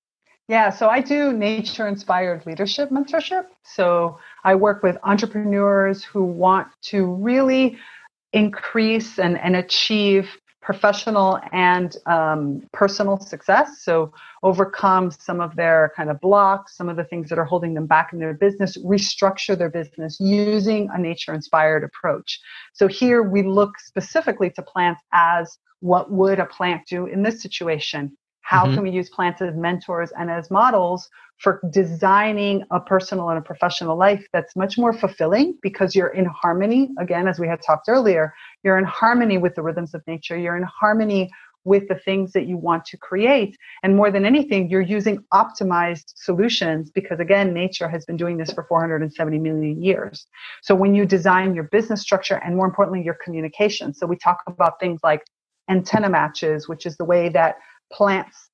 yeah, 0.49 0.69
so 0.69 0.87
I 0.87 1.01
do 1.01 1.33
nature 1.33 1.89
inspired 1.89 2.45
leadership 2.45 2.89
mentorship. 2.89 3.47
So 3.63 4.17
I 4.45 4.55
work 4.55 4.81
with 4.81 4.97
entrepreneurs 5.03 6.05
who 6.05 6.23
want 6.23 6.69
to 6.83 7.05
really 7.05 7.77
increase 8.31 9.19
and, 9.19 9.37
and 9.37 9.57
achieve 9.57 10.29
professional 10.67 11.39
and 11.53 11.95
um, 12.07 12.61
personal 12.73 13.17
success. 13.17 13.83
So, 13.83 14.11
overcome 14.43 15.11
some 15.11 15.39
of 15.39 15.55
their 15.55 15.93
kind 15.95 16.09
of 16.09 16.19
blocks, 16.19 16.75
some 16.75 16.89
of 16.89 16.97
the 16.97 17.05
things 17.05 17.29
that 17.29 17.39
are 17.39 17.45
holding 17.45 17.73
them 17.73 17.87
back 17.87 18.11
in 18.11 18.19
their 18.19 18.33
business, 18.33 18.77
restructure 18.79 19.57
their 19.57 19.69
business 19.69 20.17
using 20.19 20.89
a 20.93 20.99
nature 20.99 21.33
inspired 21.33 21.85
approach. 21.85 22.41
So, 22.73 22.87
here 22.89 23.23
we 23.23 23.43
look 23.43 23.79
specifically 23.79 24.49
to 24.51 24.61
plants 24.61 25.01
as 25.13 25.57
what 25.79 26.11
would 26.11 26.37
a 26.37 26.45
plant 26.45 26.81
do 26.85 27.05
in 27.05 27.23
this 27.23 27.41
situation? 27.41 28.17
How 28.41 28.65
mm-hmm. 28.65 28.73
can 28.73 28.83
we 28.83 28.89
use 28.89 29.09
plants 29.09 29.41
as 29.41 29.55
mentors 29.55 30.11
and 30.19 30.29
as 30.29 30.51
models 30.51 31.09
for 31.37 31.61
designing 31.71 32.63
a 32.71 32.79
personal 32.79 33.29
and 33.29 33.37
a 33.37 33.41
professional 33.41 33.97
life 33.97 34.25
that's 34.33 34.55
much 34.55 34.77
more 34.77 34.93
fulfilling 34.93 35.57
because 35.61 35.95
you're 35.95 36.07
in 36.07 36.25
harmony? 36.25 36.89
Again, 36.99 37.27
as 37.27 37.39
we 37.39 37.47
had 37.47 37.61
talked 37.61 37.87
earlier, 37.87 38.33
you're 38.63 38.77
in 38.77 38.85
harmony 38.85 39.37
with 39.37 39.55
the 39.55 39.61
rhythms 39.61 39.93
of 39.93 40.01
nature, 40.07 40.37
you're 40.37 40.57
in 40.57 40.63
harmony 40.63 41.29
with 41.67 41.87
the 41.89 41.95
things 41.95 42.31
that 42.31 42.47
you 42.47 42.57
want 42.57 42.85
to 42.85 42.97
create. 42.97 43.57
And 43.83 43.95
more 43.95 44.09
than 44.09 44.25
anything, 44.25 44.69
you're 44.69 44.81
using 44.81 45.23
optimized 45.33 46.13
solutions 46.15 46.89
because, 46.89 47.19
again, 47.19 47.53
nature 47.53 47.89
has 47.89 48.05
been 48.05 48.15
doing 48.15 48.37
this 48.37 48.53
for 48.53 48.63
470 48.63 49.37
million 49.37 49.83
years. 49.83 50.27
So 50.61 50.73
when 50.73 50.95
you 50.95 51.05
design 51.05 51.53
your 51.53 51.65
business 51.65 52.01
structure 52.01 52.35
and 52.43 52.55
more 52.55 52.65
importantly, 52.65 53.03
your 53.03 53.17
communication, 53.23 53.93
so 53.93 54.07
we 54.07 54.15
talk 54.15 54.37
about 54.47 54.79
things 54.79 55.01
like 55.03 55.23
antenna 55.69 56.09
matches, 56.09 56.69
which 56.69 56.85
is 56.85 56.95
the 56.95 57.05
way 57.05 57.27
that 57.29 57.57
plants 57.91 58.46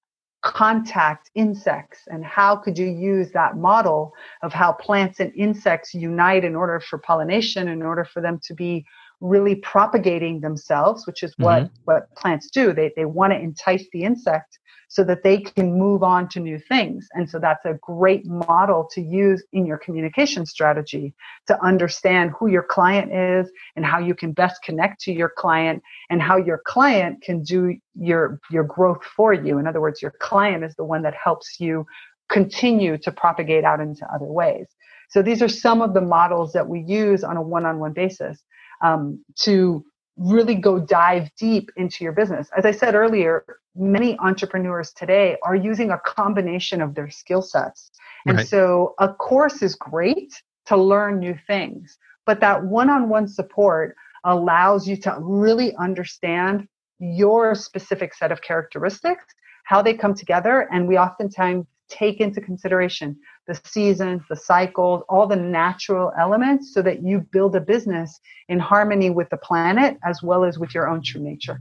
contact 0.44 1.32
insects 1.36 2.00
and 2.08 2.24
how 2.24 2.54
could 2.56 2.78
you 2.78 2.86
use 2.86 3.32
that 3.32 3.56
model 3.56 4.14
of 4.42 4.52
how 4.52 4.74
plants 4.74 5.22
and 5.22 5.34
insects 5.36 5.94
unite 5.94 6.44
in 6.44 6.54
order 6.54 6.82
for 6.82 7.00
pollination 7.00 7.70
in 7.70 7.82
order 7.82 8.04
for 8.04 8.22
them 8.22 8.40
to 8.44 8.54
be 8.54 8.86
really 9.24 9.56
propagating 9.56 10.42
themselves 10.42 11.08
which 11.08 11.24
is 11.24 11.34
what 11.38 11.64
mm-hmm. 11.64 11.76
what 11.86 12.14
plants 12.16 12.50
do 12.52 12.74
they 12.74 12.92
they 12.96 13.06
want 13.06 13.32
to 13.32 13.40
entice 13.40 13.86
the 13.94 14.04
insect 14.04 14.60
so 14.94 15.04
that 15.04 15.24
they 15.24 15.40
can 15.40 15.76
move 15.76 16.04
on 16.04 16.30
to 16.30 16.40
new 16.40 16.60
things. 16.60 17.08
And 17.14 17.28
so 17.28 17.40
that's 17.40 17.66
a 17.66 17.80
great 17.82 18.28
model 18.28 18.88
to 18.92 19.02
use 19.02 19.44
in 19.52 19.66
your 19.66 19.80
communication 19.80 20.46
strategy 20.46 21.16
to 21.48 21.60
understand 21.66 22.30
who 22.38 22.46
your 22.46 22.62
client 22.62 23.12
is 23.12 23.52
and 23.76 23.84
how 23.84 23.98
you 23.98 24.14
can 24.14 24.34
best 24.34 24.62
connect 24.62 25.02
to 25.02 25.12
your 25.12 25.32
client 25.36 25.82
and 26.12 26.22
how 26.22 26.38
your 26.38 26.62
client 26.68 27.24
can 27.24 27.42
do 27.42 27.76
your 27.96 28.40
your 28.52 28.64
growth 28.64 29.04
for 29.04 29.34
you. 29.34 29.58
In 29.58 29.66
other 29.66 29.82
words, 29.82 30.00
your 30.00 30.14
client 30.20 30.64
is 30.64 30.76
the 30.76 30.86
one 30.86 31.02
that 31.02 31.16
helps 31.16 31.60
you 31.60 31.88
continue 32.30 32.96
to 33.00 33.12
propagate 33.12 33.64
out 33.64 33.80
into 33.80 34.06
other 34.14 34.32
ways. 34.32 34.68
So 35.10 35.24
these 35.24 35.42
are 35.42 35.50
some 35.50 35.82
of 35.82 35.96
the 35.96 36.02
models 36.02 36.54
that 36.54 36.68
we 36.68 36.82
use 36.82 37.24
on 37.24 37.36
a 37.36 37.42
one-on-one 37.42 37.94
basis 37.94 38.44
um, 38.84 39.24
to 39.40 39.84
really 40.18 40.54
go 40.54 40.80
dive 40.80 41.30
deep 41.40 41.72
into 41.76 42.04
your 42.04 42.14
business. 42.14 42.50
As 42.56 42.66
I 42.66 42.72
said 42.72 42.94
earlier, 42.94 43.44
many 43.76 44.18
entrepreneurs 44.20 44.94
today 44.94 45.38
are 45.42 45.56
using 45.56 45.90
a 45.90 45.98
combination 46.06 46.82
of 46.82 46.94
their 46.94 47.10
skill 47.10 47.42
sets. 47.42 47.90
And 48.28 48.38
right. 48.38 48.48
so 48.48 48.94
a 49.00 49.12
course 49.12 49.64
is 49.64 49.74
great 49.76 50.32
to 50.68 50.78
learn 50.78 51.20
new 51.20 51.36
things, 51.48 51.98
but 52.26 52.40
that 52.42 52.64
one 52.64 52.90
on 52.90 53.10
one 53.10 53.28
support 53.28 53.96
allows 54.24 54.88
you 54.88 54.96
to 54.98 55.16
really 55.20 55.76
understand 55.78 56.68
your 57.00 57.56
specific 57.56 58.14
set 58.14 58.32
of 58.32 58.42
characteristics, 58.42 59.26
how 59.66 59.82
they 59.82 59.94
come 59.94 60.14
together. 60.14 60.70
And 60.72 60.88
we 60.88 60.98
oftentimes 60.98 61.66
take 61.90 62.20
into 62.20 62.42
consideration 62.42 63.18
the 63.48 63.60
seasons, 63.66 64.22
the 64.30 64.36
cycles, 64.36 65.04
all 65.10 65.28
the 65.28 65.36
natural 65.36 66.12
elements 66.18 66.74
so 66.74 66.82
that 66.82 67.04
you 67.04 67.20
build 67.32 67.56
a 67.56 67.62
business 67.62 68.20
in 68.48 68.60
harmony 68.60 69.10
with 69.10 69.30
the 69.30 69.38
planet 69.38 69.98
as 70.06 70.24
well 70.24 70.44
as 70.44 70.58
with 70.58 70.74
your 70.74 70.88
own 70.88 71.02
true 71.04 71.22
nature. 71.22 71.60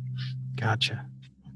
Gotcha. 0.56 1.04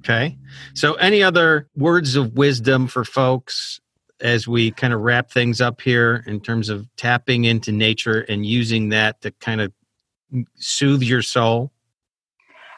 Okay. 0.01 0.37
So, 0.75 0.95
any 0.95 1.23
other 1.23 1.69
words 1.77 2.17
of 2.17 2.35
wisdom 2.35 2.87
for 2.87 3.05
folks 3.05 3.81
as 4.21 4.49
we 4.49 4.71
kind 4.71 4.93
of 4.93 5.01
wrap 5.01 5.31
things 5.31 5.61
up 5.61 5.81
here 5.81 6.25
in 6.27 6.41
terms 6.41 6.69
of 6.69 6.89
tapping 6.97 7.45
into 7.45 7.73
nature 7.73 8.21
and 8.29 8.47
using 8.47 8.91
that 8.91 9.21
to 9.23 9.31
kind 9.33 9.61
of 9.61 9.73
soothe 10.57 11.03
your 11.03 11.23
soul? 11.23 11.73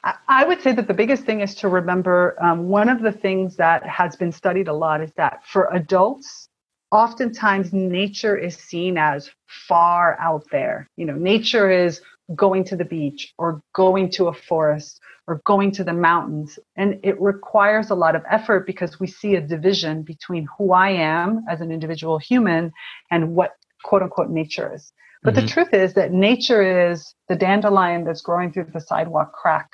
I 0.05 0.45
would 0.45 0.63
say 0.63 0.73
that 0.73 0.87
the 0.87 0.95
biggest 0.95 1.25
thing 1.25 1.41
is 1.41 1.55
to 1.57 1.69
remember 1.69 2.37
um, 2.43 2.69
one 2.69 2.89
of 2.89 3.03
the 3.03 3.13
things 3.13 3.57
that 3.57 3.85
has 3.85 4.17
been 4.17 4.33
studied 4.33 4.69
a 4.69 4.73
lot 4.73 5.01
is 5.01 5.13
that 5.17 5.45
for 5.45 5.69
adults, 5.73 6.49
oftentimes 6.91 7.73
nature 7.73 8.37
is 8.37 8.57
seen 8.57 8.97
as 8.97 9.31
far 9.47 10.19
out 10.21 10.45
there. 10.51 10.89
You 10.97 11.07
know, 11.07 11.15
nature 11.15 11.71
is 11.71 12.01
going 12.35 12.65
to 12.65 12.77
the 12.77 12.85
beach 12.85 13.33
or 13.39 13.61
going 13.75 14.11
to 14.11 14.29
a 14.29 14.33
forest 14.33 15.01
or 15.27 15.43
going 15.45 15.71
to 15.73 15.85
the 15.85 15.93
mountains. 15.93 16.59
And 16.77 16.99
it 17.03 17.21
requires 17.21 17.91
a 17.91 17.95
lot 17.95 18.15
of 18.15 18.23
effort 18.31 18.67
because 18.67 19.01
we 19.01 19.07
see 19.07 19.35
a 19.35 19.41
division 19.41 20.03
between 20.03 20.47
who 20.57 20.73
I 20.73 20.91
am 20.91 21.45
as 21.49 21.61
an 21.61 21.71
individual 21.71 22.19
human 22.19 22.73
and 23.11 23.35
what 23.35 23.53
quote 23.85 24.03
unquote 24.03 24.31
nature 24.31 24.73
is. 24.75 24.93
But 25.23 25.35
mm-hmm. 25.35 25.47
the 25.47 25.53
truth 25.53 25.75
is 25.75 25.95
that 25.95 26.13
nature 26.13 26.91
is 26.91 27.15
the 27.29 27.37
dandelion 27.37 28.05
that's 28.05 28.23
growing 28.23 28.53
through 28.53 28.69
the 28.73 28.81
sidewalk 28.81 29.33
crack, 29.33 29.71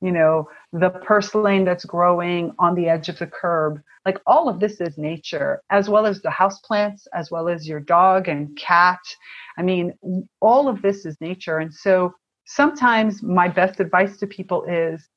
you 0.00 0.12
know, 0.12 0.48
the 0.72 0.90
purslane 0.90 1.64
that's 1.64 1.84
growing 1.84 2.52
on 2.58 2.74
the 2.74 2.88
edge 2.88 3.08
of 3.08 3.18
the 3.18 3.26
curb. 3.26 3.80
Like 4.06 4.18
all 4.26 4.48
of 4.48 4.60
this 4.60 4.80
is 4.80 4.96
nature, 4.96 5.62
as 5.70 5.88
well 5.88 6.06
as 6.06 6.22
the 6.22 6.30
house 6.30 6.60
plants, 6.60 7.06
as 7.14 7.30
well 7.30 7.48
as 7.48 7.68
your 7.68 7.80
dog 7.80 8.28
and 8.28 8.56
cat. 8.56 9.00
I 9.58 9.62
mean, 9.62 9.92
all 10.40 10.68
of 10.68 10.82
this 10.82 11.04
is 11.04 11.20
nature. 11.20 11.58
And 11.58 11.74
so 11.74 12.14
sometimes 12.46 13.22
my 13.22 13.48
best 13.48 13.80
advice 13.80 14.16
to 14.18 14.26
people 14.26 14.64
is 14.64 15.08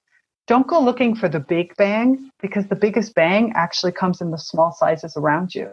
don't 0.48 0.68
go 0.68 0.80
looking 0.82 1.16
for 1.16 1.30
the 1.30 1.40
big 1.40 1.76
bang 1.78 2.30
because 2.42 2.68
the 2.68 2.76
biggest 2.76 3.14
bang 3.14 3.54
actually 3.56 3.92
comes 3.92 4.20
in 4.20 4.32
the 4.32 4.38
small 4.38 4.72
sizes 4.72 5.16
around 5.16 5.54
you. 5.54 5.70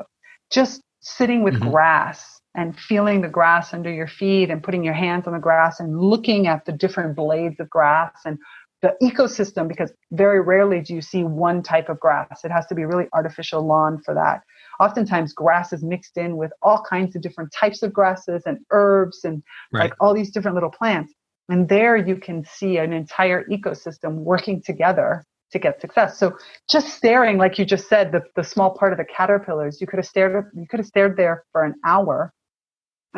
Just 0.51 0.83
sitting 1.01 1.43
with 1.43 1.55
mm-hmm. 1.55 1.71
grass 1.71 2.41
and 2.55 2.79
feeling 2.79 3.21
the 3.21 3.29
grass 3.29 3.73
under 3.73 3.91
your 3.91 4.07
feet 4.07 4.51
and 4.51 4.63
putting 4.63 4.85
your 4.85 4.95
hands 4.95 5.27
on 5.27 5.33
the 5.33 5.39
grass 5.39 5.81
and 5.81 5.99
looking 6.01 6.47
at 6.47 6.65
the 6.65 6.73
different 6.73 7.17
blades 7.17 7.59
of 7.61 7.71
grass 7.71 8.13
and 8.25 8.39
the 8.83 8.95
ecosystem 9.03 9.67
because 9.67 9.93
very 10.13 10.41
rarely 10.41 10.81
do 10.81 10.95
you 10.95 11.01
see 11.01 11.25
one 11.25 11.63
type 11.63 11.89
of 11.89 11.99
grass. 11.99 12.45
It 12.45 12.51
has 12.51 12.67
to 12.67 12.75
be 12.75 12.85
really 12.85 13.07
artificial 13.13 13.67
lawn 13.67 14.01
for 14.05 14.15
that. 14.15 14.43
Oftentimes 14.81 15.33
grass 15.33 15.73
is 15.73 15.83
mixed 15.83 16.17
in 16.17 16.37
with 16.37 16.53
all 16.63 16.85
kinds 16.89 17.17
of 17.17 17.23
different 17.23 17.53
types 17.53 17.83
of 17.83 17.93
grasses 17.93 18.43
and 18.47 18.59
herbs 18.71 19.25
and 19.25 19.43
right. 19.73 19.85
like 19.85 19.95
all 20.01 20.15
these 20.15 20.31
different 20.31 20.55
little 20.55 20.71
plants. 20.71 21.13
And 21.49 21.69
there 21.69 21.97
you 21.97 22.17
can 22.17 22.45
see 22.45 22.77
an 22.77 22.93
entire 22.93 23.45
ecosystem 23.45 24.17
working 24.17 24.63
together 24.63 25.25
to 25.51 25.59
get 25.59 25.81
success. 25.81 26.19
So 26.19 26.37
just 26.69 26.95
staring, 26.95 27.39
like 27.39 27.59
you 27.59 27.65
just 27.65 27.89
said, 27.89 28.13
the, 28.13 28.23
the 28.37 28.45
small 28.45 28.71
part 28.71 28.93
of 28.93 28.99
the 28.99 29.05
caterpillars, 29.05 29.81
you 29.81 29.87
could 29.87 29.99
have 29.99 30.07
stared, 30.07 30.51
you 30.55 30.67
could 30.69 30.79
have 30.79 30.87
stared 30.87 31.17
there 31.17 31.45
for 31.53 31.65
an 31.65 31.75
hour. 31.85 32.33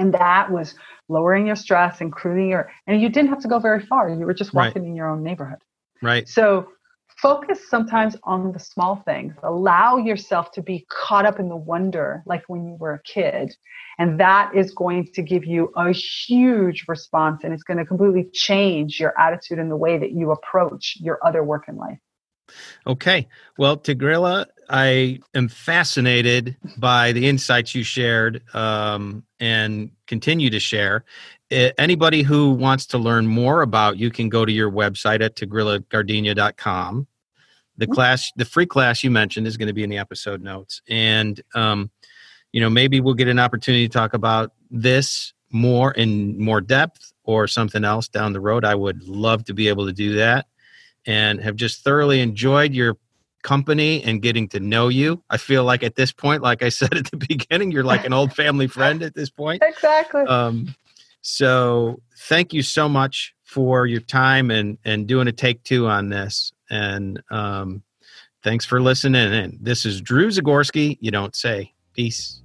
And 0.01 0.15
that 0.15 0.51
was 0.51 0.75
lowering 1.09 1.47
your 1.47 1.57
stress, 1.57 2.01
improving 2.01 2.49
your, 2.49 2.71
and 2.87 3.01
you 3.03 3.11
didn't 3.11 3.29
have 3.29 3.41
to 3.41 3.49
go 3.49 3.59
very 3.59 3.81
far. 3.81 4.09
You 4.09 4.25
were 4.25 4.35
just 4.35 4.55
walking 4.55 4.83
right. 4.83 4.89
in 4.89 4.97
your 4.97 5.11
own 5.11 5.23
neighborhood. 5.23 5.59
Right. 6.01 6.27
So 6.27 6.69
focus 7.21 7.69
sometimes 7.69 8.17
on 8.25 8.53
the 8.53 8.59
small 8.59 9.03
things. 9.05 9.35
Allow 9.43 9.99
yourself 9.99 10.53
to 10.53 10.63
be 10.63 10.87
caught 10.89 11.27
up 11.27 11.39
in 11.39 11.51
the 11.51 11.57
wonder, 11.57 12.23
like 12.25 12.43
when 12.47 12.65
you 12.67 12.77
were 12.81 12.95
a 12.95 13.03
kid. 13.03 13.55
And 13.99 14.19
that 14.19 14.53
is 14.55 14.73
going 14.73 15.09
to 15.15 15.23
give 15.23 15.45
you 15.45 15.71
a 15.77 15.93
huge 15.93 16.87
response 16.89 17.45
and 17.45 17.53
it's 17.53 17.63
going 17.63 17.79
to 17.79 17.85
completely 17.85 18.29
change 18.33 18.99
your 18.99 19.13
attitude 19.21 19.59
and 19.59 19.71
the 19.71 19.77
way 19.77 19.99
that 19.99 20.13
you 20.13 20.31
approach 20.31 20.97
your 20.99 21.19
other 21.23 21.45
work 21.45 21.65
in 21.69 21.77
life. 21.77 21.99
Okay. 22.87 23.29
Well, 23.59 23.77
Tigrilla, 23.77 24.47
I 24.69 25.21
am 25.35 25.49
fascinated 25.49 26.57
by 26.77 27.13
the 27.13 27.29
insights 27.29 27.75
you 27.75 27.83
shared 27.83 28.43
um, 28.55 29.25
and 29.39 29.91
continue 30.07 30.51
to 30.51 30.61
share. 30.61 31.05
Anybody 31.51 32.23
who 32.23 32.53
wants 32.53 32.87
to 32.87 32.99
learn 32.99 33.27
more 33.27 33.63
about 33.63 33.99
you 33.99 34.11
can 34.11 34.29
go 34.29 34.45
to 34.45 34.53
your 34.53 34.71
website 34.71 35.21
at 35.21 35.35
tigrillagardenia.com 35.35 37.09
the 37.81 37.87
mm-hmm. 37.87 37.95
class 37.95 38.31
the 38.37 38.45
free 38.45 38.67
class 38.67 39.03
you 39.03 39.11
mentioned 39.11 39.47
is 39.47 39.57
going 39.57 39.67
to 39.67 39.75
be 39.75 39.83
in 39.83 39.91
the 39.91 39.99
episode 39.99 40.43
notes. 40.43 40.83
And 40.89 41.41
um, 41.55 41.91
you 42.53 42.61
know 42.61 42.71
maybe 42.71 43.01
we'll 43.01 43.15
get 43.15 43.29
an 43.29 43.41
opportunity 43.41 43.89
to 43.89 43.93
talk 43.93 44.15
about 44.15 44.53
this 44.71 45.33
more 45.51 45.93
in 45.93 46.39
more 46.39 46.61
depth 46.61 47.13
or 47.25 47.49
something 47.49 47.85
else 47.85 48.07
down 48.07 48.33
the 48.33 48.41
road. 48.41 48.65
I 48.65 48.75
would 48.75 49.03
love 49.09 49.45
to 49.47 49.55
be 49.55 49.69
able 49.69 49.87
to 49.87 49.93
do 49.93 50.15
that 50.17 50.47
and 51.07 51.41
have 51.41 51.57
just 51.57 51.83
thoroughly 51.83 52.21
enjoyed 52.21 52.73
your 52.73 52.97
company 53.43 54.03
and 54.03 54.21
getting 54.21 54.47
to 54.47 54.61
know 54.61 54.89
you 54.89 55.23
i 55.31 55.39
feel 55.39 55.65
like 55.65 55.83
at 55.83 55.95
this 55.95 56.13
point 56.13 56.43
like 56.43 56.63
i 56.63 56.69
said 56.81 56.95
at 56.95 57.11
the 57.11 57.17
beginning 57.17 57.71
you're 57.71 57.83
like 57.85 58.05
an 58.05 58.13
old 58.13 58.35
family 58.35 58.67
friend 58.67 59.03
at 59.03 59.15
this 59.15 59.31
point 59.31 59.63
exactly 59.65 60.23
um, 60.25 60.75
so 61.23 62.01
thank 62.29 62.53
you 62.53 62.63
so 62.63 62.89
much 62.89 63.35
for 63.51 63.85
your 63.85 64.01
time 64.01 64.51
and 64.51 64.79
and 64.85 65.07
doing 65.07 65.27
a 65.27 65.33
take 65.33 65.63
two 65.65 65.87
on 65.87 66.09
this. 66.09 66.53
And 66.71 67.21
um, 67.31 67.83
thanks 68.45 68.65
for 68.65 68.81
listening. 68.81 69.33
And 69.33 69.59
this 69.61 69.85
is 69.85 70.01
Drew 70.01 70.29
Zagorski. 70.29 70.99
You 71.01 71.11
don't 71.11 71.35
say. 71.35 71.75
Peace. 71.95 72.43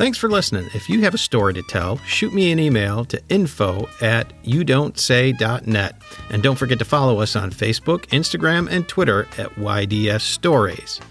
Thanks 0.00 0.16
for 0.16 0.30
listening. 0.30 0.66
If 0.72 0.88
you 0.88 1.02
have 1.02 1.12
a 1.12 1.18
story 1.18 1.52
to 1.52 1.60
tell, 1.60 1.98
shoot 2.06 2.32
me 2.32 2.50
an 2.52 2.58
email 2.58 3.04
to 3.04 3.20
info 3.28 3.86
at 4.00 4.32
youdon'tsay.net. 4.44 6.02
And 6.30 6.42
don't 6.42 6.56
forget 6.56 6.78
to 6.78 6.86
follow 6.86 7.20
us 7.20 7.36
on 7.36 7.50
Facebook, 7.50 8.06
Instagram, 8.06 8.70
and 8.70 8.88
Twitter 8.88 9.28
at 9.36 9.58
YDS 9.58 10.22
Stories. 10.22 11.02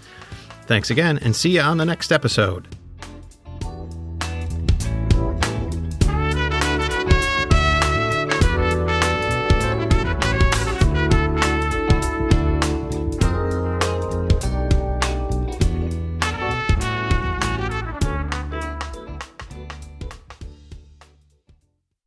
Thanks 0.66 0.90
again, 0.90 1.20
and 1.22 1.36
see 1.36 1.50
you 1.50 1.60
on 1.60 1.76
the 1.76 1.84
next 1.84 2.10
episode. 2.10 2.66